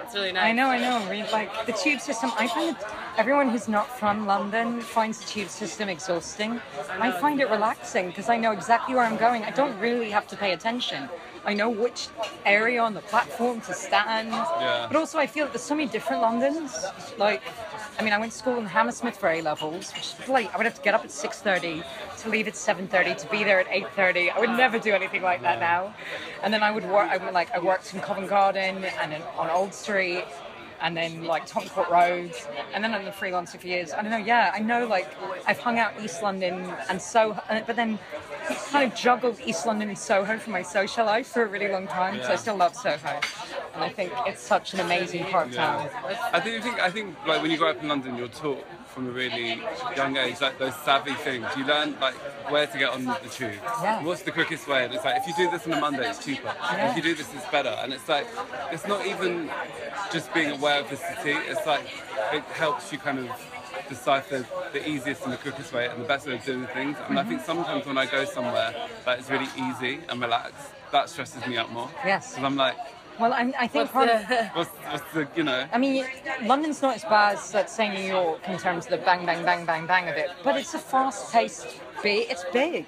It's 0.02 0.14
really 0.14 0.33
nice. 0.33 0.44
I 0.44 0.52
know, 0.52 0.68
I 0.68 0.78
know. 0.78 1.24
Like 1.33 1.66
the 1.66 1.72
tube 1.72 2.00
system, 2.00 2.30
I 2.38 2.48
find 2.48 2.76
that 2.76 2.94
everyone 3.18 3.50
who's 3.50 3.68
not 3.68 3.88
from 3.98 4.26
London 4.26 4.80
finds 4.80 5.18
the 5.20 5.26
tube 5.26 5.48
system 5.50 5.88
exhausting. 5.90 6.61
I, 6.90 7.11
know, 7.11 7.18
find 7.18 7.38
it 7.40 7.50
relaxing 7.50 8.07
because 8.09 8.28
I 8.30 8.37
know 8.38 8.52
exactly 8.52 8.94
where 8.94 9.04
I'm 9.04 9.16
going. 9.18 9.42
I 9.44 9.50
don't 9.50 9.78
really 9.78 10.11
have 10.11 10.26
to 10.28 10.37
pay 10.37 10.52
attention. 10.52 11.09
I 11.46 11.54
know 11.54 11.68
which 11.68 12.09
area 12.44 12.80
on 12.80 12.94
the 12.94 13.00
platform 13.00 13.61
to 13.62 13.74
stand. 13.74 14.30
Yeah. 14.30 14.87
But 14.88 14.96
also, 14.96 15.18
I 15.18 15.26
feel 15.26 15.44
that 15.44 15.52
there's 15.52 15.62
so 15.62 15.74
many 15.74 15.88
different 15.88 16.22
Londons. 16.22 16.87
Like, 17.18 17.42
I 17.98 18.02
mean, 18.02 18.12
I 18.12 18.18
went 18.18 18.33
to 18.33 18.38
school 18.38 18.59
in 18.59 18.66
Hammersmith 18.66 19.16
for 19.16 19.28
A 19.28 19.42
levels, 19.42 19.92
which 19.92 20.14
is 20.18 20.28
late. 20.28 20.48
I 20.52 20.57
would 20.57 20.66
have 20.66 20.74
to 20.74 20.83
get 20.83 20.94
up 20.94 21.04
at 21.04 21.11
6:30 21.11 21.85
to 22.18 22.28
leave 22.28 22.48
at 22.48 22.54
7:30 22.54 23.14
to 23.18 23.26
be 23.28 23.44
there 23.44 23.61
at 23.61 23.68
8:30. 23.68 24.30
I 24.30 24.40
would 24.40 24.50
never 24.50 24.78
do 24.78 24.92
anything 24.92 25.22
like 25.22 25.42
that 25.42 25.61
now. 25.61 25.94
And 26.42 26.52
then 26.52 26.62
I 26.62 26.70
would 26.70 26.85
work. 26.85 27.09
I 27.11 27.18
would, 27.18 27.35
like 27.35 27.50
I 27.54 27.59
worked 27.59 27.92
in 27.94 28.00
Covent 28.00 28.28
Garden 28.28 28.85
and 28.85 29.12
in, 29.12 29.22
on 29.37 29.50
Old 29.50 29.74
Street. 29.74 30.24
And 30.85 30.94
then 30.94 31.25
like 31.25 31.47
Tottenham 31.47 31.75
Court 31.75 31.88
Road, 31.88 32.33
and 32.75 32.85
then 32.85 32.92
I'm 32.92 33.07
a 33.07 33.11
freelancer 33.11 33.59
for 33.59 33.66
years. 33.66 33.92
I 33.92 34.03
don't 34.03 34.11
know. 34.11 34.18
Yeah, 34.18 34.53
I 34.55 34.61
know. 34.61 34.87
Like 34.87 35.09
I've 35.47 35.59
hung 35.59 35.79
out 35.79 35.92
East 36.03 36.23
London 36.23 36.70
and 36.90 37.01
Soho, 37.01 37.40
uh, 37.49 37.62
but 37.66 37.75
then 37.75 37.99
kind 38.70 38.92
of 38.92 38.97
juggled 38.97 39.40
East 39.47 39.64
London 39.64 39.88
and 39.88 39.99
Soho 39.99 40.37
for 40.37 40.51
my 40.51 40.61
social 40.61 41.07
life 41.07 41.29
for 41.29 41.42
a 41.42 41.47
really 41.47 41.68
long 41.68 41.87
time. 41.87 42.20
So 42.23 42.29
I 42.29 42.37
still 42.37 42.57
love 42.57 42.77
Soho, 42.77 43.18
and 43.75 43.83
I 43.85 43.89
think 43.89 44.13
it's 44.27 44.41
such 44.41 44.75
an 44.75 44.81
amazing 44.81 45.25
part 45.27 45.49
of 45.49 45.55
town. 45.55 45.89
I 46.33 46.41
think, 46.41 46.61
I 46.61 46.61
think 46.61 46.81
I 46.81 46.91
think 46.91 47.27
like 47.27 47.43
when 47.43 47.51
you 47.51 47.59
grow 47.59 47.71
up 47.71 47.83
in 47.83 47.89
London, 47.89 48.17
you're 48.17 48.29
taught 48.29 48.65
from 48.87 49.09
a 49.09 49.11
really 49.11 49.61
young 49.97 50.17
age 50.17 50.41
like 50.41 50.59
those 50.59 50.75
savvy 50.77 51.13
things. 51.15 51.47
You 51.57 51.65
learn 51.65 51.99
like 52.01 52.15
where 52.51 52.67
to 52.67 52.79
get 52.79 52.91
on 52.91 53.05
the 53.05 53.15
tube. 53.31 53.53
Yeah. 53.83 54.03
What's 54.05 54.23
the 54.23 54.31
quickest 54.33 54.69
way? 54.69 54.85
And 54.85 54.95
it's 54.95 55.05
like 55.05 55.17
if 55.21 55.27
you 55.27 55.35
do 55.37 55.51
this 55.51 55.67
on 55.67 55.73
a 55.73 55.81
Monday, 55.81 56.09
it's 56.09 56.25
cheaper. 56.25 56.53
Yeah. 56.73 56.91
If 56.91 56.97
you 56.97 57.03
do 57.03 57.15
this, 57.15 57.29
it's 57.35 57.47
better. 57.51 57.71
And 57.83 57.93
it's 57.93 58.09
like 58.09 58.27
it's 58.73 58.87
not 58.87 59.05
even 59.07 59.51
just 60.13 60.33
being 60.33 60.51
aware 60.53 60.81
of 60.81 60.89
the 60.91 60.97
city. 60.97 61.33
It's 61.49 61.67
like 61.67 61.85
it 62.33 62.43
helps 62.45 62.93
you 62.93 62.99
kind 62.99 63.19
of 63.19 63.29
decipher 63.89 64.47
the 64.73 64.89
easiest 64.89 65.25
and 65.25 65.33
the 65.33 65.37
quickest 65.37 65.73
way 65.73 65.87
and 65.89 66.01
the 66.01 66.07
best 66.07 66.27
way 66.27 66.35
of 66.37 66.45
doing 66.45 66.67
things. 66.69 66.97
And 67.09 67.19
I 67.19 67.25
think 67.25 67.35
Mm-hmm. 67.41 67.47
sometimes 67.47 67.87
when 67.87 67.99
I 67.99 68.07
go 68.07 68.25
somewhere 68.25 68.73
that 69.05 69.19
is 69.19 69.29
really 69.29 69.49
easy 69.59 69.99
and 70.09 70.21
relaxed, 70.21 70.69
that 70.93 71.09
stresses 71.09 71.45
me 71.47 71.57
out 71.59 71.73
more. 71.73 71.91
Yes. 72.05 72.31
Because 72.31 72.45
I'm 72.45 72.57
like, 72.57 72.77
Well, 73.18 73.33
I, 73.33 73.53
I 73.59 73.66
think 73.68 73.85
What's 73.85 73.92
part 73.92 74.09
of 74.09 74.29
the, 74.29 74.44
what's, 74.55 74.70
what's 74.70 75.12
the 75.12 75.29
you 75.37 75.44
know? 75.44 75.66
I 75.72 75.79
mean, 75.79 76.05
London's 76.42 76.83
not 76.83 76.96
as 76.96 77.05
bad 77.05 77.37
as, 77.37 77.55
let's 77.55 77.72
say, 77.72 77.88
New 77.94 78.03
York 78.03 78.40
in 78.48 78.59
terms 78.59 78.87
of 78.87 78.90
the 78.90 78.96
bang, 78.98 79.24
bang, 79.24 79.44
bang, 79.44 79.64
bang, 79.64 79.87
bang 79.87 80.09
of 80.09 80.16
it, 80.16 80.31
but 80.42 80.57
it's 80.57 80.74
a 80.74 80.79
fast-paced 80.79 81.81
big. 82.03 82.31
It's 82.31 82.44
big, 82.53 82.87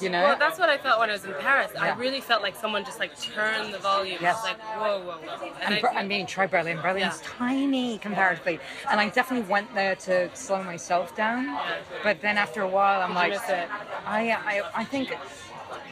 you 0.00 0.08
know. 0.08 0.22
well, 0.24 0.38
that's 0.38 0.58
what 0.58 0.70
I 0.70 0.78
felt 0.78 0.98
when 0.98 1.10
I 1.10 1.12
was 1.12 1.24
in 1.24 1.34
Paris. 1.40 1.70
I 1.78 1.94
really 1.94 2.20
felt 2.20 2.42
like 2.42 2.56
someone 2.56 2.84
just 2.84 2.98
like 2.98 3.18
turned 3.20 3.72
the 3.74 3.78
volume. 3.78 4.18
Yes. 4.20 4.42
Like 4.42 4.58
whoa, 4.60 5.00
whoa, 5.00 5.18
whoa. 5.18 5.52
and 5.62 5.74
I 5.74 6.00
I 6.00 6.06
mean, 6.06 6.26
try 6.26 6.46
Berlin. 6.46 6.78
Berlin's 6.80 7.20
Yeah. 7.22 7.28
tiny 7.38 7.98
comparatively, 7.98 8.58
and 8.90 8.98
I 8.98 9.08
definitely 9.10 9.48
went 9.50 9.72
there 9.74 9.94
to 9.96 10.34
slow 10.34 10.62
myself 10.62 11.14
down. 11.14 11.56
But 12.02 12.20
then 12.22 12.38
after 12.38 12.62
a 12.62 12.68
while, 12.68 13.02
I'm 13.02 13.10
Did 13.10 13.14
like, 13.16 13.32
you 13.34 13.38
miss 13.40 13.48
it? 13.50 13.68
I, 14.06 14.30
I, 14.32 14.62
I 14.74 14.84
think 14.84 15.10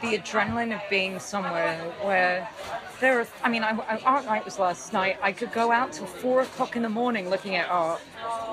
the 0.01 0.17
adrenaline 0.17 0.73
of 0.75 0.81
being 0.89 1.19
somewhere 1.19 1.77
where 2.01 2.47
there 2.99 3.19
are, 3.19 3.27
I 3.43 3.49
mean, 3.49 3.63
I, 3.63 3.71
I, 3.71 3.99
art 4.05 4.25
night 4.25 4.45
was 4.45 4.59
last 4.59 4.93
night. 4.93 5.17
I 5.21 5.31
could 5.31 5.51
go 5.51 5.71
out 5.71 5.93
till 5.93 6.05
four 6.05 6.41
o'clock 6.41 6.75
in 6.75 6.81
the 6.81 6.89
morning 6.89 7.29
looking 7.29 7.55
at 7.55 7.69
art. 7.69 8.01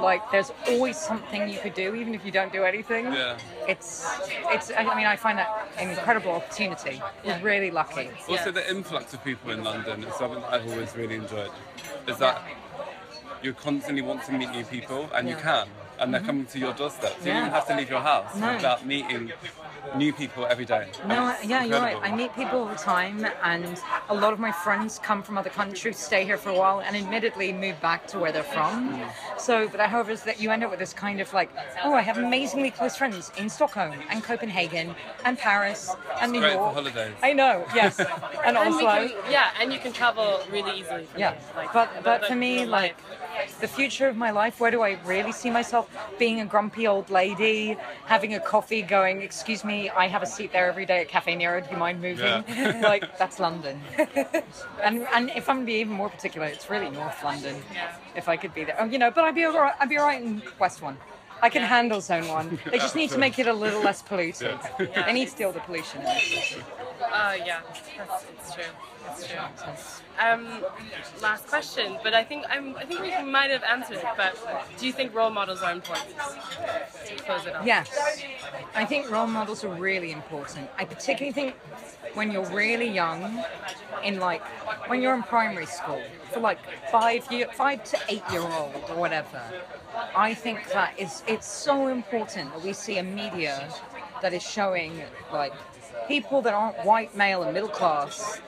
Like, 0.01 0.31
there's 0.31 0.53
always 0.69 0.97
something 0.97 1.49
you 1.49 1.59
could 1.59 1.75
do, 1.75 1.95
even 1.95 2.15
if 2.15 2.25
you 2.25 2.33
don't 2.33 2.53
do 2.53 2.65
anything. 2.65 3.07
Yeah. 3.07 3.39
It's, 3.69 4.07
it's. 4.51 4.71
I 4.77 4.95
mean, 4.95 5.07
I 5.07 5.17
find 5.17 5.39
that 5.39 5.69
an 5.79 5.91
incredible 5.91 6.33
opportunity. 6.33 7.01
We're 7.25 7.39
really 7.41 7.71
lucky. 7.71 8.11
Also, 8.29 8.47
Yeah. 8.47 8.51
the 8.51 8.71
influx 8.71 9.15
of 9.15 9.23
people 9.25 9.51
in 9.51 9.63
London 9.63 10.05
is 10.05 10.15
something 10.15 10.43
I've 10.45 10.69
always 10.71 10.95
really 10.97 11.17
enjoyed. 11.17 11.51
Is 12.07 12.19
that 12.19 12.43
you 13.43 13.53
constantly 13.53 14.03
want 14.03 14.25
to 14.25 14.33
meet 14.33 14.51
new 14.51 14.65
people, 14.65 15.09
and 15.15 15.29
you 15.29 15.37
Yeah. 15.37 15.43
can, 15.43 15.69
and 15.99 16.13
they're 16.13 16.21
mm-hmm. 16.21 16.27
coming 16.27 16.47
to 16.47 16.59
your 16.59 16.73
doorstep. 16.73 17.15
So 17.21 17.27
you 17.27 17.33
don't 17.33 17.43
even 17.43 17.53
have 17.53 17.67
to 17.69 17.77
leave 17.77 17.91
your 17.91 18.01
house 18.01 18.35
No. 18.37 18.55
without 18.55 18.87
meeting 18.87 19.33
new 19.97 20.13
people 20.13 20.47
every 20.47 20.65
day. 20.65 20.89
No, 21.07 21.25
I- 21.25 21.33
it's 21.35 21.45
yeah, 21.45 21.65
you're 21.65 21.81
right. 21.81 21.97
I 22.03 22.15
meet 22.15 22.35
people 22.35 22.61
all 22.61 22.67
the 22.67 22.75
time, 22.75 23.27
and 23.43 23.81
a 24.09 24.15
lot 24.15 24.33
of 24.33 24.39
my 24.39 24.53
friends 24.53 24.99
come 24.99 25.23
from 25.23 25.37
other 25.39 25.51
countries, 25.51 25.99
stay 25.99 26.25
here 26.25 26.37
for 26.39 26.51
a 26.51 26.55
while, 26.55 26.81
and 26.81 26.97
admittedly 26.97 27.53
move 27.53 27.81
back 27.81 28.07
to 28.09 28.19
where 28.19 28.33
they're 28.33 28.43
from. 28.43 28.95
Mm. 28.99 29.11
So, 29.39 29.69
but 29.69 29.81
however, 29.81 30.11
is 30.13 30.23
that 30.25 30.41
you 30.41 30.51
end 30.51 30.65
up 30.65 30.71
with 30.71 30.79
this 30.79 30.93
kind 30.93 31.21
of 31.21 31.33
like, 31.33 31.51
oh, 31.85 31.93
I 31.95 32.01
have 32.03 32.19
amazingly 32.19 32.71
close 32.71 32.97
friends 32.97 33.31
in 33.37 33.49
Stockholm 33.49 33.95
and 34.11 34.23
Copenhagen 34.23 34.95
and 35.25 35.39
Paris 35.39 35.91
and 36.21 36.33
New 36.33 36.41
great 36.41 36.55
for 36.55 36.73
holidays. 36.73 37.15
I 37.23 37.33
know, 37.33 37.65
yes, 37.75 37.99
and 38.45 38.57
and 38.57 38.57
Oslo. 38.59 39.09
can, 39.09 39.11
yeah, 39.31 39.51
and 39.61 39.73
you 39.73 39.79
can 39.79 39.93
travel 39.93 40.41
really 40.51 40.79
easily. 40.79 41.07
Yeah. 41.17 41.35
Like, 41.57 41.73
but 41.73 41.89
but 42.03 42.21
the- 42.23 42.27
for 42.29 42.35
me, 42.35 42.65
the 42.65 42.67
like 42.67 42.97
the 43.61 43.69
future 43.69 44.09
of 44.09 44.17
my 44.17 44.31
life, 44.31 44.61
where 44.61 44.71
do 44.71 44.83
I 44.83 44.99
really 45.05 45.33
see 45.33 45.51
myself 45.51 45.89
being 46.19 46.41
a 46.41 46.47
grumpy 46.47 46.87
old 46.87 47.11
lady, 47.11 47.77
having 48.07 48.35
a 48.35 48.41
coffee, 48.41 48.83
going, 48.83 49.23
"Excuse 49.23 49.65
me, 49.65 49.91
I 49.91 50.07
have 50.09 50.23
a 50.23 50.27
seat 50.27 50.53
there 50.53 50.67
every 50.67 50.87
day 50.87 51.01
at 51.01 51.09
Caffè 51.09 51.37
Nero. 51.37 51.61
Do 51.61 51.69
you 51.71 51.77
mind 51.77 52.01
moving?" 52.01 52.45
like 52.83 53.19
that's 53.19 53.39
London. 53.39 53.81
and 54.83 55.07
and 55.15 55.31
if 55.31 55.49
I'm 55.49 55.57
gonna 55.57 55.67
be 55.67 55.75
even 55.75 55.93
more 55.93 56.09
particular, 56.09 56.47
it's 56.47 56.69
really 56.71 56.91
North 56.91 57.23
London. 57.23 57.57
Yeah. 57.73 57.93
If 58.15 58.29
I 58.29 58.37
could 58.37 58.55
be 58.55 58.65
there, 58.65 58.77
oh, 58.79 58.85
you 58.85 58.99
know, 58.99 59.11
but 59.11 59.25
I'd 59.25 59.35
be 59.35 59.47
alright. 59.47 59.75
I'd 59.81 59.89
be 59.89 59.99
alright 59.99 60.23
in 60.23 60.43
West 60.59 60.83
One. 60.83 60.97
I 61.43 61.49
can 61.49 61.63
handle 61.63 62.01
Zone 62.01 62.29
One. 62.29 62.61
They 62.71 62.79
just 62.79 62.95
need 62.95 63.11
to 63.11 63.19
make 63.19 63.39
it 63.41 63.49
a 63.49 63.53
little 63.53 63.83
less 63.83 64.01
polluted. 64.01 64.59
Yeah. 64.79 65.03
They 65.07 65.13
need 65.13 65.29
to 65.29 65.37
deal 65.37 65.49
with 65.49 65.57
the 65.57 65.63
pollution. 65.63 66.01
Uh, 67.11 67.37
yeah, 67.45 67.61
that's, 67.99 68.25
it's 68.31 68.55
true. 68.55 68.65
It's 69.11 69.27
true. 69.27 69.39
Um, 70.21 70.65
last 71.21 71.47
question, 71.49 71.99
but 72.03 72.15
I 72.15 72.23
think 72.23 72.45
I'm. 72.49 72.77
I 72.77 72.85
think 72.85 73.01
we 73.01 73.11
might 73.23 73.51
have 73.51 73.63
answered 73.65 73.99
it. 73.99 74.07
But 74.17 74.37
do 74.79 74.87
you 74.87 74.93
think 74.93 75.15
role 75.15 75.31
models 75.31 75.63
are 75.63 75.73
important? 75.73 76.17
Close 77.27 77.47
it 77.47 77.55
off. 77.55 77.67
Yes, 77.67 77.91
I 78.75 78.85
think 78.85 79.11
role 79.11 79.27
models 79.27 79.65
are 79.65 79.75
really 79.75 80.13
important. 80.13 80.69
I 80.79 80.85
particularly 80.85 81.33
think 81.33 81.55
when 82.15 82.31
you're 82.31 82.49
really 82.51 82.89
young, 82.89 83.43
in 84.05 84.19
like 84.21 84.43
when 84.89 85.03
you're 85.03 85.15
in 85.15 85.23
primary 85.23 85.67
school, 85.67 86.03
for 86.33 86.41
like 86.41 86.59
five 86.91 87.31
year, 87.33 87.49
five 87.53 87.83
to 87.85 87.99
eight 88.09 88.23
year 88.31 88.43
old 88.43 88.75
or 88.91 88.97
whatever. 88.97 89.43
I 90.15 90.35
think 90.35 90.69
that 90.73 90.99
is 90.99 91.23
it's 91.27 91.47
so 91.47 91.89
important 91.89 92.53
that 92.53 92.63
we 92.63 92.73
see 92.73 92.99
a 92.99 93.03
media 93.03 93.69
that 94.21 94.33
is 94.33 94.43
showing 94.43 95.03
like 95.33 95.53
people 96.09 96.43
that 96.43 96.55
aren't 96.55 96.77
white, 96.85 97.17
male, 97.17 97.43
and 97.43 97.53
middle 97.53 97.69
class 97.69 98.41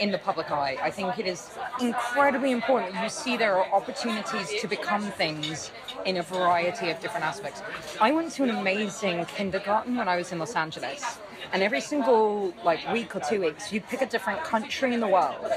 in 0.00 0.10
the 0.10 0.18
public 0.18 0.50
eye. 0.50 0.78
I 0.82 0.90
think 0.90 1.18
it 1.18 1.26
is 1.26 1.50
incredibly 1.80 2.52
important 2.52 2.94
that 2.94 3.02
you 3.04 3.10
see 3.10 3.36
there 3.36 3.56
are 3.56 3.66
opportunities 3.72 4.60
to 4.60 4.66
become 4.66 5.02
things 5.02 5.70
in 6.06 6.16
a 6.16 6.22
variety 6.22 6.90
of 6.90 7.00
different 7.00 7.26
aspects. 7.26 7.62
I 8.00 8.10
went 8.12 8.32
to 8.32 8.44
an 8.44 8.50
amazing 8.50 9.26
kindergarten 9.26 9.96
when 9.96 10.08
I 10.08 10.16
was 10.16 10.32
in 10.32 10.38
Los 10.38 10.56
Angeles. 10.56 11.18
And 11.52 11.62
every 11.62 11.80
single 11.80 12.54
like 12.64 12.80
week 12.92 13.16
or 13.16 13.20
two 13.20 13.40
weeks, 13.40 13.72
you'd 13.72 13.86
pick 13.88 14.02
a 14.02 14.06
different 14.06 14.42
country 14.44 14.94
in 14.94 15.00
the 15.00 15.08
world, 15.08 15.50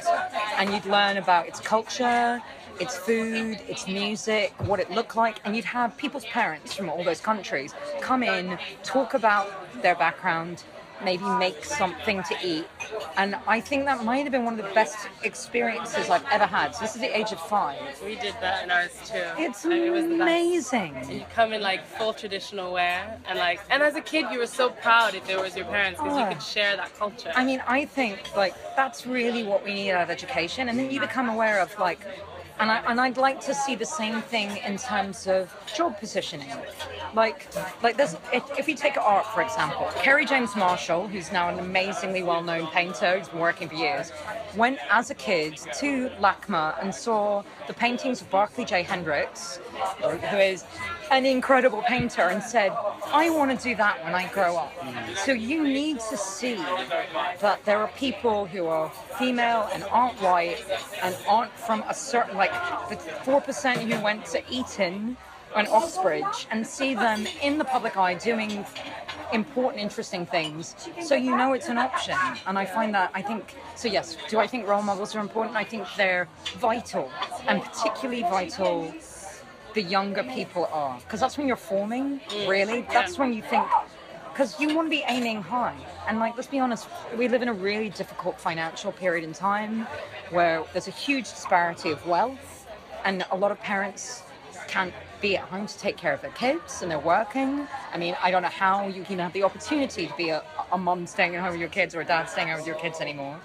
and 0.57 0.71
you'd 0.71 0.85
learn 0.85 1.17
about 1.17 1.47
its 1.47 1.59
culture, 1.59 2.41
its 2.79 2.97
food, 2.97 3.59
its 3.67 3.87
music, 3.87 4.53
what 4.65 4.79
it 4.79 4.89
looked 4.89 5.15
like, 5.15 5.39
and 5.45 5.55
you'd 5.55 5.65
have 5.65 5.95
people's 5.97 6.25
parents 6.25 6.73
from 6.73 6.89
all 6.89 7.03
those 7.03 7.21
countries 7.21 7.75
come 8.01 8.23
in, 8.23 8.57
talk 8.81 9.13
about 9.13 9.47
their 9.83 9.95
background, 9.95 10.63
maybe 11.03 11.23
make 11.23 11.63
something 11.63 12.23
to 12.23 12.35
eat. 12.43 12.65
And 13.17 13.35
I 13.47 13.59
think 13.59 13.85
that 13.85 14.03
might 14.03 14.23
have 14.23 14.31
been 14.31 14.45
one 14.45 14.59
of 14.59 14.65
the 14.65 14.73
best 14.73 14.97
experiences 15.23 16.09
I've 16.09 16.25
ever 16.31 16.45
had. 16.45 16.75
So 16.75 16.81
this 16.81 16.95
is 16.95 17.01
the 17.01 17.17
age 17.17 17.31
of 17.31 17.39
five. 17.39 17.79
We 18.03 18.15
did 18.15 18.35
that 18.41 18.63
in 18.63 18.71
ours 18.71 18.91
too. 19.05 19.23
It's 19.37 19.65
and 19.65 19.91
was 19.91 20.05
amazing. 20.05 20.95
And 20.95 21.11
you 21.11 21.25
come 21.33 21.53
in 21.53 21.61
like 21.61 21.85
full 21.85 22.13
traditional 22.13 22.73
wear, 22.73 23.19
and 23.27 23.37
like, 23.39 23.59
and 23.69 23.81
as 23.83 23.95
a 23.95 24.01
kid, 24.01 24.25
you 24.31 24.39
were 24.39 24.47
so 24.47 24.69
proud 24.69 25.15
if 25.15 25.29
it 25.29 25.39
was 25.39 25.55
your 25.55 25.65
parents 25.65 25.99
because 25.99 26.17
Oh. 26.17 26.21
you 26.29 26.33
could 26.33 26.43
share 26.43 26.75
that 26.77 26.97
culture. 26.97 27.31
I 27.35 27.43
mean, 27.43 27.61
I 27.67 27.85
think 27.85 28.35
like 28.35 28.53
that's 28.75 29.05
really 29.05 29.43
what 29.43 29.63
we 29.63 29.73
need 29.73 29.91
out 29.91 30.01
of 30.03 30.09
education, 30.09 30.69
and 30.69 30.77
then 30.77 30.89
you 30.91 30.99
become 30.99 31.29
aware 31.29 31.59
of 31.61 31.77
like, 31.79 31.99
and 32.59 32.71
I 32.71 32.77
and 32.87 32.99
I'd 32.99 33.17
like 33.17 33.39
to 33.41 33.53
see 33.53 33.75
the 33.75 33.85
same 33.85 34.21
thing 34.21 34.57
in 34.57 34.77
terms 34.77 35.27
of 35.27 35.53
job 35.75 35.99
positioning. 35.99 36.51
Like, 37.13 37.47
like 37.81 37.97
this. 37.97 38.15
If, 38.31 38.43
if 38.57 38.67
we 38.67 38.75
take 38.75 38.97
art 38.97 39.25
for 39.27 39.41
example, 39.41 39.87
Kerry 39.95 40.25
James 40.25 40.55
Marshall, 40.55 41.07
who's 41.07 41.31
now 41.31 41.49
an 41.49 41.59
amazingly 41.59 42.23
well-known 42.23 42.67
painter, 42.67 43.17
who's 43.17 43.29
been 43.29 43.39
working 43.39 43.69
for 43.69 43.75
years, 43.75 44.11
went 44.55 44.79
as 44.89 45.09
a 45.09 45.15
kid 45.15 45.57
to 45.79 46.09
LACMA 46.19 46.81
and 46.81 46.93
saw 46.93 47.43
the 47.67 47.73
paintings 47.73 48.21
of 48.21 48.29
Barkley 48.29 48.65
J. 48.65 48.83
Hendricks, 48.83 49.57
who 50.01 50.37
is 50.37 50.65
an 51.13 51.25
incredible 51.27 51.83
painter, 51.83 52.23
and 52.23 52.41
said, 52.41 52.71
"I 53.05 53.29
want 53.29 53.49
to 53.51 53.57
do 53.69 53.75
that 53.75 54.03
when 54.03 54.15
I 54.15 54.27
grow 54.29 54.57
up." 54.57 54.73
So 55.15 55.31
you 55.31 55.63
need 55.63 55.99
to 56.09 56.17
see 56.17 56.55
that 57.39 57.63
there 57.65 57.77
are 57.77 57.89
people 57.89 58.45
who 58.45 58.65
are 58.65 58.89
female 59.19 59.69
and 59.73 59.83
aren't 59.91 60.19
white 60.21 60.65
and 61.03 61.15
aren't 61.27 61.53
from 61.67 61.83
a 61.87 61.93
certain 61.93 62.35
like 62.35 62.51
the 62.89 62.97
four 63.25 63.41
percent 63.41 63.79
who 63.81 63.99
went 64.03 64.25
to 64.33 64.41
Eton 64.49 65.15
and 65.55 65.67
Oxbridge 65.67 66.47
and 66.49 66.65
see 66.65 66.95
them 66.95 67.27
in 67.43 67.59
the 67.59 67.65
public 67.65 67.95
eye 67.95 68.15
doing 68.15 68.65
important, 69.31 69.81
interesting 69.81 70.25
things. 70.25 70.75
So 71.01 71.13
you 71.15 71.35
know 71.35 71.53
it's 71.53 71.69
an 71.69 71.77
option. 71.77 72.17
And 72.47 72.57
I 72.57 72.65
find 72.65 72.93
that 72.95 73.11
I 73.13 73.21
think 73.21 73.55
so 73.75 73.87
yes, 73.87 74.17
do 74.29 74.39
I 74.39 74.47
think 74.47 74.67
role 74.67 74.81
models 74.81 75.15
are 75.15 75.19
important? 75.19 75.55
I 75.55 75.63
think 75.63 75.85
they're 75.95 76.27
vital 76.57 77.11
and 77.47 77.61
particularly 77.61 78.23
vital 78.23 78.91
the 79.73 79.81
younger 79.81 80.23
people 80.23 80.65
are. 80.71 80.99
Because 80.99 81.19
that's 81.19 81.37
when 81.37 81.47
you're 81.47 81.55
forming, 81.55 82.19
mm. 82.19 82.47
really. 82.47 82.81
That's 82.91 83.17
when 83.17 83.33
you 83.33 83.41
think 83.41 83.65
because 84.33 84.59
you 84.59 84.75
want 84.75 84.87
to 84.87 84.89
be 84.89 85.03
aiming 85.07 85.43
high. 85.43 85.77
And 86.07 86.17
like, 86.17 86.35
let's 86.35 86.47
be 86.47 86.59
honest, 86.59 86.87
we 87.15 87.27
live 87.27 87.43
in 87.43 87.49
a 87.49 87.53
really 87.53 87.89
difficult 87.89 88.39
financial 88.39 88.91
period 88.91 89.23
in 89.23 89.31
time 89.31 89.87
where 90.31 90.63
there's 90.73 90.87
a 90.87 90.91
huge 90.91 91.29
disparity 91.29 91.91
of 91.91 92.05
wealth, 92.07 92.67
and 93.05 93.23
a 93.31 93.37
lot 93.37 93.51
of 93.51 93.59
parents 93.59 94.23
can't 94.67 94.93
be 95.21 95.37
at 95.37 95.43
home 95.45 95.67
to 95.67 95.77
take 95.77 95.97
care 95.97 96.13
of 96.13 96.21
their 96.21 96.31
kids 96.31 96.81
and 96.81 96.91
they're 96.91 96.99
working. 96.99 97.67
I 97.93 97.97
mean, 97.97 98.15
I 98.21 98.31
don't 98.31 98.41
know 98.41 98.49
how 98.49 98.87
you 98.87 99.03
can 99.03 99.19
have 99.19 99.33
the 99.33 99.43
opportunity 99.43 100.07
to 100.07 100.13
be 100.15 100.29
a, 100.29 100.43
a 100.71 100.77
mum 100.77 101.05
staying 101.07 101.35
at 101.35 101.41
home 101.41 101.51
with 101.51 101.59
your 101.59 101.69
kids 101.69 101.95
or 101.95 102.01
a 102.01 102.05
dad 102.05 102.25
staying 102.25 102.49
at 102.49 102.53
home 102.53 102.59
with 102.59 102.67
your 102.67 102.77
kids 102.77 102.99
anymore. 102.99 103.39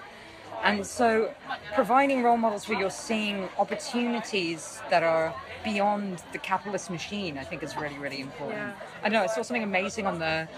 And 0.62 0.87
so, 0.87 1.33
providing 1.75 2.23
role 2.23 2.37
models 2.37 2.68
where 2.68 2.79
you're 2.79 2.90
seeing 2.90 3.49
opportunities 3.59 4.81
that 4.90 5.03
are 5.03 5.35
beyond 5.64 6.23
the 6.33 6.38
capitalist 6.38 6.90
machine, 6.90 7.38
I 7.38 7.44
think 7.44 7.62
is 7.62 7.77
really, 7.77 7.99
really 7.99 8.21
important. 8.21 8.59
Yeah. 8.59 8.73
I 9.03 9.09
know 9.09 9.23
I 9.23 9.27
saw 9.27 9.42
something 9.42 9.62
amazing 9.62 10.07
on 10.07 10.18
the 10.18 10.49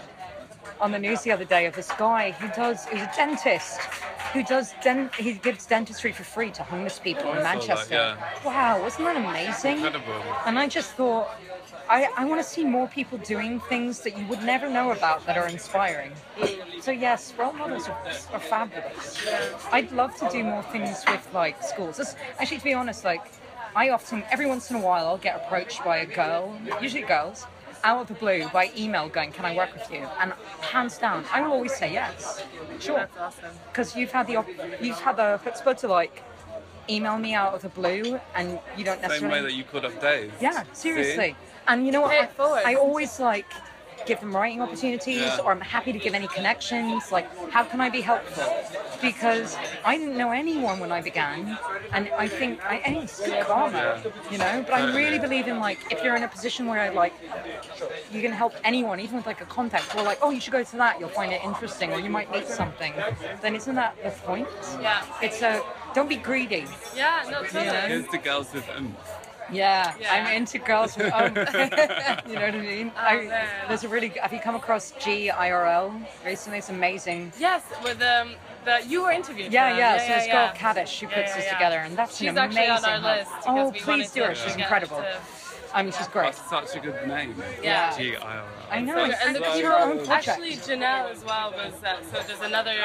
on 0.79 0.91
the 0.91 0.99
news 0.99 1.21
the 1.21 1.31
other 1.31 1.45
day 1.45 1.65
of 1.65 1.75
this 1.75 1.91
guy 1.97 2.31
who 2.31 2.47
does 2.49 2.85
he's 2.85 3.01
a 3.01 3.11
dentist 3.15 3.79
who 4.33 4.43
does 4.43 4.73
dent 4.83 5.13
he 5.15 5.33
gives 5.33 5.65
dentistry 5.65 6.11
for 6.11 6.23
free 6.23 6.51
to 6.51 6.63
homeless 6.63 6.99
people 6.99 7.31
in 7.31 7.37
oh, 7.37 7.41
I 7.41 7.41
saw 7.41 7.41
that, 7.41 7.43
Manchester. 7.43 7.93
yeah. 7.93 8.43
Wow, 8.45 8.81
wasn't 8.81 9.05
that 9.05 9.17
amazing? 9.17 9.77
Incredible. 9.77 10.23
And 10.45 10.57
I 10.57 10.67
just 10.67 10.91
thought 10.91 11.29
I, 11.89 12.07
I 12.15 12.23
want 12.25 12.41
to 12.41 12.47
see 12.47 12.63
more 12.63 12.87
people 12.87 13.17
doing 13.17 13.59
things 13.59 13.99
that 14.01 14.17
you 14.17 14.25
would 14.27 14.41
never 14.43 14.69
know 14.69 14.91
about 14.91 15.25
that 15.25 15.37
are 15.37 15.47
inspiring. 15.47 16.13
So 16.79 16.91
yes, 16.91 17.33
role 17.37 17.51
models 17.51 17.89
are, 17.89 17.97
are 18.31 18.39
fabulous. 18.39 19.17
I'd 19.73 19.91
love 19.91 20.15
to 20.17 20.29
do 20.29 20.41
more 20.43 20.63
things 20.63 21.03
with 21.07 21.27
like 21.33 21.61
schools. 21.61 21.99
Actually, 22.39 22.59
to 22.59 22.63
be 22.63 22.73
honest, 22.73 23.03
like 23.03 23.21
I 23.75 23.89
often, 23.89 24.23
every 24.31 24.45
once 24.45 24.69
in 24.69 24.77
a 24.77 24.79
while, 24.79 25.07
I'll 25.07 25.17
get 25.17 25.35
approached 25.35 25.83
by 25.83 25.97
a 25.97 26.05
girl, 26.05 26.57
usually 26.81 27.03
girls, 27.03 27.45
out 27.83 28.01
of 28.01 28.07
the 28.07 28.13
blue 28.15 28.47
by 28.49 28.71
email 28.77 29.09
going, 29.09 29.31
"Can 29.31 29.45
I 29.45 29.55
work 29.55 29.73
with 29.73 29.89
you?" 29.91 30.07
And 30.19 30.33
hands 30.61 30.97
down, 30.97 31.25
I 31.31 31.41
will 31.41 31.51
always 31.51 31.75
say 31.75 31.91
yes, 31.91 32.43
sure, 32.79 32.97
That's 32.97 33.17
awesome. 33.17 33.51
because 33.69 33.95
you've 33.95 34.11
had 34.11 34.27
the 34.27 34.37
op- 34.37 34.81
you've 34.81 34.99
had 34.99 35.17
the 35.17 35.39
chutzpah 35.43 35.77
to 35.79 35.87
like 35.87 36.23
email 36.89 37.17
me 37.17 37.33
out 37.33 37.53
of 37.53 37.61
the 37.61 37.69
blue, 37.69 38.19
and 38.35 38.59
you 38.77 38.83
don't 38.83 39.01
necessarily. 39.01 39.19
Same 39.19 39.29
way 39.31 39.41
that 39.41 39.53
you 39.53 39.63
could 39.63 39.83
have 39.83 39.99
Dave. 40.01 40.33
Yeah, 40.41 40.63
See? 40.63 40.89
seriously. 40.89 41.35
And 41.67 41.85
you 41.85 41.91
know 41.91 42.01
what? 42.01 42.11
I, 42.11 42.23
it. 42.25 42.65
I 42.65 42.75
always 42.75 43.19
like 43.19 43.45
give 44.05 44.19
them 44.19 44.35
writing 44.35 44.61
opportunities, 44.61 45.21
Yeah. 45.21 45.39
or 45.43 45.51
I'm 45.51 45.61
happy 45.61 45.91
to 45.93 45.99
give 45.99 46.13
any 46.13 46.27
connections. 46.27 47.11
Like, 47.11 47.27
how 47.51 47.63
can 47.63 47.81
I 47.81 47.89
be 47.89 48.01
helpful? 48.01 48.45
Because 49.01 49.57
I 49.83 49.97
didn't 49.97 50.17
know 50.17 50.31
anyone 50.31 50.79
when 50.79 50.91
I 50.91 51.01
began, 51.01 51.57
and 51.91 52.09
I 52.09 52.27
think 52.27 52.63
I, 52.63 52.75
I 52.77 52.83
think 52.83 53.03
it's 53.05 53.19
good 53.19 53.45
karma, 53.45 54.01
you 54.29 54.37
know. 54.37 54.63
But 54.67 54.73
I 54.75 54.95
really 54.95 55.19
believe 55.19 55.47
in 55.47 55.59
like 55.59 55.79
if 55.91 56.03
you're 56.03 56.15
in 56.15 56.23
a 56.23 56.27
position 56.27 56.67
where 56.67 56.91
like 56.93 57.13
you 58.11 58.21
can 58.21 58.31
help 58.31 58.53
anyone, 58.63 58.99
even 58.99 59.17
with 59.17 59.25
like 59.25 59.41
a 59.41 59.45
contact, 59.45 59.95
or 59.95 60.03
like 60.03 60.19
oh 60.21 60.29
you 60.29 60.39
should 60.39 60.53
go 60.53 60.63
to 60.63 60.75
that, 60.77 60.99
you'll 60.99 61.09
find 61.09 61.31
it 61.31 61.41
interesting, 61.43 61.91
or 61.91 61.99
you 61.99 62.09
might 62.09 62.31
meet 62.31 62.47
something. 62.47 62.93
Then 63.41 63.55
isn't 63.55 63.75
that 63.75 63.95
the 64.03 64.11
point? 64.11 64.47
Yeah. 64.79 65.03
It's 65.21 65.41
a 65.41 65.63
don't 65.93 66.09
be 66.09 66.17
greedy. 66.17 66.65
Yeah, 66.95 67.23
no, 67.29 67.41
totally. 67.41 67.65
Yeah. 67.65 67.87
Here's 67.87 68.07
the 68.07 68.17
girls 68.19 68.53
with 68.53 68.69
um. 68.75 68.95
Yeah, 69.51 69.93
Yeah. 69.99 70.13
I'm 70.13 70.33
into 70.35 70.59
girls. 70.59 70.97
With, 70.97 71.11
um, 71.13 71.35
you 72.27 72.35
know 72.35 72.41
what 72.41 72.55
I 72.55 72.61
mean? 72.61 72.91
I, 72.95 73.49
there's 73.67 73.83
a 73.83 73.89
really. 73.89 74.09
Have 74.09 74.33
you 74.33 74.39
come 74.39 74.55
across 74.55 74.93
GIRL 74.93 75.93
recently? 76.25 76.59
It's 76.59 76.69
amazing. 76.69 77.31
Yes, 77.39 77.63
with 77.83 78.01
um, 78.01 78.31
the 78.65 78.81
you 78.87 79.03
were 79.03 79.11
interviewed. 79.11 79.51
Yeah, 79.51 79.69
for 79.69 79.75
them. 79.75 79.79
yeah. 79.79 79.97
so 79.97 80.13
this 80.13 80.25
girl 80.27 80.33
yeah. 80.33 80.55
Kadish 80.55 80.99
who 80.99 81.07
puts 81.07 81.17
yeah, 81.17 81.35
this 81.35 81.45
yeah. 81.45 81.53
together, 81.53 81.77
and 81.79 81.97
that's 81.97 82.17
She's 82.17 82.29
an 82.29 82.37
actually 82.37 82.65
amazing. 82.65 82.89
on 82.89 83.03
our 83.05 83.17
list. 83.17 83.31
Oh, 83.47 83.69
we 83.69 83.79
please 83.79 84.11
do 84.11 84.21
to 84.21 84.27
her. 84.27 84.35
She's 84.35 84.55
incredible. 84.55 84.97
to- 84.97 85.17
I 85.73 85.83
mean, 85.83 85.93
she's 85.93 86.07
great. 86.09 86.33
That's 86.33 86.49
such 86.49 86.75
a 86.75 86.79
good 86.79 87.07
name. 87.07 87.33
Yeah. 87.63 87.97
G 87.97 88.15
I 88.17 88.37
R 88.37 88.39
L. 88.39 88.45
I 88.69 88.81
know. 88.81 88.93
So, 88.93 89.03
and 89.03 89.13
and 89.13 89.35
the 89.37 89.39
it's 89.47 89.55
people, 89.55 89.71
own 89.71 90.05
project. 90.05 90.27
actually 90.27 90.55
Gynelle 90.57 91.11
as 91.11 91.23
well 91.23 91.51
was 91.51 91.73
uh, 91.83 91.95
so 92.11 92.21
there's 92.27 92.41
another 92.41 92.75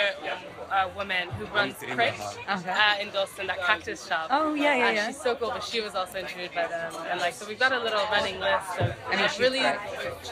uh, 0.71 0.89
woman 0.97 1.29
who 1.39 1.45
runs 1.47 1.77
seen 1.77 1.91
Crick. 1.91 2.15
Okay. 2.51 2.71
uh, 2.71 3.01
in 3.01 3.11
Dalston, 3.11 3.47
that 3.49 3.61
cactus 3.65 4.07
shop. 4.07 4.29
Oh, 4.31 4.55
yeah, 4.55 4.75
yeah, 4.75 4.87
Uh, 4.87 4.91
yeah. 4.93 5.07
She's 5.09 5.21
so 5.21 5.35
cool, 5.37 5.51
but 5.51 5.63
she 5.65 5.81
was 5.81 5.95
also 5.95 6.19
interviewed 6.19 6.53
by 6.55 6.67
them, 6.67 6.93
and 7.11 7.21
like 7.21 7.35
so 7.35 7.47
we've 7.47 7.59
got 7.59 7.73
a 7.73 7.79
little 7.79 8.01
running 8.11 8.39
list 8.41 8.79
of 8.81 8.95
I 9.09 9.17
mean, 9.17 9.29
really 9.39 9.61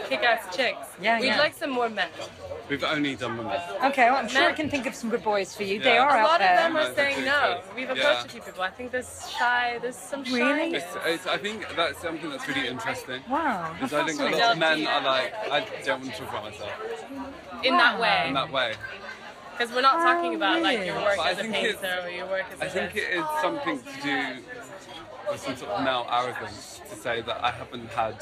kick-ass 0.08 0.54
chicks. 0.56 0.88
Yeah, 1.00 1.20
We'd 1.20 1.26
yeah. 1.26 1.38
like 1.38 1.54
some 1.54 1.70
more 1.70 1.88
men. 1.88 2.08
We've 2.68 2.82
only 2.84 3.14
done 3.16 3.36
women. 3.38 3.60
Okay, 3.84 4.06
well, 4.10 4.16
I'm 4.16 4.28
sure 4.28 4.42
I 4.44 4.52
can 4.52 4.70
think 4.70 4.86
of 4.86 4.94
some 4.94 5.10
good 5.10 5.22
boys 5.22 5.54
for 5.54 5.64
you. 5.64 5.78
They 5.80 5.94
Yeah. 5.94 6.02
are 6.04 6.20
A 6.20 6.24
lot 6.24 6.40
of 6.40 6.48
them 6.56 6.76
are 6.76 6.94
saying 6.94 7.24
no. 7.24 7.60
We've 7.76 7.90
approached 7.90 8.04
Yeah. 8.04 8.24
a 8.24 8.28
few 8.28 8.40
people. 8.40 8.62
I 8.62 8.70
think 8.70 8.90
there's 8.92 9.30
shy. 9.36 9.78
There's 9.82 9.96
some 9.96 10.24
shy. 10.24 10.34
Really? 10.38 10.76
It's, 10.76 10.96
it's, 11.04 11.26
I 11.26 11.36
think 11.38 11.66
that's 11.76 12.00
something 12.00 12.30
that's 12.30 12.46
really 12.48 12.66
interesting. 12.68 13.22
Wow, 13.28 13.72
Because 13.74 13.92
I 13.92 14.04
think 14.06 14.20
a 14.20 14.24
lot 14.24 14.52
of 14.52 14.58
men 14.58 14.86
are 14.86 15.02
like, 15.02 15.34
I 15.50 15.60
don't 15.84 16.00
want 16.02 16.14
to 16.14 16.20
talk 16.20 16.28
about 16.30 16.44
myself 16.44 16.72
in 17.62 17.76
that 17.76 18.00
way. 18.00 18.24
in 18.28 18.34
that 18.34 18.50
way. 18.50 18.74
Because 19.56 19.72
we're 19.74 19.82
not 19.82 19.96
talking 20.02 20.32
oh, 20.32 20.36
about 20.36 20.62
like 20.62 20.84
your 20.84 20.96
work 20.96 21.16
But 21.16 21.26
as 21.28 21.38
a 21.38 21.42
think 21.42 21.54
it's- 21.54 21.80
painter 21.80 22.00
or 22.06 22.10
your 22.10 22.26
work 22.26 22.44
as 22.52 22.60
a 22.60 22.64
I 22.64 22.68
think 22.68 22.96
it 22.96 23.10
is 23.18 23.24
something 23.40 23.78
to 23.78 24.02
do 24.02 24.42
with 25.30 25.40
some 25.40 25.56
sort 25.56 25.70
of 25.70 25.84
male 25.84 26.06
arrogance 26.10 26.80
to 26.90 26.96
say 26.96 27.20
that 27.22 27.44
I 27.44 27.50
haven't 27.50 27.88
had. 27.90 28.16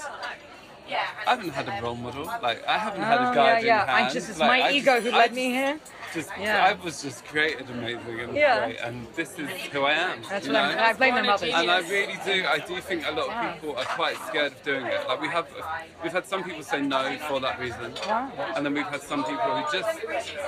I 0.91 1.31
haven't 1.31 1.51
had 1.51 1.69
a 1.69 1.83
role 1.83 1.95
model. 1.95 2.25
Like 2.43 2.67
I 2.67 2.77
haven't 2.77 3.03
had 3.03 3.19
Oh, 3.19 3.23
a 3.23 3.27
yeah, 3.29 3.35
guiding 3.35 3.67
yeah. 3.67 3.87
hand. 3.87 3.91
I 4.09 4.13
just, 4.13 4.29
it's 4.29 4.39
Like, 4.39 4.49
my 4.49 4.69
I 4.69 4.73
ego 4.73 4.95
just- 5.01 5.07
who 5.07 5.13
I 5.15 5.19
led 5.19 5.25
just- 5.29 5.37
me 5.37 5.51
here. 5.51 5.81
Just, 6.13 6.31
Yeah. 6.39 6.65
I 6.67 6.73
was 6.85 7.03
just 7.03 7.25
created 7.25 7.71
amazing 7.71 8.21
and 8.21 8.35
Yeah. 8.35 8.67
great, 8.67 8.81
and 8.81 9.07
this 9.15 9.39
is 9.39 9.49
who 9.73 9.85
I 9.85 9.93
am. 9.93 10.23
That's 10.29 10.47
you 10.47 10.53
what 10.53 10.59
know? 10.59 10.69
I'm, 10.69 10.79
I 10.79 10.93
blame 10.93 11.15
their 11.15 11.25
Born 11.25 11.25
a 11.25 11.29
mothers. 11.33 11.55
And 11.55 11.71
I 11.71 11.79
really 11.89 12.19
do. 12.25 12.45
I 12.47 12.59
do 12.59 12.81
think 12.83 13.07
a 13.09 13.13
lot 13.13 13.29
Wow. 13.29 13.49
of 13.49 13.55
people 13.55 13.77
are 13.79 13.85
quite 13.85 14.17
scared 14.29 14.53
of 14.53 14.63
doing 14.63 14.85
it. 14.87 15.09
Like 15.09 15.21
we 15.23 15.29
have, 15.29 15.47
we've 16.03 16.13
had 16.13 16.27
some 16.27 16.45
people 16.45 16.63
say 16.63 16.83
no 16.83 17.17
for 17.29 17.41
that 17.41 17.59
reason, 17.59 17.95
Wow. 18.07 18.31
and 18.57 18.67
then 18.67 18.75
we've 18.75 18.87
had 18.87 19.01
some 19.03 19.25
people 19.25 19.39
who 19.57 19.73
just 19.79 20.01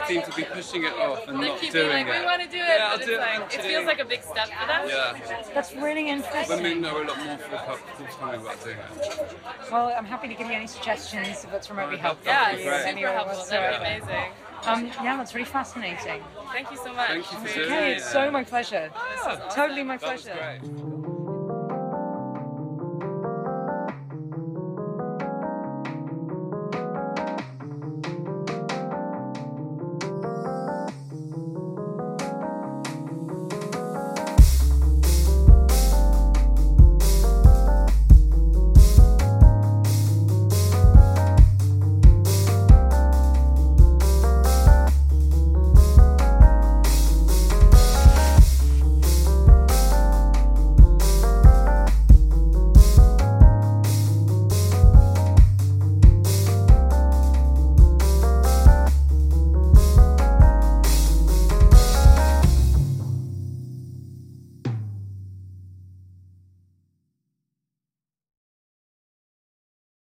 seem 0.07 0.21
to 0.23 0.33
be 0.33 0.45
pushing 0.45 0.85
it 0.85 0.93
off 0.99 1.27
and 1.29 1.43
They 1.43 1.49
not 1.49 1.59
keep 1.61 1.73
being 1.73 1.87
doing 1.87 2.07
like, 2.07 2.15
it. 2.17 2.21
we 2.21 2.27
want 2.27 2.43
to 2.43 2.49
do 2.49 2.57
it, 2.59 2.61
Yeah, 2.69 2.89
I'll 2.91 2.99
but 2.99 3.07
do 3.07 3.15
it 3.15 3.21
like, 3.21 3.55
it 3.55 3.62
feels 3.62 3.87
like 3.87 4.01
a 4.01 4.05
big 4.05 4.23
step 4.23 4.49
for 4.49 4.67
them. 4.67 4.89
Yeah, 4.89 5.41
That's 5.55 5.73
really 5.75 6.11
interesting. 6.11 6.62
women 6.62 6.85
are 6.85 7.03
a 7.03 7.07
lot 7.07 7.25
more 7.25 7.39
forthcoming 7.39 8.41
about 8.43 8.62
doing 8.62 8.77
it. 8.77 9.39
Well, 9.73 9.95
I'm 9.97 10.05
happy 10.05 10.29
to 10.29 10.35
give 10.35 10.47
you 10.47 10.53
any 10.53 10.67
suggestions 10.67 11.43
if 11.45 11.53
it's 11.55 11.71
remotely 11.71 11.97
helpful. 11.97 12.27
Yeah, 12.31 12.51
it's 12.51 12.62
be 12.62 13.01
super 13.01 13.12
helpful. 13.12 13.39
whatsoever. 13.39 13.79
That'd 13.79 14.07
be 14.07 14.12
amazing. 14.12 14.33
Um, 14.67 14.87
yeah, 15.03 15.17
that's 15.17 15.35
really 15.35 15.45
fascinating. 15.45 16.23
Thank 16.53 16.71
you 16.71 16.77
so 16.77 16.93
much. 16.95 17.09
Thank 17.09 17.33
you 17.33 17.39
for 17.39 17.49
your 17.49 17.57
doing 17.57 17.69
time. 17.69 17.79
Hey, 17.83 17.91
it. 17.93 17.97
it's 17.99 18.11
so 18.11 18.31
my 18.31 18.45
pleasure. 18.45 18.91
Yeah, 19.27 19.49
Totally 19.51 19.83
my 19.83 19.97
that 19.97 20.12
was 20.12 20.23
pleasure. 20.23 20.59
great. 20.62 20.94